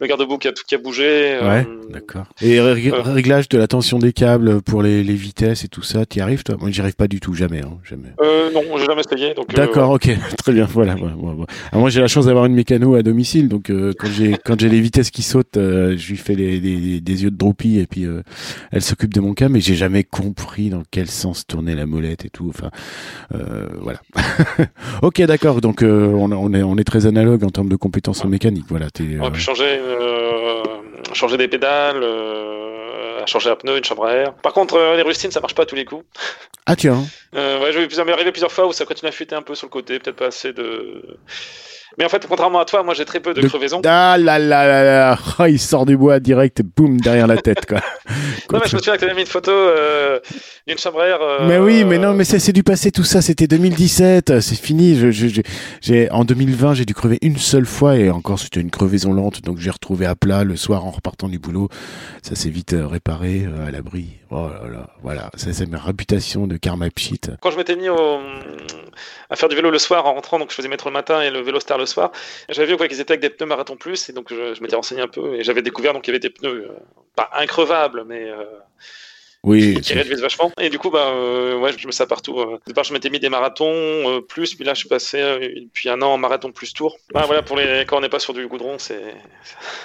le 0.00 0.06
garde-boue 0.06 0.38
qui 0.38 0.48
a, 0.48 0.52
qui 0.52 0.74
a 0.74 0.78
bougé. 0.78 1.38
Ouais, 1.42 1.66
euh, 1.68 1.90
d'accord. 1.90 2.24
Et 2.42 2.58
euh. 2.58 2.72
réglage 2.72 3.48
de 3.48 3.58
la 3.58 3.66
tension 3.66 3.98
des 3.98 4.12
câbles 4.12 4.62
pour 4.62 4.82
les, 4.82 5.02
les 5.04 5.14
vitesses 5.14 5.64
et 5.64 5.68
tout 5.68 5.82
ça, 5.82 6.06
t'y 6.06 6.20
arrives 6.20 6.42
toi? 6.42 6.56
Moi, 6.60 6.70
j'y 6.70 6.80
arrive 6.80 6.94
pas 6.96 7.08
du 7.08 7.20
tout, 7.20 7.34
jamais, 7.34 7.60
hein, 7.60 7.78
jamais. 7.88 8.08
euh, 8.22 8.50
non, 8.52 8.62
j'ai 8.78 8.86
jamais 8.86 9.02
essayé. 9.02 9.30
euh, 9.38 9.42
D'accord, 9.54 9.90
ok, 9.90 10.08
très 10.38 10.52
bien, 10.52 10.64
voilà. 10.64 10.94
voilà, 10.94 11.14
voilà. 11.16 11.44
Alors, 11.72 11.80
moi, 11.82 11.90
j'ai 11.90 12.00
la 12.00 12.08
chance 12.08 12.26
d'avoir 12.26 12.46
une 12.46 12.54
mécano 12.54 12.94
à 12.94 13.02
domicile, 13.02 13.48
donc 13.48 13.70
euh, 13.70 13.92
quand 13.98 14.08
j'ai 14.08 14.36
quand 14.44 14.58
j'ai 14.60 14.68
les 14.68 14.80
vitesses 14.80 15.10
qui 15.10 15.22
sautent, 15.22 15.56
euh, 15.56 15.96
je 15.96 16.08
lui 16.10 16.16
fais 16.16 16.34
les, 16.34 16.60
les- 16.60 17.00
des 17.00 17.22
yeux 17.24 17.30
de 17.30 17.36
droupie 17.36 17.78
et 17.78 17.86
puis 17.86 18.06
euh, 18.06 18.22
elle 18.72 18.82
s'occupe 18.82 19.12
de 19.14 19.20
mon 19.20 19.34
cas, 19.34 19.48
mais 19.48 19.60
j'ai 19.60 19.74
jamais 19.74 20.04
compris 20.04 20.70
dans 20.70 20.82
quel 20.90 21.08
sens 21.08 21.46
tourner 21.46 21.74
la 21.74 21.86
molette 21.86 22.24
et 22.24 22.30
tout. 22.30 22.46
Enfin, 22.48 22.70
euh, 23.34 23.66
voilà. 23.80 24.00
ok, 25.02 25.20
d'accord. 25.22 25.60
Donc 25.60 25.82
on, 25.82 26.32
on, 26.32 26.54
est 26.54 26.62
on 26.62 26.76
est 26.76 26.84
très 26.84 27.06
analogue 27.06 27.44
en 27.44 27.50
termes 27.50 27.68
de 27.68 27.76
compétences 27.76 28.24
en 28.24 28.28
mécanique. 28.28 28.64
Voilà. 28.68 28.86
On 29.20 29.24
a 29.24 29.30
pu 29.30 29.40
changer 29.40 29.64
changer 31.12 31.36
des 31.36 31.48
pédales 31.48 32.04
changer 33.26 33.50
un 33.50 33.56
pneu, 33.56 33.78
une 33.78 33.84
chambre 33.84 34.06
à 34.06 34.12
air. 34.14 34.34
Par 34.34 34.52
contre, 34.52 34.78
les 34.96 35.02
rustines, 35.02 35.30
ça 35.30 35.40
marche 35.40 35.54
pas 35.54 35.62
à 35.62 35.66
tous 35.66 35.76
les 35.76 35.84
coups. 35.84 36.04
Ah 36.66 36.76
tiens. 36.76 37.02
Euh, 37.34 37.60
ouais, 37.60 37.72
je 37.72 37.78
vais 37.78 38.12
arrivé 38.12 38.32
plusieurs 38.32 38.52
fois 38.52 38.66
où 38.66 38.72
ça 38.72 38.84
continue 38.84 39.08
à 39.08 39.12
fuiter 39.12 39.34
un 39.34 39.42
peu 39.42 39.54
sur 39.54 39.66
le 39.66 39.70
côté, 39.70 39.98
peut-être 39.98 40.16
pas 40.16 40.26
assez 40.26 40.52
de. 40.52 41.18
Mais 41.98 42.04
en 42.04 42.08
fait, 42.08 42.26
contrairement 42.26 42.60
à 42.60 42.64
toi, 42.64 42.82
moi 42.82 42.94
j'ai 42.94 43.04
très 43.04 43.20
peu 43.20 43.34
de, 43.34 43.46
crevaisons. 43.46 43.82
Ah 43.84 44.16
là 44.18 44.38
là 44.38 44.66
là 44.66 44.84
là 44.84 45.18
oh, 45.38 45.44
Il 45.46 45.58
sort 45.58 45.86
du 45.86 45.96
bois 45.96 46.20
direct 46.20 46.62
boum 46.62 47.00
derrière 47.00 47.26
la 47.26 47.36
tête 47.36 47.66
quoi. 47.66 47.80
non 48.52 48.60
mais 48.60 48.68
je 48.68 48.76
me 48.76 48.80
souviens 48.80 48.94
que 48.94 48.98
tu 48.98 49.04
avais 49.04 49.14
mis 49.14 49.22
une 49.22 49.26
photo 49.26 49.50
euh, 49.50 50.20
d'une 50.66 50.78
chambre 50.78 51.00
à 51.00 51.06
air. 51.06 51.18
Euh, 51.20 51.46
mais 51.48 51.58
oui, 51.58 51.84
mais 51.84 51.98
non, 51.98 52.14
mais 52.14 52.24
c'est 52.24 52.52
du 52.52 52.62
passé 52.62 52.90
tout 52.90 53.04
ça. 53.04 53.22
C'était 53.22 53.46
2017, 53.46 54.40
c'est 54.40 54.54
fini. 54.54 54.96
Je, 54.96 55.10
je, 55.10 55.40
j'ai 55.80 56.10
en 56.10 56.24
2020 56.24 56.74
j'ai 56.74 56.84
dû 56.84 56.94
crever 56.94 57.18
une 57.22 57.38
seule 57.38 57.66
fois 57.66 57.96
et 57.96 58.10
encore 58.10 58.38
c'était 58.38 58.60
une 58.60 58.70
crevaison 58.70 59.12
lente, 59.12 59.42
donc 59.42 59.58
j'ai 59.58 59.70
retrouvé 59.70 60.06
à 60.06 60.14
plat 60.14 60.44
le 60.44 60.56
soir 60.56 60.84
en 60.84 60.90
repartant 60.90 61.28
du 61.28 61.38
boulot. 61.38 61.68
Ça 62.22 62.34
s'est 62.34 62.50
vite 62.50 62.72
euh, 62.72 62.86
réparé 62.86 63.46
à 63.66 63.70
l'abri. 63.70 64.18
Oh 64.30 64.48
là 64.48 64.70
là, 64.70 64.90
voilà, 65.02 65.30
ça 65.34 65.52
c'est 65.52 65.66
ma 65.66 65.78
réputation 65.78 66.46
de 66.46 66.56
karma 66.56 66.88
pchit. 66.90 67.20
Quand 67.40 67.50
je 67.50 67.56
m'étais 67.56 67.74
mis 67.74 67.88
au, 67.88 68.20
à 69.30 69.36
faire 69.36 69.48
du 69.48 69.56
vélo 69.56 69.70
le 69.70 69.78
soir 69.78 70.06
en 70.06 70.14
rentrant, 70.14 70.38
donc 70.38 70.50
je 70.50 70.56
faisais 70.56 70.68
métro 70.68 70.88
le 70.88 70.94
matin 70.94 71.22
et 71.22 71.30
le 71.30 71.40
vélo 71.40 71.60
star 71.60 71.78
le 71.78 71.86
soir. 71.86 72.10
J'avais 72.48 72.66
vu 72.66 72.88
qu'ils 72.88 73.00
étaient 73.00 73.12
avec 73.12 73.20
des 73.20 73.30
pneus 73.30 73.46
marathon 73.46 73.76
plus, 73.76 74.08
et 74.08 74.12
donc 74.12 74.28
je, 74.30 74.54
je 74.54 74.62
m'étais 74.62 74.76
renseigné 74.76 75.02
un 75.02 75.08
peu 75.08 75.34
et 75.36 75.44
j'avais 75.44 75.62
découvert 75.62 75.92
donc 75.92 76.02
qu'il 76.02 76.12
y 76.12 76.16
avait 76.16 76.20
des 76.20 76.30
pneus 76.30 76.68
euh, 76.68 76.76
pas 77.14 77.30
increvables, 77.34 78.04
mais 78.04 78.28
euh, 78.28 78.44
oui, 79.42 79.80
qui 79.80 79.94
réduisent 79.94 80.20
vachement. 80.20 80.52
Et 80.60 80.68
du 80.68 80.78
coup, 80.78 80.90
bah, 80.90 81.12
euh, 81.14 81.58
ouais, 81.58 81.70
je 81.76 81.86
me 81.86 81.92
ça 81.92 82.06
partout. 82.06 82.34
Au 82.34 82.58
départ, 82.66 82.84
je 82.84 82.92
m'étais 82.92 83.08
mis 83.08 83.20
des 83.20 83.30
marathons 83.30 84.22
plus, 84.28 84.54
puis 84.54 84.64
là, 84.64 84.74
je 84.74 84.80
suis 84.80 84.88
passé 84.88 85.18
depuis 85.56 85.88
un 85.88 86.02
an 86.02 86.08
en 86.08 86.18
marathon 86.18 86.52
plus 86.52 86.74
tour. 86.74 86.96
Bah, 87.14 87.24
voilà, 87.26 87.42
pour 87.42 87.56
les 87.56 87.84
quand 87.86 87.98
on 87.98 88.00
n'est 88.00 88.10
pas 88.10 88.18
sur 88.18 88.34
du 88.34 88.46
goudron, 88.46 88.76
c'est 88.78 89.00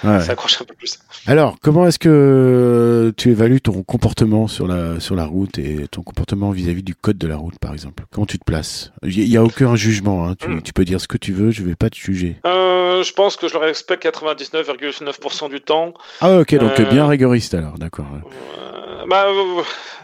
ça 0.02 0.32
accroche 0.32 0.60
un 0.60 0.64
peu 0.64 0.74
plus. 0.74 0.98
Alors, 1.26 1.56
comment 1.62 1.86
est-ce 1.86 1.98
que 1.98 3.12
tu 3.16 3.30
évalues 3.30 3.60
ton 3.60 3.82
comportement 3.82 4.46
sur 4.46 4.66
la 4.66 5.00
sur 5.00 5.16
la 5.16 5.24
route 5.24 5.58
et 5.58 5.88
ton 5.88 6.02
comportement 6.02 6.50
vis-à-vis 6.50 6.82
du 6.82 6.94
code 6.94 7.18
de 7.18 7.26
la 7.26 7.36
route, 7.36 7.58
par 7.58 7.72
exemple? 7.72 8.04
Comment 8.10 8.26
tu 8.26 8.38
te 8.38 8.44
places? 8.44 8.92
Il 9.02 9.28
n'y 9.28 9.36
a 9.36 9.42
aucun 9.42 9.74
jugement. 9.74 10.26
Hein. 10.26 10.34
Tu, 10.38 10.48
hmm. 10.48 10.62
tu, 10.62 10.72
peux 10.72 10.84
dire 10.84 11.00
ce 11.00 11.08
que 11.08 11.16
tu 11.16 11.32
veux, 11.32 11.50
je 11.50 11.62
vais 11.62 11.76
pas 11.76 11.88
te 11.88 11.96
juger. 11.96 12.36
je 12.44 13.12
pense 13.12 13.36
que 13.36 13.48
je 13.48 13.54
le 13.54 13.60
respecte 13.60 14.04
99,9% 14.04 15.48
du 15.48 15.60
temps. 15.60 15.94
Ah 16.20 16.40
ok, 16.40 16.54
donc 16.56 16.80
bien 16.90 17.06
rigoriste 17.06 17.54
alors, 17.54 17.78
d'accord. 17.78 18.06
Bah, 19.08 19.26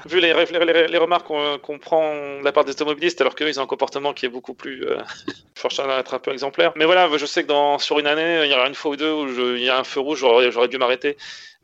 vu 0.06 0.20
les, 0.20 0.32
les, 0.32 0.98
remarques 0.98 1.26
qu'on 1.26 1.78
prend 1.78 2.14
de 2.38 2.44
la 2.44 2.52
part 2.52 2.64
des 2.64 2.72
automobilistes, 2.72 3.20
alors 3.20 3.34
qu'eux, 3.34 3.48
ils 3.48 3.60
ont 3.60 3.62
un 3.62 3.66
comportement 3.66 4.12
qui 4.12 4.26
est 4.26 4.30
beaucoup 4.30 4.54
plus. 4.54 4.84
Euh, 4.86 4.98
à 5.78 5.98
être 6.00 6.14
un 6.14 6.18
peu 6.18 6.32
exemplaire. 6.32 6.72
Mais 6.76 6.84
voilà, 6.84 7.08
je 7.16 7.26
sais 7.26 7.44
que 7.44 7.48
dans, 7.48 7.78
sur 7.78 7.98
une 7.98 8.06
année, 8.06 8.42
il 8.44 8.50
y 8.50 8.54
aura 8.54 8.66
une 8.66 8.74
fois 8.74 8.92
ou 8.92 8.96
deux 8.96 9.12
où 9.12 9.56
il 9.56 9.62
y 9.62 9.70
a 9.70 9.78
un 9.78 9.84
feu 9.84 10.00
rouge, 10.00 10.18
j'aurais 10.18 10.68
dû 10.68 10.78
m'arrêter. 10.78 11.16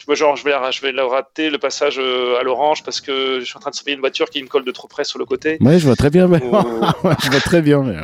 Genre, 0.08 0.36
je 0.36 0.44
vais, 0.44 0.52
je 0.72 0.80
vais 0.80 1.02
rater 1.02 1.50
le 1.50 1.58
passage 1.58 1.98
euh, 1.98 2.38
à 2.38 2.42
l'orange 2.42 2.82
parce 2.82 3.00
que 3.00 3.40
je 3.40 3.44
suis 3.44 3.56
en 3.56 3.60
train 3.60 3.70
de 3.70 3.74
surveiller 3.74 3.94
une 3.94 4.00
voiture 4.00 4.30
qui 4.30 4.42
me 4.42 4.48
colle 4.48 4.64
de 4.64 4.70
trop 4.70 4.88
près 4.88 5.04
sur 5.04 5.18
le 5.18 5.26
côté. 5.26 5.58
Ouais, 5.60 5.78
je 5.78 5.84
vois 5.84 5.96
très 5.96 6.08
bien. 6.08 6.28
Mais... 6.28 6.38
je 7.22 7.30
vois 7.30 7.40
très 7.40 7.60
bien. 7.60 7.82
Mais 7.82 7.96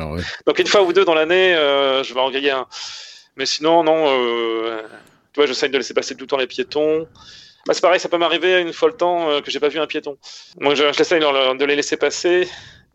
Donc, 0.45 0.59
une 0.59 0.67
fois 0.67 0.83
ou 0.83 0.93
deux 0.93 1.03
dans 1.03 1.15
l'année, 1.15 1.55
euh, 1.55 2.03
je 2.03 2.13
vais 2.13 2.19
en 2.19 2.29
griller 2.29 2.51
un. 2.51 2.67
Mais 3.37 3.47
sinon, 3.47 3.83
non. 3.83 4.05
Euh, 4.07 4.81
tu 5.33 5.39
vois, 5.39 5.47
j'essaye 5.47 5.69
de 5.69 5.77
laisser 5.77 5.95
passer 5.95 6.15
tout 6.15 6.25
le 6.25 6.27
temps 6.27 6.37
les 6.37 6.47
piétons. 6.47 7.07
Bah, 7.67 7.73
c'est 7.73 7.81
pareil, 7.81 7.99
ça 7.99 8.09
peut 8.09 8.17
m'arriver 8.17 8.61
une 8.61 8.73
fois 8.73 8.89
le 8.89 8.95
temps 8.95 9.29
euh, 9.29 9.41
que 9.41 9.49
j'ai 9.49 9.59
pas 9.59 9.69
vu 9.69 9.79
un 9.79 9.87
piéton. 9.87 10.17
Donc 10.61 10.75
je, 10.75 10.83
j'essaie 10.95 11.19
de, 11.19 11.65
les 11.65 11.75
laisser 11.75 11.97
passer. 11.97 12.47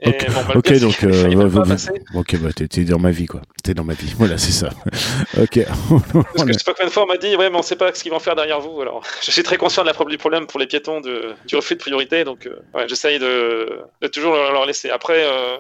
Et 0.03 0.09
ok, 0.09 0.27
bon, 0.29 0.41
bah, 0.49 0.79
donc, 0.79 1.05
euh, 1.05 1.91
ok, 2.15 2.37
bah, 2.37 2.49
t'es, 2.55 2.85
dans 2.85 2.99
ma 2.99 3.11
vie, 3.11 3.27
quoi. 3.27 3.43
T'es 3.63 3.75
dans 3.75 3.85
ma 3.85 3.93
vie, 3.93 4.15
voilà, 4.17 4.39
c'est 4.39 4.53
ça. 4.53 4.71
ok. 5.39 5.61
Parce 5.67 6.45
que 6.45 6.53
je 6.53 6.59
sais 6.59 6.65
pas 6.65 6.73
combien 6.73 6.87
de 6.87 6.93
fois 6.93 7.03
on 7.03 7.07
m'a 7.07 7.19
dit, 7.19 7.37
ouais, 7.37 7.51
mais 7.51 7.59
on 7.59 7.63
sait 7.63 7.77
pas 7.77 7.93
ce 7.93 8.03
qu'ils 8.03 8.13
vont 8.13 8.19
faire 8.19 8.35
derrière 8.35 8.61
vous. 8.61 8.81
Alors, 8.81 9.03
je 9.23 9.31
suis 9.31 9.43
très 9.43 9.59
conscient 9.59 9.83
de 9.83 9.89
la, 9.89 10.05
du 10.05 10.19
problème 10.19 10.47
pour 10.47 10.59
les 10.59 10.67
piétons 10.67 11.03
de, 11.03 11.35
du 11.47 11.57
refus 11.57 11.75
de 11.75 11.81
priorité, 11.81 12.25
donc, 12.25 12.47
euh, 12.47 12.63
ouais, 12.73 12.89
j'essaye 12.89 13.19
de, 13.19 13.81
de 14.01 14.09
toujours 14.09 14.35
leur, 14.35 14.65
laisser. 14.65 14.89
Après, 14.89 15.23
euh, 15.23 15.59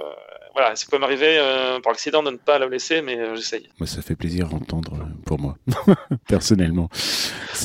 voilà, 0.54 0.74
ça 0.74 0.86
peut 0.90 0.98
m'arriver 0.98 1.36
euh, 1.38 1.80
par 1.80 1.92
accident 1.92 2.22
de 2.22 2.30
ne 2.30 2.36
pas 2.36 2.58
la 2.58 2.66
laisser, 2.66 3.02
mais 3.02 3.18
euh, 3.18 3.36
j'essaye. 3.36 3.68
Moi, 3.78 3.86
ça 3.86 4.02
fait 4.02 4.16
plaisir 4.16 4.48
d'entendre 4.48 4.96
pour 5.30 5.38
moi, 5.38 5.54
personnellement. 6.28 6.88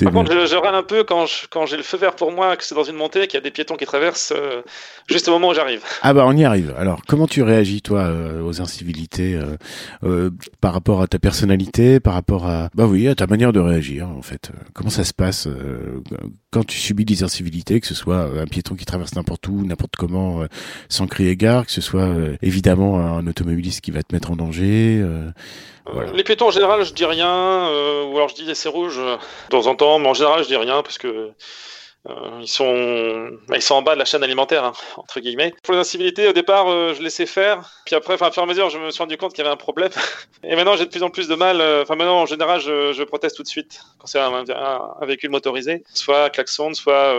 Par 0.03 0.13
contre, 0.13 0.45
je, 0.45 0.55
râle 0.55 0.75
un 0.75 0.83
peu 0.83 1.03
quand, 1.03 1.25
quand 1.49 1.65
j'ai 1.65 1.77
le 1.77 1.81
feu 1.81 1.97
vert 1.97 2.15
pour 2.15 2.31
moi, 2.31 2.55
que 2.57 2.63
c'est 2.63 2.75
dans 2.75 2.83
une 2.83 2.95
montée, 2.95 3.25
qu'il 3.25 3.33
y 3.33 3.37
a 3.37 3.41
des 3.41 3.49
piétons 3.49 3.75
qui 3.75 3.87
traversent 3.87 4.33
juste 5.07 5.27
au 5.29 5.31
moment 5.31 5.47
où 5.47 5.55
j'arrive. 5.55 5.81
Ah 6.03 6.13
bah 6.13 6.25
on 6.27 6.37
y 6.37 6.45
arrive. 6.45 6.75
Alors, 6.77 7.01
comment 7.07 7.25
tu 7.25 7.41
réagis 7.41 7.81
toi 7.81 8.13
aux 8.43 8.61
incivilités 8.61 9.39
par 10.61 10.73
rapport 10.73 11.01
à 11.01 11.07
ta 11.07 11.17
personnalité, 11.17 11.99
par 11.99 12.13
rapport 12.13 12.45
à 12.45 12.69
bah 12.75 12.85
oui, 12.85 13.07
à 13.07 13.15
ta 13.15 13.25
manière 13.25 13.51
de 13.51 13.59
réagir 13.59 14.07
en 14.09 14.21
fait. 14.21 14.51
Comment 14.75 14.91
ça 14.91 15.03
se 15.03 15.13
passe 15.13 15.47
quand 16.55 16.65
tu 16.65 16.79
subis 16.79 17.03
des 17.03 17.23
incivilités, 17.23 17.81
que 17.81 17.87
ce 17.87 17.93
soit 17.93 18.29
un 18.39 18.47
piéton 18.47 18.75
qui 18.75 18.85
traverse 18.85 19.13
n'importe 19.15 19.45
où, 19.49 19.65
n'importe 19.65 19.97
comment, 19.97 20.45
sans 20.87 21.05
crier 21.05 21.35
gare, 21.35 21.65
que 21.65 21.71
ce 21.73 21.81
soit 21.81 22.07
évidemment 22.41 22.97
un 22.97 23.27
automobiliste 23.27 23.81
qui 23.81 23.91
va 23.91 24.01
te 24.03 24.15
mettre 24.15 24.31
en 24.31 24.37
danger. 24.37 25.01
Euh, 25.03 25.31
Les 26.13 26.23
piétons 26.23 26.47
en 26.47 26.51
général, 26.51 26.85
je 26.85 26.93
dis 26.93 27.03
rien, 27.03 27.27
euh, 27.29 28.05
ou 28.05 28.15
alors 28.15 28.29
je 28.29 28.35
dis 28.35 28.49
c'est 28.53 28.69
rouge 28.69 28.97
de 28.97 29.49
temps 29.49 29.67
en 29.67 29.75
temps, 29.75 29.99
mais 29.99 30.07
en 30.07 30.13
général 30.13 30.43
je 30.43 30.47
dis 30.47 30.55
rien 30.55 30.81
parce 30.81 30.97
que 30.97 31.31
euh, 32.07 32.39
ils 32.41 32.47
sont 32.47 33.29
bah, 33.47 33.57
ils 33.57 33.61
sont 33.61 33.75
en 33.75 33.81
bas 33.81 33.95
de 33.95 33.99
la 33.99 34.05
chaîne 34.05 34.23
alimentaire 34.23 34.63
hein, 34.63 34.73
entre 34.97 35.19
guillemets. 35.19 35.53
Pour 35.63 35.73
les 35.73 35.79
incivilités, 35.79 36.27
au 36.27 36.33
départ, 36.33 36.67
je 36.67 37.01
laissais 37.01 37.25
faire, 37.25 37.69
puis 37.85 37.95
après, 37.95 38.13
à 38.13 38.31
fur 38.31 38.41
et 38.41 38.45
à 38.45 38.45
mesure, 38.45 38.69
je 38.69 38.77
me 38.77 38.91
suis 38.91 39.01
rendu 39.01 39.17
compte 39.17 39.33
qu'il 39.33 39.43
y 39.43 39.47
avait 39.47 39.53
un 39.53 39.57
problème. 39.57 39.91
Et 40.43 40.55
maintenant, 40.55 40.75
j'ai 40.75 40.85
de 40.85 40.89
plus 40.91 41.03
en 41.03 41.09
plus 41.09 41.27
de 41.27 41.35
mal. 41.35 41.61
Enfin, 41.81 41.95
maintenant, 41.95 42.21
en 42.21 42.25
général, 42.25 42.59
je, 42.59 42.93
je 42.93 43.03
proteste 43.03 43.35
tout 43.35 43.43
de 43.43 43.47
suite 43.47 43.81
quand 43.97 44.07
c'est 44.07 44.19
un, 44.19 44.43
véhicule 45.01 45.31
motorisé, 45.31 45.83
soit 45.93 46.29
klaxon, 46.29 46.73
soit 46.73 47.15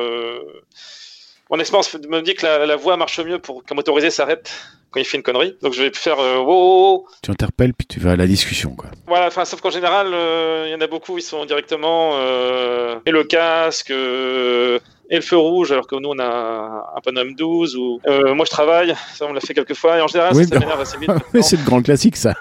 mon 1.50 1.58
expérience 1.60 1.94
me 1.94 2.20
dit 2.22 2.34
que 2.34 2.44
la, 2.44 2.66
la 2.66 2.76
voie 2.76 2.96
marche 2.96 3.20
mieux 3.20 3.38
pour 3.38 3.64
qu'un 3.64 3.74
motorisé 3.74 4.10
s'arrête 4.10 4.52
quand 4.96 5.02
il 5.02 5.04
fait 5.04 5.18
une 5.18 5.22
connerie. 5.22 5.54
Donc 5.62 5.74
je 5.74 5.82
vais 5.82 5.90
faire 5.92 6.18
euh, 6.18 6.38
wow, 6.38 7.06
Tu 7.22 7.30
interpelles 7.30 7.74
puis 7.74 7.86
tu 7.86 8.00
vas 8.00 8.12
à 8.12 8.16
la 8.16 8.26
discussion 8.26 8.74
quoi. 8.74 8.88
Voilà, 9.06 9.26
enfin 9.26 9.44
sauf 9.44 9.60
qu'en 9.60 9.70
général, 9.70 10.08
euh, 10.12 10.64
il 10.66 10.72
y 10.72 10.74
en 10.74 10.80
a 10.80 10.86
beaucoup, 10.86 11.18
ils 11.18 11.22
sont 11.22 11.44
directement 11.44 12.12
euh, 12.14 12.96
et 13.04 13.10
le 13.10 13.24
casque 13.24 13.90
euh, 13.90 14.78
et 15.10 15.16
le 15.16 15.20
feu 15.20 15.36
rouge, 15.36 15.70
alors 15.70 15.86
que 15.86 15.96
nous 15.96 16.08
on 16.08 16.18
a 16.18 16.92
un 16.96 17.00
Panam 17.04 17.34
12 17.34 17.76
ou 17.76 18.00
moi 18.06 18.46
je 18.46 18.50
travaille, 18.50 18.94
ça 19.14 19.26
on 19.28 19.34
l'a 19.34 19.40
fait 19.40 19.54
quelques 19.54 19.74
fois 19.74 19.98
et 19.98 20.00
en 20.00 20.08
général 20.08 20.34
ça, 20.34 20.58
m'énerve 20.58 20.80
assez 20.80 20.96
vite. 20.96 21.10
Mais 21.34 21.42
c'est 21.42 21.58
le 21.58 21.64
grand 21.64 21.82
classique 21.82 22.16
ça. 22.16 22.34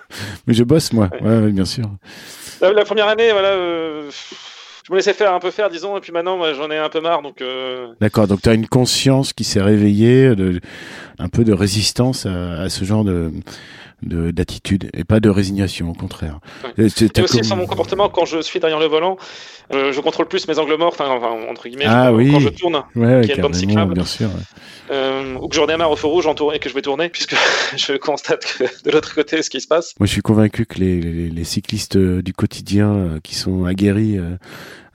Mais 0.47 0.53
je 0.53 0.63
bosse 0.63 0.93
moi, 0.93 1.09
ouais, 1.21 1.39
ouais 1.39 1.51
bien 1.51 1.65
sûr. 1.65 1.85
La, 2.61 2.71
la 2.71 2.85
première 2.85 3.09
année, 3.09 3.31
voilà 3.33 3.57
je 4.85 4.91
me 4.91 4.97
laissais 4.97 5.13
faire 5.13 5.33
un 5.33 5.39
peu 5.39 5.49
faire, 5.49 5.69
disons, 5.71 5.97
et 5.97 5.99
puis 5.99 6.11
maintenant, 6.11 6.39
j'en 6.53 6.69
ai 6.69 6.77
un 6.77 6.89
peu 6.89 7.01
marre. 7.01 7.23
Donc, 7.23 7.41
euh... 7.41 7.87
D'accord, 7.99 8.27
donc 8.27 8.43
tu 8.43 8.49
as 8.49 8.53
une 8.53 8.67
conscience 8.67 9.33
qui 9.33 9.43
s'est 9.43 9.61
réveillée, 9.61 10.35
de, 10.35 10.59
un 11.17 11.27
peu 11.27 11.43
de 11.43 11.53
résistance 11.53 12.27
à, 12.27 12.61
à 12.61 12.69
ce 12.69 12.85
genre 12.85 13.03
de 13.03 13.31
d'attitude 14.01 14.89
et 14.93 15.03
pas 15.03 15.19
de 15.19 15.29
résignation, 15.29 15.89
au 15.89 15.93
contraire. 15.93 16.39
Ouais. 16.63 16.87
Et 16.87 17.21
aussi 17.21 17.43
sur 17.43 17.55
mon 17.55 17.65
comportement 17.65 18.09
quand 18.09 18.25
je 18.25 18.41
suis 18.41 18.59
derrière 18.59 18.79
le 18.79 18.87
volant, 18.87 19.17
euh, 19.73 19.91
je 19.91 19.99
contrôle 20.01 20.27
plus 20.27 20.47
mes 20.47 20.59
angles 20.59 20.77
morts, 20.77 20.95
enfin, 20.99 21.09
entre 21.49 21.67
guillemets, 21.67 21.85
ah, 21.87 22.09
je, 22.11 22.15
oui. 22.15 22.31
quand 22.31 22.39
je 22.39 22.49
tourne, 22.49 22.83
ouais, 22.95 23.21
qu'il 23.21 23.29
y 23.29 23.33
a 23.33 23.35
une 23.35 23.41
bande 23.41 23.55
cyclable, 23.55 23.93
bien 23.93 24.05
sûr, 24.05 24.29
euh, 24.91 25.35
ou 25.41 25.47
que 25.47 25.55
je 25.55 25.61
redémarre 25.61 25.89
au 25.89 25.95
feu 25.95 26.07
rouge 26.07 26.27
en 26.27 26.35
et 26.51 26.59
que 26.59 26.69
je 26.69 26.75
vais 26.75 26.81
tourner, 26.81 27.09
puisque 27.09 27.35
je 27.77 27.93
constate 27.93 28.45
que 28.45 28.63
de 28.83 28.91
l'autre 28.91 29.15
côté, 29.15 29.41
ce 29.41 29.49
qui 29.49 29.61
se 29.61 29.67
passe. 29.67 29.93
Moi, 29.99 30.05
je 30.05 30.11
suis 30.11 30.21
convaincu 30.21 30.65
que 30.65 30.79
les, 30.79 31.01
les, 31.01 31.29
les 31.29 31.43
cyclistes 31.43 31.95
euh, 31.95 32.21
du 32.21 32.33
quotidien 32.33 32.93
euh, 32.93 33.19
qui 33.23 33.35
sont 33.35 33.65
aguerris 33.65 34.19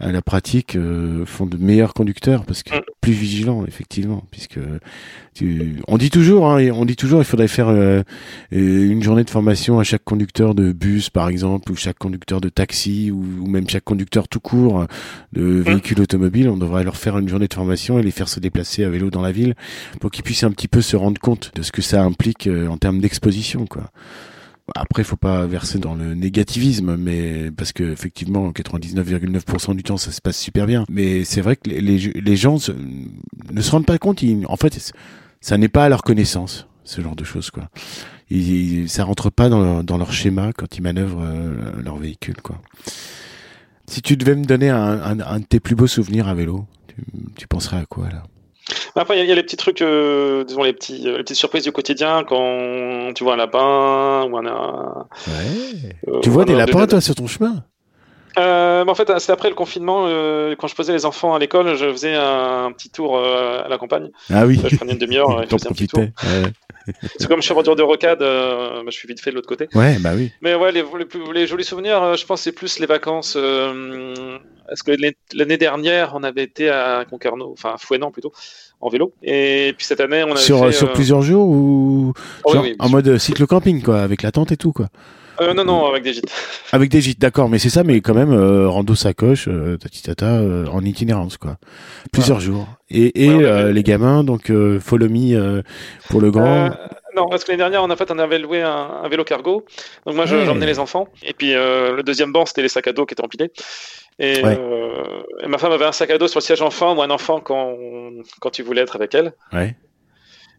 à 0.01 0.13
la 0.13 0.23
pratique 0.23 0.77
euh, 0.77 1.25
font 1.27 1.47
de 1.47 1.59
meilleurs 1.59 1.93
conducteurs 1.93 2.45
parce 2.45 2.63
que 2.63 2.75
mm. 2.75 2.83
Plus 3.01 3.13
vigilants 3.13 3.65
effectivement 3.67 4.25
puisque 4.31 4.59
tu, 5.35 5.77
on 5.89 5.97
dit 5.97 6.11
toujours 6.11 6.51
hein, 6.51 6.71
on 6.73 6.85
dit 6.85 6.97
toujours 6.97 7.21
il 7.21 7.25
faudrait 7.25 7.49
faire 7.49 7.69
euh, 7.69 8.03
une 8.51 9.03
journée 9.03 9.25
de 9.25 9.31
formation 9.31 9.79
à 9.79 9.85
chaque 9.85 10.05
conducteur 10.05 10.55
de 10.55 10.73
bus 10.73 11.09
par 11.09 11.29
exemple 11.29 11.73
ou 11.73 11.77
chaque 11.77 11.99
conducteur 11.99 12.41
de 12.41 12.49
taxi 12.49 13.11
ou, 13.11 13.25
ou 13.41 13.47
même 13.47 13.69
chaque 13.69 13.85
conducteur 13.85 14.29
tout 14.29 14.41
court 14.41 14.87
de 15.33 15.43
mm. 15.43 15.61
véhicule 15.63 16.01
automobile 16.01 16.49
on 16.49 16.57
devrait 16.57 16.85
leur 16.85 16.97
faire 16.97 17.17
une 17.19 17.29
journée 17.29 17.49
de 17.49 17.55
formation 17.55 17.99
et 17.99 18.03
les 18.03 18.11
faire 18.11 18.29
se 18.29 18.41
déplacer 18.41 18.85
à 18.85 18.91
vélo 18.91 19.11
dans 19.11 19.23
la 19.23 19.33
ville 19.33 19.55
pour 20.01 20.11
qu'ils 20.11 20.25
puissent 20.25 20.45
un 20.45 20.51
petit 20.51 20.69
peu 20.69 20.83
se 20.83 20.97
rendre 20.97 21.21
compte 21.21 21.53
de 21.55 21.63
ce 21.63 21.73
que 21.73 21.83
ça 21.83 22.03
implique 22.03 22.47
euh, 22.47 22.69
en 22.69 22.77
termes 22.77 23.01
d'exposition 23.01 23.67
quoi 23.67 23.91
après, 24.75 25.05
faut 25.05 25.17
pas 25.17 25.47
verser 25.47 25.79
dans 25.79 25.95
le 25.95 26.15
négativisme, 26.15 26.97
mais 26.97 27.51
parce 27.51 27.73
que 27.73 27.85
effectivement, 27.85 28.51
99,9% 28.51 29.75
du 29.75 29.83
temps, 29.83 29.97
ça 29.97 30.13
se 30.13 30.21
passe 30.21 30.39
super 30.39 30.67
bien. 30.67 30.85
Mais 30.91 31.25
c'est 31.25 31.41
vrai 31.41 31.57
que 31.57 31.69
les, 31.69 32.37
gens 32.37 32.57
ne 33.53 33.61
se 33.61 33.71
rendent 33.71 33.87
pas 33.87 33.99
compte. 33.99 34.23
en 34.47 34.57
fait, 34.57 34.93
ça 35.41 35.59
n'est 35.59 35.69
pas 35.69 35.85
à 35.85 35.89
leur 35.89 36.03
connaissance, 36.03 36.67
ce 36.85 37.01
genre 37.01 37.17
de 37.17 37.25
choses, 37.25 37.51
quoi. 37.51 37.69
Ils, 38.31 38.89
ça 38.89 39.05
rentre 39.05 39.31
pas 39.31 39.49
dans, 39.49 39.99
leur 39.99 40.13
schéma 40.13 40.53
quand 40.53 40.77
ils 40.77 40.83
manœuvrent 40.83 41.25
euh, 41.25 41.83
leur 41.83 41.97
véhicule, 41.97 42.41
quoi. 42.43 42.61
Si 43.87 44.03
tu 44.03 44.17
devais 44.17 44.37
me 44.37 44.45
donner 44.45 44.69
un, 44.69 45.17
de 45.41 45.45
tes 45.45 45.59
plus 45.59 45.75
beaux 45.75 45.89
souvenirs 45.89 46.29
à 46.29 46.35
vélo, 46.35 46.67
tu, 46.87 46.95
tu 47.37 47.49
penserais 47.49 47.79
à 47.79 47.87
quoi 47.87 48.09
là? 48.09 48.23
Après, 48.97 49.19
il 49.19 49.27
y, 49.27 49.33
a 49.33 49.35
les 49.35 49.43
petits 49.43 49.57
trucs, 49.57 49.83
euh, 49.83 50.45
disons 50.45 50.63
les, 50.63 50.73
petits, 50.73 50.99
les 50.99 51.19
petites 51.19 51.37
surprises 51.37 51.65
du 51.65 51.73
quotidien 51.73 52.25
quand 52.25 53.13
tu 53.15 53.25
vois 53.25 53.35
un 53.35 53.37
lapin 53.37 54.29
ou 54.31 54.37
un. 54.37 55.07
Ouais. 55.29 56.21
tu 56.23 56.31
vois 56.31 56.45
des 56.45 56.55
lapins, 56.55 56.87
toi, 56.87 57.01
sur 57.01 57.15
ton 57.15 57.27
chemin? 57.27 57.65
Euh, 58.39 58.85
en 58.87 58.95
fait, 58.95 59.11
c'est 59.19 59.33
après 59.33 59.49
le 59.49 59.55
confinement, 59.55 60.05
euh, 60.07 60.55
quand 60.57 60.67
je 60.67 60.75
posais 60.75 60.93
les 60.93 61.05
enfants 61.05 61.35
à 61.35 61.39
l'école, 61.39 61.75
je 61.77 61.91
faisais 61.91 62.15
un, 62.15 62.73
petit 62.73 62.91
tour 62.91 63.17
euh, 63.17 63.65
à 63.65 63.69
la 63.69 63.79
campagne. 63.79 64.11
Ah 64.33 64.47
oui. 64.47 64.61
je 64.65 64.77
prenais 64.77 64.93
une 64.93 64.99
demi-heure. 64.99 65.43
je 65.51 65.57
faisais 65.57 65.69
un 65.69 65.73
petit 65.73 65.89
tour. 65.89 66.05
C'est 67.19 67.29
comme 67.29 67.41
je 67.41 67.45
suis 67.45 67.53
en 67.53 67.57
retour 67.57 67.77
de 67.77 67.83
rocade, 67.83 68.21
bah, 68.21 68.83
je 68.87 68.91
suis 68.91 69.09
vite 69.09 69.21
fait 69.21 69.31
de 69.31 69.37
l'autre 69.37 69.49
côté. 69.49 69.69
Ouais, 69.75 69.99
bah 69.99 70.13
oui. 70.15 70.33
Mais 70.41 70.55
ouais, 70.55 70.73
les, 70.73 70.85
les, 71.35 71.47
jolis 71.47 71.65
souvenirs, 71.65 72.17
je 72.17 72.25
pense, 72.27 72.43
c'est 72.43 72.53
plus 72.53 72.79
les 72.79 72.87
vacances. 72.87 73.37
Est-ce 73.37 74.83
que 74.83 74.93
l'année 75.35 75.57
dernière, 75.57 76.13
on 76.15 76.23
avait 76.23 76.45
été 76.45 76.69
à 76.71 77.05
Concarneau, 77.09 77.51
enfin 77.53 77.77
Fouenan 77.79 78.11
plutôt, 78.11 78.33
en 78.81 78.89
vélo. 78.89 79.13
Et 79.23 79.75
puis 79.77 79.87
cette 79.87 80.01
année, 80.01 80.23
on 80.25 80.33
avait 80.33 80.41
sur, 80.41 80.65
fait, 80.65 80.73
sur 80.73 80.93
plusieurs 80.93 81.23
jours 81.23 81.49
ou 81.49 82.13
oh 82.45 82.55
en 82.79 82.89
mode 82.89 83.19
cycle 83.19 83.47
camping, 83.47 83.83
quoi, 83.83 84.01
avec 84.01 84.23
la 84.23 84.33
tente 84.33 84.53
et 84.53 84.57
tout, 84.57 84.73
quoi. 84.73 84.89
Euh, 85.41 85.55
non, 85.55 85.65
non, 85.65 85.87
avec 85.87 86.03
des 86.03 86.13
gîtes. 86.13 86.31
Avec 86.73 86.91
des 86.91 87.01
gîtes, 87.01 87.19
d'accord, 87.19 87.49
mais 87.49 87.59
c'est 87.59 87.71
ça, 87.71 87.83
mais 87.83 88.01
quand 88.01 88.15
même, 88.15 88.33
euh, 88.33 88.69
rando 88.69 88.95
sacoche, 88.95 89.49
euh, 89.49 89.77
tati 89.77 90.03
tata, 90.03 90.27
euh, 90.27 90.67
en 90.67 90.85
itinérance, 90.85 91.37
quoi. 91.37 91.57
Plusieurs 92.13 92.41
jours. 92.41 92.69
Et, 92.91 93.25
et 93.25 93.31
euh, 93.31 93.73
les 93.73 93.83
gamins, 93.83 94.23
donc, 94.23 94.53
follow 94.81 95.09
me 95.09 95.63
pour 96.11 96.21
le 96.21 96.31
grand. 96.31 96.71
non, 97.17 97.29
parce 97.29 97.45
que 97.45 97.51
l'année 97.51 97.63
dernière, 97.63 97.83
en 97.83 97.97
fait, 97.97 98.11
on 98.11 98.19
avait 98.19 98.39
loué 98.39 98.61
un, 98.63 99.09
vélo 99.09 99.25
cargo. 99.25 99.65
Donc 100.07 100.15
moi, 100.15 100.27
j'emmenais 100.27 100.67
les 100.67 100.79
enfants. 100.79 101.09
Et 101.23 101.33
puis, 101.33 101.53
le 101.53 102.03
deuxième 102.03 102.33
banc, 102.33 102.47
c'était 102.47 102.63
les 102.63 102.69
sacs 102.69 102.87
à 102.87 102.93
dos 102.93 103.07
qui 103.07 103.15
étaient 103.15 103.25
empilés. 103.25 103.51
Et, 104.19 104.41
et, 104.41 105.49
ma 105.49 105.59
femme 105.59 105.73
avait 105.73 105.87
un 105.87 105.93
sac 105.93 106.11
à 106.11 106.19
dos 106.19 106.29
sur 106.29 106.41
le 106.41 106.45
siège 106.45 106.63
enfant, 106.63 106.95
ou 106.95 107.03
un 107.03 107.11
enfant 107.11 107.41
quand, 107.41 107.77
quand 108.41 108.51
tu 108.51 108.63
voulais 108.63 108.83
être 108.83 108.97
avec 108.97 109.15
elle. 109.15 109.33
Ouais. 109.53 109.75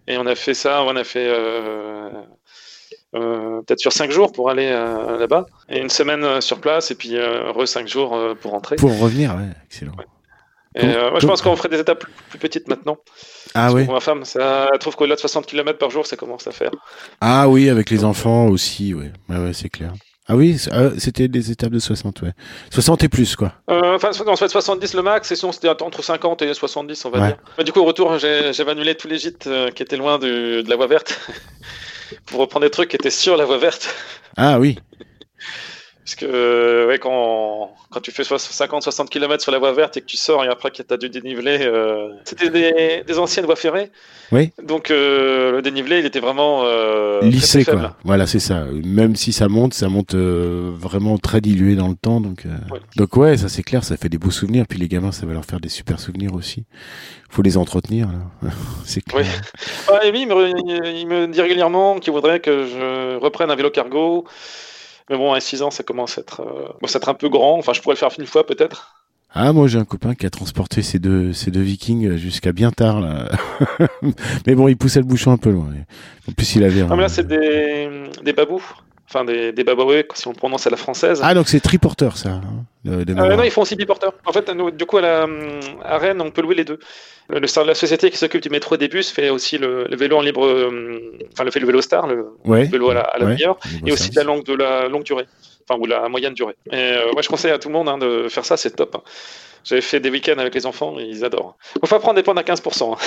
Et 0.08 0.17
on 0.17 0.26
a 0.26 0.36
fait 0.36 0.54
ça, 0.54 0.84
on 0.84 0.96
a 0.96 1.04
fait 1.04 1.28
euh, 1.28 2.10
peut-être 3.19 3.80
sur 3.80 3.91
5 3.91 4.12
jours 4.12 4.32
pour 4.32 4.50
aller 4.50 4.69
euh, 4.71 5.17
là-bas, 5.17 5.45
et 5.69 5.80
une 5.80 5.89
semaine 5.89 6.24
euh, 6.24 6.41
sur 6.41 6.60
place, 6.60 6.91
et 6.91 6.95
puis 6.95 7.17
re 7.19 7.67
5 7.67 7.88
jours 7.88 8.17
pour 8.41 8.52
rentrer. 8.52 8.76
Pour 8.76 8.97
revenir, 9.00 9.36
ouais, 9.36 9.50
excellent. 9.65 9.93
Et, 10.76 10.86
moi, 10.86 11.19
je 11.19 11.28
pense 11.28 11.41
qu'on 11.41 11.56
ferait 11.58 11.69
des 11.69 11.80
étapes 11.80 12.06
plus, 12.30 12.39
petites 12.39 12.69
maintenant. 12.69 12.97
Ah 13.54 13.74
oui. 13.74 13.86
ma 13.88 14.00
femme, 14.00 14.24
ça, 14.24 14.69
elle 14.71 14.80
trouve 14.80 14.95
qu'au-delà 14.95 15.15
de 15.15 15.19
60 15.19 15.45
km 15.45 15.78
par 15.78 15.89
jour, 15.89 16.08
ça 16.08 16.15
commence 16.15 16.47
à 16.47 16.52
faire. 16.52 16.71
Ah 17.19 17.50
oui, 17.50 17.69
avec 17.69 17.89
les 17.89 18.06
enfants 18.06 18.47
aussi, 18.47 18.93
ouais, 18.93 19.12
ouais, 19.28 19.38
ouais 19.38 19.54
c'est 19.54 19.67
clair. 19.67 19.91
Ah 20.28 20.38
oui, 20.38 20.58
c'était 20.97 21.28
des 21.28 21.52
étapes 21.52 21.74
de 21.74 21.80
60, 21.80 22.21
ouais. 22.21 22.32
60 22.69 23.04
et 23.04 23.10
plus, 23.10 23.36
quoi. 23.36 23.52
Euh, 23.69 23.95
enfin, 23.95 24.12
en 24.26 24.36
fait, 24.38 24.47
70 24.47 24.93
le 24.93 25.02
max, 25.02 25.30
et 25.30 25.36
sinon 25.36 25.52
c'était 25.52 25.67
entre 25.67 26.02
50 26.02 26.43
et 26.43 26.54
70, 26.54 27.04
on 27.04 27.10
va 27.10 27.28
dire. 27.28 27.38
Mais 27.58 27.65
du 27.65 27.74
coup, 27.74 27.82
au 27.82 27.86
retour, 27.86 28.17
j'avais 28.17 28.71
annulé 28.71 28.95
tous 28.95 29.10
les 29.10 29.17
gîtes 29.17 29.50
qui 29.76 29.84
étaient 29.84 29.97
loin 29.97 30.19
de 30.19 30.63
la 30.65 30.76
voie 30.78 30.88
verte. 30.88 31.19
Pour 32.26 32.39
reprendre 32.39 32.65
des 32.65 32.71
trucs 32.71 32.89
qui 32.89 32.95
étaient 32.95 33.10
sur 33.10 33.38
la 33.38 33.45
voie 33.45 33.58
verte. 33.58 33.93
Ah 34.38 34.60
oui. 34.60 34.78
Parce 36.12 36.30
que 36.30 36.88
ouais, 36.88 37.00
quand, 37.00 37.74
quand 37.89 38.02
tu 38.02 38.12
fais 38.12 38.24
50-60 38.24 39.08
km 39.08 39.41
sur 39.41 39.52
la 39.54 39.60
voie 39.60 39.71
verte 39.71 39.95
et 39.95 40.02
que 40.02 40.06
tu 40.06 40.17
sors 40.17 40.43
et 40.43 40.50
après 40.50 40.69
que 40.69 40.82
tu 40.82 40.93
as 40.93 40.97
du 40.97 41.10
dénivelé, 41.10 41.60
euh, 41.62 42.10
c'était 42.26 42.50
des, 42.50 43.04
des, 43.08 43.17
anciennes 43.17 43.45
voies 43.45 43.56
ferrées. 43.56 43.89
Oui. 44.34 44.52
Donc 44.62 44.91
euh, 44.91 45.54
le 45.54 45.62
dénivelé, 45.62 46.00
il 46.00 46.06
était 46.06 46.19
vraiment 46.19 46.63
euh, 46.65 47.21
lissé 47.21 47.63
quoi. 47.63 47.95
Voilà, 48.04 48.28
c'est 48.28 48.39
ça. 48.39 48.65
Même 48.84 49.15
si 49.15 49.32
ça 49.32 49.47
monte, 49.47 49.74
ça 49.74 49.88
monte 49.88 50.13
euh, 50.13 50.71
vraiment 50.76 51.17
très 51.17 51.39
dilué 51.39 51.76
dans 51.76 51.88
le 51.88 51.95
temps. 51.95 52.19
Donc 52.19 52.43
ouais. 52.45 52.80
donc 52.97 53.15
ouais, 53.15 53.38
ça 53.38 53.47
c'est 53.47 53.63
clair, 53.63 53.86
ça 53.86 53.95
fait 53.95 54.10
des 54.10 54.17
beaux 54.17 54.32
souvenirs. 54.32 54.65
Puis 54.67 54.80
les 54.80 54.89
gamins, 54.89 55.13
ça 55.13 55.26
va 55.26 55.32
leur 55.32 55.45
faire 55.45 55.62
des 55.62 55.69
super 55.69 56.02
souvenirs 56.02 56.34
aussi. 56.34 56.65
Faut 57.30 57.41
les 57.41 57.56
entretenir. 57.56 58.10
c'est 58.84 59.02
clair. 59.02 59.26
Oui. 59.89 59.93
Ouais, 59.93 60.12
il, 60.13 60.28
me, 60.28 60.89
il 60.93 61.08
me 61.08 61.28
dit 61.28 61.39
régulièrement 61.39 62.00
qu'il 62.00 62.12
voudrait 62.12 62.41
que 62.41 62.65
je 62.65 63.15
reprenne 63.15 63.50
un 63.50 63.56
vélo 63.56 63.69
cargo. 63.69 64.26
Mais 65.10 65.18
bon, 65.18 65.34
à 65.34 65.40
6 65.40 65.62
ans, 65.62 65.72
ça 65.72 65.84
commence 65.84 66.18
à 66.18 66.22
être, 66.22 66.42
euh, 66.42 66.88
être 66.88 67.10
un 67.10 67.14
peu 67.14 67.30
grand. 67.30 67.58
Enfin, 67.58 67.74
je 67.74 67.82
pourrais 67.82 67.96
le 67.96 68.00
faire 68.00 68.10
une 68.18 68.26
fois 68.26 68.46
peut-être. 68.46 68.96
Ah, 69.34 69.54
moi 69.54 69.70
j'ai 69.70 69.80
un 69.80 69.86
copain 69.86 70.14
qui 70.14 70.26
a 70.26 70.30
transporté 70.30 70.82
ces 70.82 71.00
deux, 71.00 71.32
ces 71.32 71.52
deux 71.52 71.62
vikings 71.62 72.18
jusqu'à 72.18 72.52
bien 72.52 72.70
tard. 72.70 73.00
Là. 73.00 73.32
mais 74.46 74.56
bon, 74.56 74.68
il 74.68 74.76
poussait 74.76 75.00
le 75.00 75.06
bouchon 75.06 75.32
un 75.32 75.38
peu 75.38 75.52
loin. 75.52 75.68
En 76.28 76.34
plus, 76.34 76.56
il 76.56 76.64
avait. 76.66 76.82
Ah, 76.82 76.96
mais 76.96 77.04
là, 77.04 77.10
c'est 77.10 77.28
des, 77.28 78.10
des 78.24 78.34
babous. 78.34 78.62
Enfin, 79.13 79.26
des, 79.26 79.52
des 79.52 79.65
baboués, 79.65 80.08
si 80.13 80.26
on 80.30 80.34
prononce 80.34 80.67
à 80.67 80.69
la 80.69 80.78
française. 80.78 81.19
Ah, 81.21 81.34
donc 81.34 81.50
c'est 81.50 81.60
triporteur, 81.60 82.15
ça. 82.15 82.30
Hein, 82.30 82.41
euh, 82.88 83.04
non, 83.06 83.43
ils 83.43 83.52
font 83.52 83.63
aussi 83.63 83.76
biporteur. 83.76 84.13
En 84.26 84.32
fait, 84.32 84.50
nous, 84.56 84.71
du 84.71 84.86
coup, 84.86 85.00
à, 85.00 85.02
la, 85.02 85.28
à 85.84 85.97
Rennes, 85.97 86.21
on 86.21 86.32
peut 86.32 86.41
louer 86.41 86.56
les 86.56 86.63
deux. 86.63 86.80
Le, 87.28 87.41
la 87.65 87.76
société 87.76 88.10
qui 88.10 88.15
s'occupe 88.15 88.41
du 88.41 88.50
métro 88.50 88.78
des 88.78 88.88
bus 88.88 89.12
fait 89.12 89.30
aussi 89.30 89.58
le, 89.58 89.86
vélo 89.97 90.15
en 90.17 90.21
libre. 90.21 90.45
Euh, 90.45 91.12
enfin, 91.34 91.43
le 91.43 91.52
fait 91.52 91.60
le 91.60 91.67
vélo 91.67 91.82
star, 91.82 92.08
le, 92.08 92.26
vélo 92.45 92.91
à 92.91 92.93
la, 92.93 93.02
à 93.02 93.19
la 93.19 93.36
et 93.86 93.91
aussi 93.91 94.12
de 94.12 94.15
la 94.15 94.24
longue, 94.24 94.45
de 94.45 94.54
la 94.54 94.88
longue 94.88 95.04
durée. 95.04 95.26
Enfin, 95.67 95.80
ou 95.80 95.86
la 95.86 96.08
moyenne 96.10 96.34
durée. 96.34 96.56
Et 96.71 96.76
euh, 96.76 97.12
moi, 97.13 97.21
je 97.21 97.30
conseille 97.30 97.52
à 97.52 97.60
tout 97.60 97.69
le 97.69 97.74
monde 97.74 97.89
hein, 97.89 97.97
de 97.97 98.28
faire 98.30 98.45
ça, 98.45 98.58
c'est 98.58 98.71
top. 98.71 98.95
Hein. 98.95 99.02
J'avais 99.63 99.82
fait 99.82 100.00
des 100.00 100.10
week-ends 100.10 100.39
avec 100.39 100.56
les 100.56 100.65
enfants, 100.65 100.97
ils 100.97 101.24
adorent. 101.24 101.56
Il 101.82 101.88
faut 101.88 102.00
prendre 102.00 102.15
des 102.15 102.24
points 102.24 102.36
à 102.36 102.41
15%. 102.41 102.97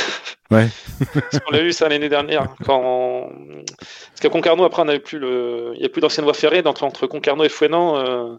Ouais. 0.50 0.68
on 1.50 1.54
a 1.54 1.60
eu 1.60 1.72
ça 1.72 1.88
l'année 1.88 2.08
dernière. 2.08 2.54
Quand... 2.64 3.28
Parce 3.66 4.20
qu'à 4.20 4.28
Concarneau, 4.28 4.64
après, 4.64 4.82
on 4.82 4.98
plus 5.00 5.18
le... 5.18 5.72
il 5.74 5.80
n'y 5.80 5.86
a 5.86 5.88
plus 5.88 6.00
d'ancienne 6.00 6.24
voie 6.24 6.34
ferrée. 6.34 6.62
Entre, 6.64 6.84
entre 6.84 7.06
Concarneau 7.06 7.44
et 7.44 7.48
Fouenan, 7.48 7.96
euh... 7.96 8.36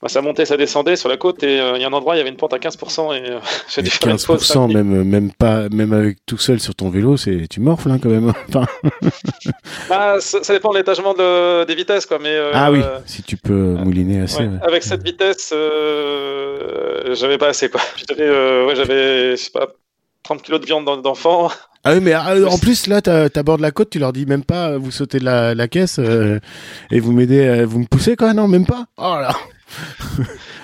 Bah, 0.00 0.08
ça 0.08 0.22
montait, 0.22 0.44
ça 0.44 0.56
descendait 0.56 0.94
sur 0.94 1.08
la 1.08 1.16
côte 1.16 1.42
et 1.42 1.60
euh, 1.60 1.72
il 1.74 1.82
y 1.82 1.84
a 1.84 1.88
un 1.88 1.92
endroit, 1.92 2.14
il 2.14 2.18
y 2.18 2.20
avait 2.20 2.30
une 2.30 2.36
pente 2.36 2.54
à 2.54 2.58
15% 2.58 3.16
et 3.16 3.30
euh, 3.30 3.40
j'ai 3.68 3.82
dû 3.82 3.90
15% 3.90 4.72
même, 4.72 5.02
même 5.02 5.32
pas, 5.32 5.68
même 5.70 5.92
avec 5.92 6.18
tout 6.24 6.38
seul 6.38 6.60
sur 6.60 6.76
ton 6.76 6.88
vélo, 6.88 7.16
c'est, 7.16 7.48
tu 7.50 7.58
morfles, 7.58 7.90
hein, 7.90 7.98
quand 8.00 8.08
même. 8.08 8.32
bah, 9.88 10.20
ça, 10.20 10.44
ça, 10.44 10.52
dépend 10.52 10.70
de 10.70 10.78
l'étagement 10.78 11.14
de, 11.14 11.64
des 11.64 11.74
vitesses, 11.74 12.06
quoi, 12.06 12.20
mais. 12.20 12.32
Euh, 12.32 12.52
ah 12.54 12.70
oui, 12.70 12.80
si 13.06 13.24
tu 13.24 13.36
peux 13.36 13.52
mouliner 13.52 14.20
assez. 14.20 14.44
Ouais. 14.44 14.58
Avec 14.62 14.84
cette 14.84 15.02
vitesse, 15.02 15.50
euh, 15.52 17.12
j'avais 17.16 17.38
pas 17.38 17.48
assez, 17.48 17.68
quoi. 17.68 17.80
J'avais, 18.08 18.30
ouais, 18.66 18.76
j'avais, 18.76 19.32
je 19.32 19.42
sais 19.42 19.50
pas, 19.50 19.66
30 20.22 20.42
kilos 20.42 20.60
de 20.60 20.66
viande 20.66 21.02
d'enfant. 21.02 21.50
Ah 21.82 21.94
oui, 21.94 22.00
mais 22.00 22.14
en 22.14 22.58
plus, 22.58 22.86
là, 22.86 23.02
t'abordes 23.02 23.60
la 23.60 23.72
côte, 23.72 23.90
tu 23.90 23.98
leur 23.98 24.12
dis 24.12 24.26
même 24.26 24.44
pas, 24.44 24.78
vous 24.78 24.92
sautez 24.92 25.18
de 25.18 25.24
la, 25.24 25.56
la 25.56 25.66
caisse 25.66 25.98
et 25.98 27.00
vous 27.00 27.12
m'aidez, 27.12 27.64
vous 27.64 27.80
me 27.80 27.86
poussez, 27.86 28.14
quoi, 28.14 28.32
non, 28.32 28.46
même 28.46 28.66
pas. 28.66 28.86
Oh 28.96 29.16
là 29.20 29.32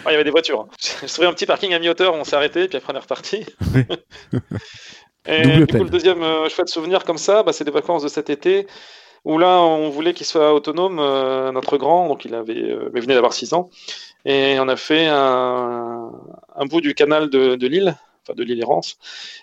il 0.07 0.11
y 0.11 0.15
avait 0.15 0.25
des 0.25 0.31
voitures. 0.31 0.61
Hein. 0.61 0.69
Je 1.03 1.13
trouvais 1.13 1.29
un 1.29 1.33
petit 1.33 1.47
parking 1.47 1.73
à 1.75 1.79
mi-hauteur, 1.79 2.15
on 2.15 2.25
s'est 2.25 2.37
arrêté, 2.37 2.69
puis 2.69 2.79
après 2.79 2.93
on 2.93 2.97
est 2.97 3.01
reparti. 3.01 3.45
et 5.27 5.43
du 5.43 5.67
coup, 5.67 5.85
le 5.85 5.91
deuxième 5.91 6.23
euh, 6.23 6.49
chouette 6.49 6.69
souvenir 6.69 7.05
comme 7.05 7.19
ça, 7.19 7.43
bah, 7.43 7.53
c'est 7.53 7.65
des 7.65 7.71
vacances 7.71 8.03
de 8.03 8.09
cet 8.09 8.31
été, 8.31 8.67
où 9.25 9.39
là, 9.39 9.61
on 9.61 9.89
voulait 9.91 10.15
qu'il 10.15 10.27
soit 10.27 10.53
autonome, 10.53 10.99
euh, 10.99 11.53
notre 11.53 11.77
grand, 11.77 12.09
donc 12.09 12.25
il 12.25 12.35
avait, 12.35 12.63
euh, 12.63 12.91
mais 12.93 13.01
venait 13.01 13.15
d'avoir 13.15 13.33
6 13.33 13.55
ans, 13.55 13.71
et 14.25 14.59
on 14.61 14.69
a 14.69 14.77
fait 14.77 15.07
un, 15.07 16.11
bout 16.69 16.81
du 16.81 16.95
canal 16.95 17.31
de, 17.31 17.57
de 17.57 17.67
Lille, 17.67 17.97
enfin 18.27 18.35
de 18.37 18.43
l'île 18.43 18.61
Errance, 18.61 18.99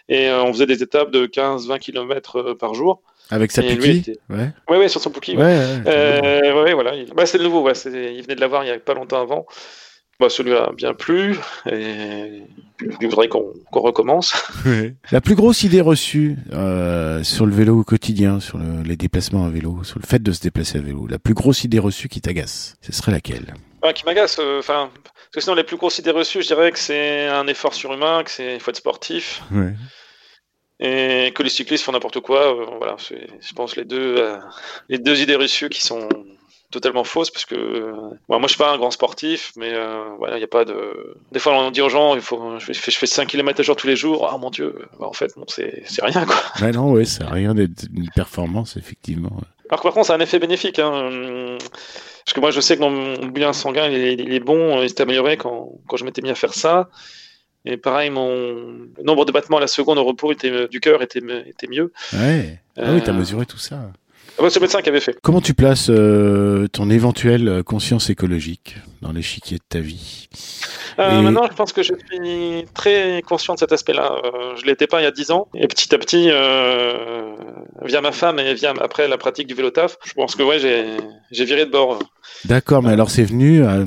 et 0.09 0.29
on 0.29 0.51
faisait 0.53 0.65
des 0.65 0.83
étapes 0.83 1.11
de 1.11 1.25
15-20 1.25 1.79
km 1.79 2.53
par 2.53 2.73
jour. 2.73 3.01
Avec 3.29 3.51
sa 3.51 3.61
Puki 3.61 4.17
Ouais. 4.29 4.51
ouais. 4.69 4.77
ouais, 4.77 4.89
sur 4.89 4.99
son 4.99 5.09
Puki. 5.09 5.37
Ouais, 5.37 5.43
ouais, 5.43 5.81
euh, 5.87 6.63
ouais 6.63 6.73
voilà. 6.73 6.93
Bah, 7.15 7.25
c'est 7.25 7.37
le 7.37 7.45
nouveau, 7.45 7.61
ouais. 7.61 7.73
il 7.85 8.21
venait 8.23 8.35
de 8.35 8.41
l'avoir 8.41 8.63
il 8.63 8.67
n'y 8.67 8.73
a 8.73 8.79
pas 8.79 8.93
longtemps 8.93 9.21
avant. 9.21 9.45
Bah, 10.19 10.29
celui-là 10.29 10.65
a 10.65 10.73
bien 10.73 10.93
plu 10.93 11.35
et 11.71 12.43
il 13.01 13.07
voudrait 13.07 13.27
qu'on 13.27 13.53
recommence. 13.73 14.33
La 15.11 15.19
plus 15.21 15.33
grosse 15.33 15.63
idée 15.63 15.81
reçue 15.81 16.37
euh, 16.53 17.23
sur 17.23 17.47
le 17.47 17.53
vélo 17.55 17.79
au 17.79 17.83
quotidien, 17.83 18.39
sur 18.39 18.59
le, 18.59 18.83
les 18.83 18.97
déplacements 18.97 19.45
à 19.45 19.49
vélo, 19.49 19.83
sur 19.83 19.97
le 19.97 20.05
fait 20.05 20.21
de 20.21 20.31
se 20.31 20.41
déplacer 20.41 20.77
à 20.77 20.81
vélo, 20.81 21.07
la 21.07 21.17
plus 21.17 21.33
grosse 21.33 21.63
idée 21.63 21.79
reçue 21.79 22.07
qui 22.07 22.21
t'agace, 22.21 22.75
ce 22.81 22.91
serait 22.91 23.11
laquelle? 23.11 23.55
Ah, 23.81 23.93
Qui 23.93 24.05
m'agace, 24.05 24.39
euh, 24.39 24.59
enfin, 24.59 24.91
parce 25.03 25.29
que 25.33 25.41
sinon 25.41 25.55
les 25.55 25.63
plus 25.63 25.77
grosses 25.77 25.99
idées 25.99 26.11
reçues, 26.11 26.41
je 26.41 26.47
dirais 26.47 26.71
que 26.71 26.79
c'est 26.79 27.27
un 27.27 27.47
effort 27.47 27.73
surhumain, 27.73 28.23
que 28.23 28.31
c'est 28.31 28.59
faut 28.59 28.71
être 28.71 28.77
sportif. 28.77 29.41
Ouais 29.51 29.73
et 30.81 31.31
que 31.33 31.43
les 31.43 31.49
cyclistes 31.49 31.85
font 31.85 31.91
n'importe 31.91 32.19
quoi. 32.19 32.55
Euh, 32.55 32.65
voilà, 32.77 32.95
je 32.99 33.53
pense 33.53 33.75
les 33.75 33.85
deux, 33.85 34.17
euh, 34.17 34.39
les 34.89 34.97
deux 34.97 35.21
idées 35.21 35.35
reçues 35.35 35.69
qui 35.69 35.81
sont 35.81 36.09
totalement 36.71 37.03
fausses 37.03 37.29
parce 37.29 37.45
que 37.45 37.55
euh, 37.55 37.91
moi 38.27 38.39
je 38.43 38.47
suis 38.47 38.57
pas 38.57 38.71
un 38.71 38.77
grand 38.77 38.91
sportif 38.91 39.51
mais 39.55 39.73
voilà 40.17 40.37
il 40.37 40.41
y 40.41 40.43
a 40.43 40.47
pas 40.47 40.65
de 40.65 41.15
des 41.31 41.39
fois 41.39 41.53
on 41.53 41.71
dit 41.71 41.81
aux 41.81 41.89
gens 41.89 42.15
il 42.15 42.21
faut 42.21 42.57
je 42.59 42.73
fais, 42.73 42.91
je 42.91 42.97
fais 42.97 43.05
5 43.05 43.27
km 43.27 43.59
à 43.59 43.63
jour 43.63 43.75
tous 43.75 43.87
les 43.87 43.95
jours 43.95 44.29
ah 44.31 44.37
mon 44.37 44.49
dieu 44.49 44.75
bah, 44.99 45.07
en 45.07 45.13
fait 45.13 45.35
non 45.37 45.45
c'est, 45.47 45.83
c'est 45.85 46.03
rien 46.03 46.25
quoi 46.25 46.35
ouais, 46.61 46.71
non 46.71 46.91
ouais 46.91 47.05
c'est 47.05 47.23
rien 47.23 47.53
d'être 47.53 47.83
une 47.93 48.09
performance 48.09 48.77
effectivement 48.77 49.37
alors 49.69 49.83
par 49.83 49.93
contre 49.93 50.11
a 50.11 50.15
un 50.15 50.19
effet 50.19 50.39
bénéfique 50.39 50.79
hein. 50.79 51.57
parce 51.59 52.33
que 52.33 52.39
moi 52.39 52.51
je 52.51 52.61
sais 52.61 52.77
que 52.77 52.81
mon 52.81 53.27
bien 53.27 53.53
sanguin 53.53 53.87
il 53.89 54.33
est, 54.33 54.39
bon 54.39 54.81
il 54.81 54.89
s'est 54.89 55.01
amélioré 55.01 55.37
quand, 55.37 55.73
quand 55.87 55.97
je 55.97 56.05
m'étais 56.05 56.21
mis 56.21 56.29
à 56.29 56.35
faire 56.35 56.53
ça 56.53 56.89
et 57.65 57.77
pareil, 57.77 58.09
mon 58.09 58.89
nombre 59.03 59.25
de 59.25 59.31
battements 59.31 59.57
à 59.57 59.61
la 59.61 59.67
seconde 59.67 59.99
au 59.99 60.03
repos 60.03 60.31
était, 60.31 60.67
du 60.67 60.79
cœur 60.79 61.03
était, 61.03 61.21
était 61.45 61.67
mieux. 61.67 61.93
Ouais. 62.13 62.59
Ah 62.75 62.93
oui, 62.93 63.01
t'as 63.03 63.11
euh, 63.11 63.15
mesuré 63.15 63.45
tout 63.45 63.59
ça. 63.59 63.91
Ah 64.37 64.43
bah, 64.43 64.49
c'est 64.49 64.59
le 64.59 64.63
médecin 64.63 64.81
qui 64.81 64.89
avait 64.89 64.99
fait. 65.01 65.15
Comment 65.21 65.41
tu 65.41 65.53
places 65.53 65.87
euh, 65.89 66.67
ton 66.67 66.89
éventuelle 66.89 67.63
conscience 67.63 68.09
écologique 68.09 68.77
dans 69.01 69.11
l'échiquier 69.11 69.57
de 69.57 69.63
ta 69.67 69.79
vie? 69.79 70.27
Euh, 70.99 71.19
Et- 71.19 71.21
Maintenant, 71.21 71.47
je 71.49 71.55
pense 71.55 71.73
que 71.73 71.83
je 71.83 71.93
suis 71.93 72.65
très 72.73 73.21
conscient 73.27 73.53
de 73.55 73.59
cet 73.59 73.71
aspect-là. 73.71 74.15
Euh, 74.23 74.55
je 74.59 74.65
l'étais 74.65 74.87
pas 74.87 75.01
il 75.01 75.03
y 75.03 75.07
a 75.07 75.11
10 75.11 75.31
ans. 75.31 75.47
Et 75.53 75.67
petit 75.67 75.93
à 75.93 75.97
petit, 75.97 76.27
euh, 76.29 77.35
via 77.83 78.01
ma 78.01 78.11
femme 78.11 78.39
et 78.39 78.53
via 78.53 78.73
après 78.81 79.07
la 79.07 79.17
pratique 79.17 79.47
du 79.47 79.53
vélo 79.53 79.69
taf, 79.69 79.97
je 80.05 80.13
pense 80.13 80.35
que 80.35 80.43
ouais, 80.43 80.59
j'ai 80.59 80.85
j'ai 81.31 81.45
viré 81.45 81.65
de 81.65 81.71
bord. 81.71 81.99
D'accord, 82.45 82.81
mais 82.83 82.91
alors 82.93 83.09
c'est 83.11 83.23
venu 83.23 83.63
à, 83.63 83.83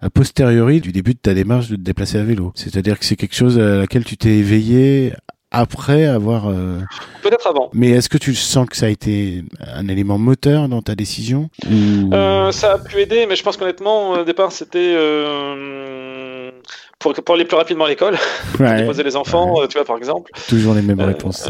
a 0.00 0.10
posteriori 0.10 0.80
du 0.80 0.92
début 0.92 1.14
de 1.14 1.18
ta 1.18 1.34
démarche 1.34 1.68
de 1.68 1.76
te 1.76 1.80
déplacer 1.82 2.18
à 2.18 2.22
vélo. 2.24 2.52
C'est-à-dire 2.54 2.98
que 2.98 3.04
c'est 3.04 3.16
quelque 3.16 3.34
chose 3.36 3.58
à 3.58 3.76
laquelle 3.78 4.04
tu 4.04 4.16
t'es 4.16 4.30
éveillé 4.36 5.12
après 5.50 6.04
avoir... 6.06 6.48
euh, 6.48 6.78
Peut-être 7.22 7.46
avant. 7.46 7.70
Mais 7.72 7.90
est-ce 7.90 8.08
que 8.08 8.18
tu 8.18 8.34
sens 8.34 8.68
que 8.68 8.76
ça 8.76 8.86
a 8.86 8.88
été 8.90 9.42
un 9.66 9.88
élément 9.88 10.18
moteur 10.18 10.68
dans 10.68 10.82
ta 10.82 10.94
décision 10.94 11.48
ou... 11.70 12.12
Euh, 12.14 12.52
ça 12.52 12.74
a 12.74 12.78
pu 12.78 12.98
aider, 13.00 13.26
mais 13.26 13.36
je 13.36 13.42
pense 13.42 13.56
qu'honnêtement, 13.56 14.10
au 14.10 14.24
départ, 14.24 14.52
c'était 14.52 14.94
euh, 14.96 16.50
pour, 16.98 17.14
pour 17.14 17.34
aller 17.34 17.44
plus 17.44 17.56
rapidement 17.56 17.84
à 17.86 17.88
l'école, 17.88 18.16
Ouais, 18.60 18.82
déposer 18.82 19.02
les 19.02 19.16
enfants, 19.16 19.66
tu 19.68 19.78
vois, 19.78 19.84
par 19.86 19.96
exemple. 19.96 20.30
toujours 20.48 20.74
les 20.74 20.82
mêmes 20.82 21.00
réponses. 21.00 21.48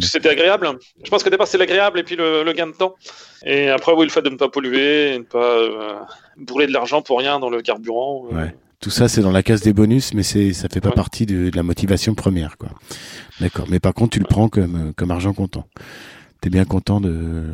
c'était 0.00 0.30
agréable. 0.30 0.70
Je 1.04 1.10
pense 1.10 1.22
qu'au 1.22 1.30
départ, 1.30 1.46
c'est 1.46 1.58
l'agréable 1.58 1.98
et 2.00 2.02
puis 2.02 2.16
le, 2.16 2.44
le 2.44 2.52
gain 2.52 2.66
de 2.66 2.72
temps. 2.72 2.94
Et 3.44 3.68
après, 3.68 3.92
oui, 3.92 4.04
le 4.06 4.10
fait 4.10 4.22
de 4.22 4.30
ne 4.30 4.36
pas 4.36 4.48
polluer, 4.48 5.14
et 5.14 5.18
ne 5.18 5.24
pas 5.24 6.06
brûler 6.38 6.66
de 6.66 6.72
l'argent 6.72 7.02
pour 7.02 7.18
rien 7.18 7.38
dans 7.38 7.50
le 7.50 7.60
carburant. 7.60 8.24
Ouais. 8.30 8.54
Tout 8.80 8.90
ça, 8.90 9.08
c'est 9.08 9.22
dans 9.22 9.30
la 9.30 9.42
case 9.42 9.62
des 9.62 9.72
bonus, 9.72 10.12
mais 10.14 10.22
c'est 10.22 10.52
ça 10.52 10.68
fait 10.70 10.80
pas 10.80 10.90
Ouais. 10.90 10.94
partie 10.94 11.24
de, 11.26 11.48
de 11.50 11.56
la 11.56 11.62
motivation 11.62 12.14
première, 12.14 12.58
quoi. 12.58 12.70
D'accord. 13.40 13.66
Mais 13.70 13.80
par 13.80 13.94
contre, 13.94 14.10
tu 14.10 14.18
le 14.18 14.26
prends 14.26 14.48
comme 14.48 14.76
euh, 14.76 14.92
comme 14.94 15.10
argent 15.10 15.32
comptant. 15.32 15.66
T'es 16.40 16.50
bien 16.50 16.64
content 16.64 17.00
de. 17.00 17.44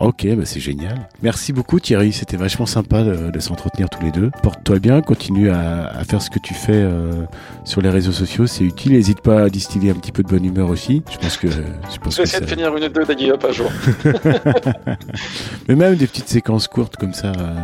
Ok, 0.00 0.26
bah 0.36 0.42
c'est 0.44 0.60
génial. 0.60 1.08
Merci 1.22 1.52
beaucoup 1.52 1.78
Thierry, 1.78 2.12
c'était 2.12 2.36
vachement 2.36 2.66
sympa 2.66 3.04
de, 3.04 3.30
de 3.30 3.38
s'entretenir 3.38 3.88
tous 3.88 4.02
les 4.02 4.10
deux. 4.10 4.30
Porte-toi 4.42 4.80
bien, 4.80 5.00
continue 5.02 5.50
à, 5.50 5.86
à 5.86 6.02
faire 6.04 6.20
ce 6.20 6.30
que 6.30 6.40
tu 6.40 6.52
fais 6.52 6.72
euh, 6.74 7.24
sur 7.64 7.80
les 7.80 7.90
réseaux 7.90 8.12
sociaux, 8.12 8.46
c'est 8.46 8.64
utile. 8.64 8.92
N'hésite 8.92 9.20
pas 9.20 9.42
à 9.42 9.48
distiller 9.48 9.90
un 9.92 9.94
petit 9.94 10.10
peu 10.10 10.24
de 10.24 10.28
bonne 10.28 10.44
humeur 10.44 10.68
aussi. 10.68 11.02
Je 11.12 11.18
pense 11.18 11.36
que 11.36 11.46
je 11.48 11.98
pense 12.00 12.14
Je 12.14 12.18
vais 12.18 12.22
essayer 12.24 12.38
ça... 12.38 12.40
de 12.40 12.46
finir 12.46 12.76
une 12.76 12.84
ou 12.84 12.88
deux 12.88 13.30
Up 13.30 13.44
à 13.44 13.52
jour. 13.52 13.70
Mais 15.68 15.76
même 15.76 15.94
des 15.94 16.06
petites 16.08 16.28
séquences 16.28 16.66
courtes 16.66 16.96
comme 16.96 17.14
ça, 17.14 17.28
euh, 17.28 17.54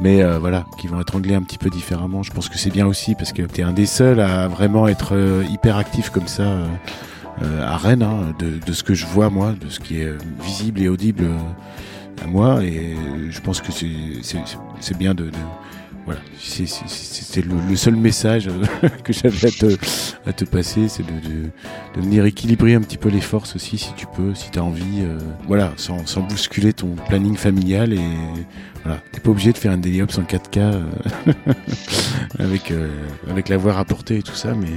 mais 0.00 0.22
euh, 0.22 0.38
voilà, 0.38 0.64
qui 0.80 0.88
vont 0.88 1.00
être 1.00 1.14
anglais 1.16 1.34
un 1.34 1.42
petit 1.42 1.58
peu 1.58 1.70
différemment. 1.70 2.22
Je 2.22 2.32
pense 2.32 2.48
que 2.48 2.58
c'est 2.58 2.70
bien 2.70 2.86
aussi 2.86 3.14
parce 3.14 3.32
que 3.32 3.42
t'es 3.42 3.62
un 3.62 3.72
des 3.72 3.86
seuls 3.86 4.20
à 4.20 4.48
vraiment 4.48 4.88
être 4.88 5.14
euh, 5.14 5.44
hyper 5.50 5.76
actif 5.76 6.10
comme 6.10 6.26
ça 6.26 6.42
euh, 6.42 6.66
à 7.40 7.76
Rennes, 7.76 8.02
hein, 8.02 8.34
de, 8.38 8.58
de 8.64 8.72
ce 8.72 8.82
que 8.82 8.94
je 8.94 9.06
vois 9.06 9.30
moi, 9.30 9.52
de 9.52 9.68
ce 9.68 9.80
qui 9.80 10.00
est 10.00 10.06
euh, 10.06 10.18
visible 10.42 10.80
et 10.80 10.88
audible 10.88 11.24
euh, 11.24 12.24
à 12.24 12.26
moi. 12.26 12.62
Et 12.64 12.94
euh, 12.94 13.30
je 13.30 13.40
pense 13.40 13.60
que 13.60 13.72
c'est 13.72 14.98
bien 14.98 15.14
de, 15.14 15.24
de 15.24 15.38
voilà, 16.06 16.20
c'est 16.40 17.44
le, 17.44 17.54
le 17.68 17.76
seul 17.76 17.94
message 17.94 18.48
euh, 18.48 18.88
que 19.04 19.12
j'avais 19.12 19.46
à 19.46 19.50
te, 19.50 19.76
à 20.28 20.32
te 20.32 20.44
passer, 20.44 20.88
c'est 20.88 21.04
de, 21.04 21.12
de, 21.28 21.42
de 21.94 22.00
venir 22.00 22.24
équilibrer 22.24 22.74
un 22.74 22.80
petit 22.80 22.96
peu 22.96 23.08
les 23.10 23.20
forces 23.20 23.54
aussi, 23.54 23.78
si 23.78 23.92
tu 23.94 24.06
peux, 24.06 24.34
si 24.34 24.50
tu 24.50 24.58
as 24.58 24.64
envie. 24.64 25.02
euh, 25.02 25.18
voilà, 25.46 25.72
sans, 25.76 26.06
sans 26.06 26.22
bousculer 26.22 26.72
ton 26.72 26.94
planning 27.08 27.36
familial 27.36 27.92
et 27.92 28.00
voilà, 28.84 28.98
t'es 29.12 29.20
pas 29.20 29.30
obligé 29.30 29.52
de 29.52 29.58
faire 29.58 29.72
un 29.72 29.78
daily 29.78 30.02
ops 30.02 30.18
en 30.18 30.22
4K 30.22 30.58
euh, 30.58 30.82
avec, 32.38 32.70
euh, 32.70 32.88
avec 33.30 33.48
la 33.48 33.56
voix 33.58 33.72
rapportée 33.74 34.18
et 34.18 34.22
tout 34.22 34.34
ça, 34.34 34.54
mais 34.54 34.68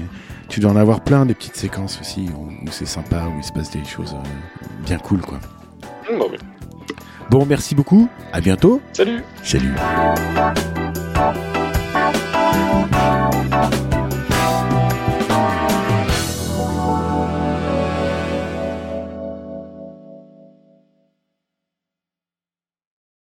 tu 0.50 0.60
dois 0.60 0.72
en 0.72 0.76
avoir 0.76 1.02
plein 1.04 1.26
des 1.26 1.34
petites 1.34 1.56
séquences 1.56 2.00
aussi 2.02 2.28
où, 2.38 2.50
où 2.68 2.72
c'est 2.72 2.86
sympa, 2.86 3.24
où 3.28 3.38
il 3.40 3.44
se 3.44 3.52
passe 3.54 3.72
des 3.72 3.84
choses 3.86 4.14
euh, 4.14 4.66
bien 4.86 4.98
cool 5.00 5.22
quoi. 5.22 5.40
Hum, 6.12 6.20
bah 6.20 6.26
oui. 6.32 6.38
Bon, 7.30 7.46
merci 7.46 7.74
beaucoup, 7.74 8.08
à 8.34 8.42
bientôt, 8.42 8.82
Salut 8.92 9.24
salut. 9.42 9.74
Bye. 11.24 11.53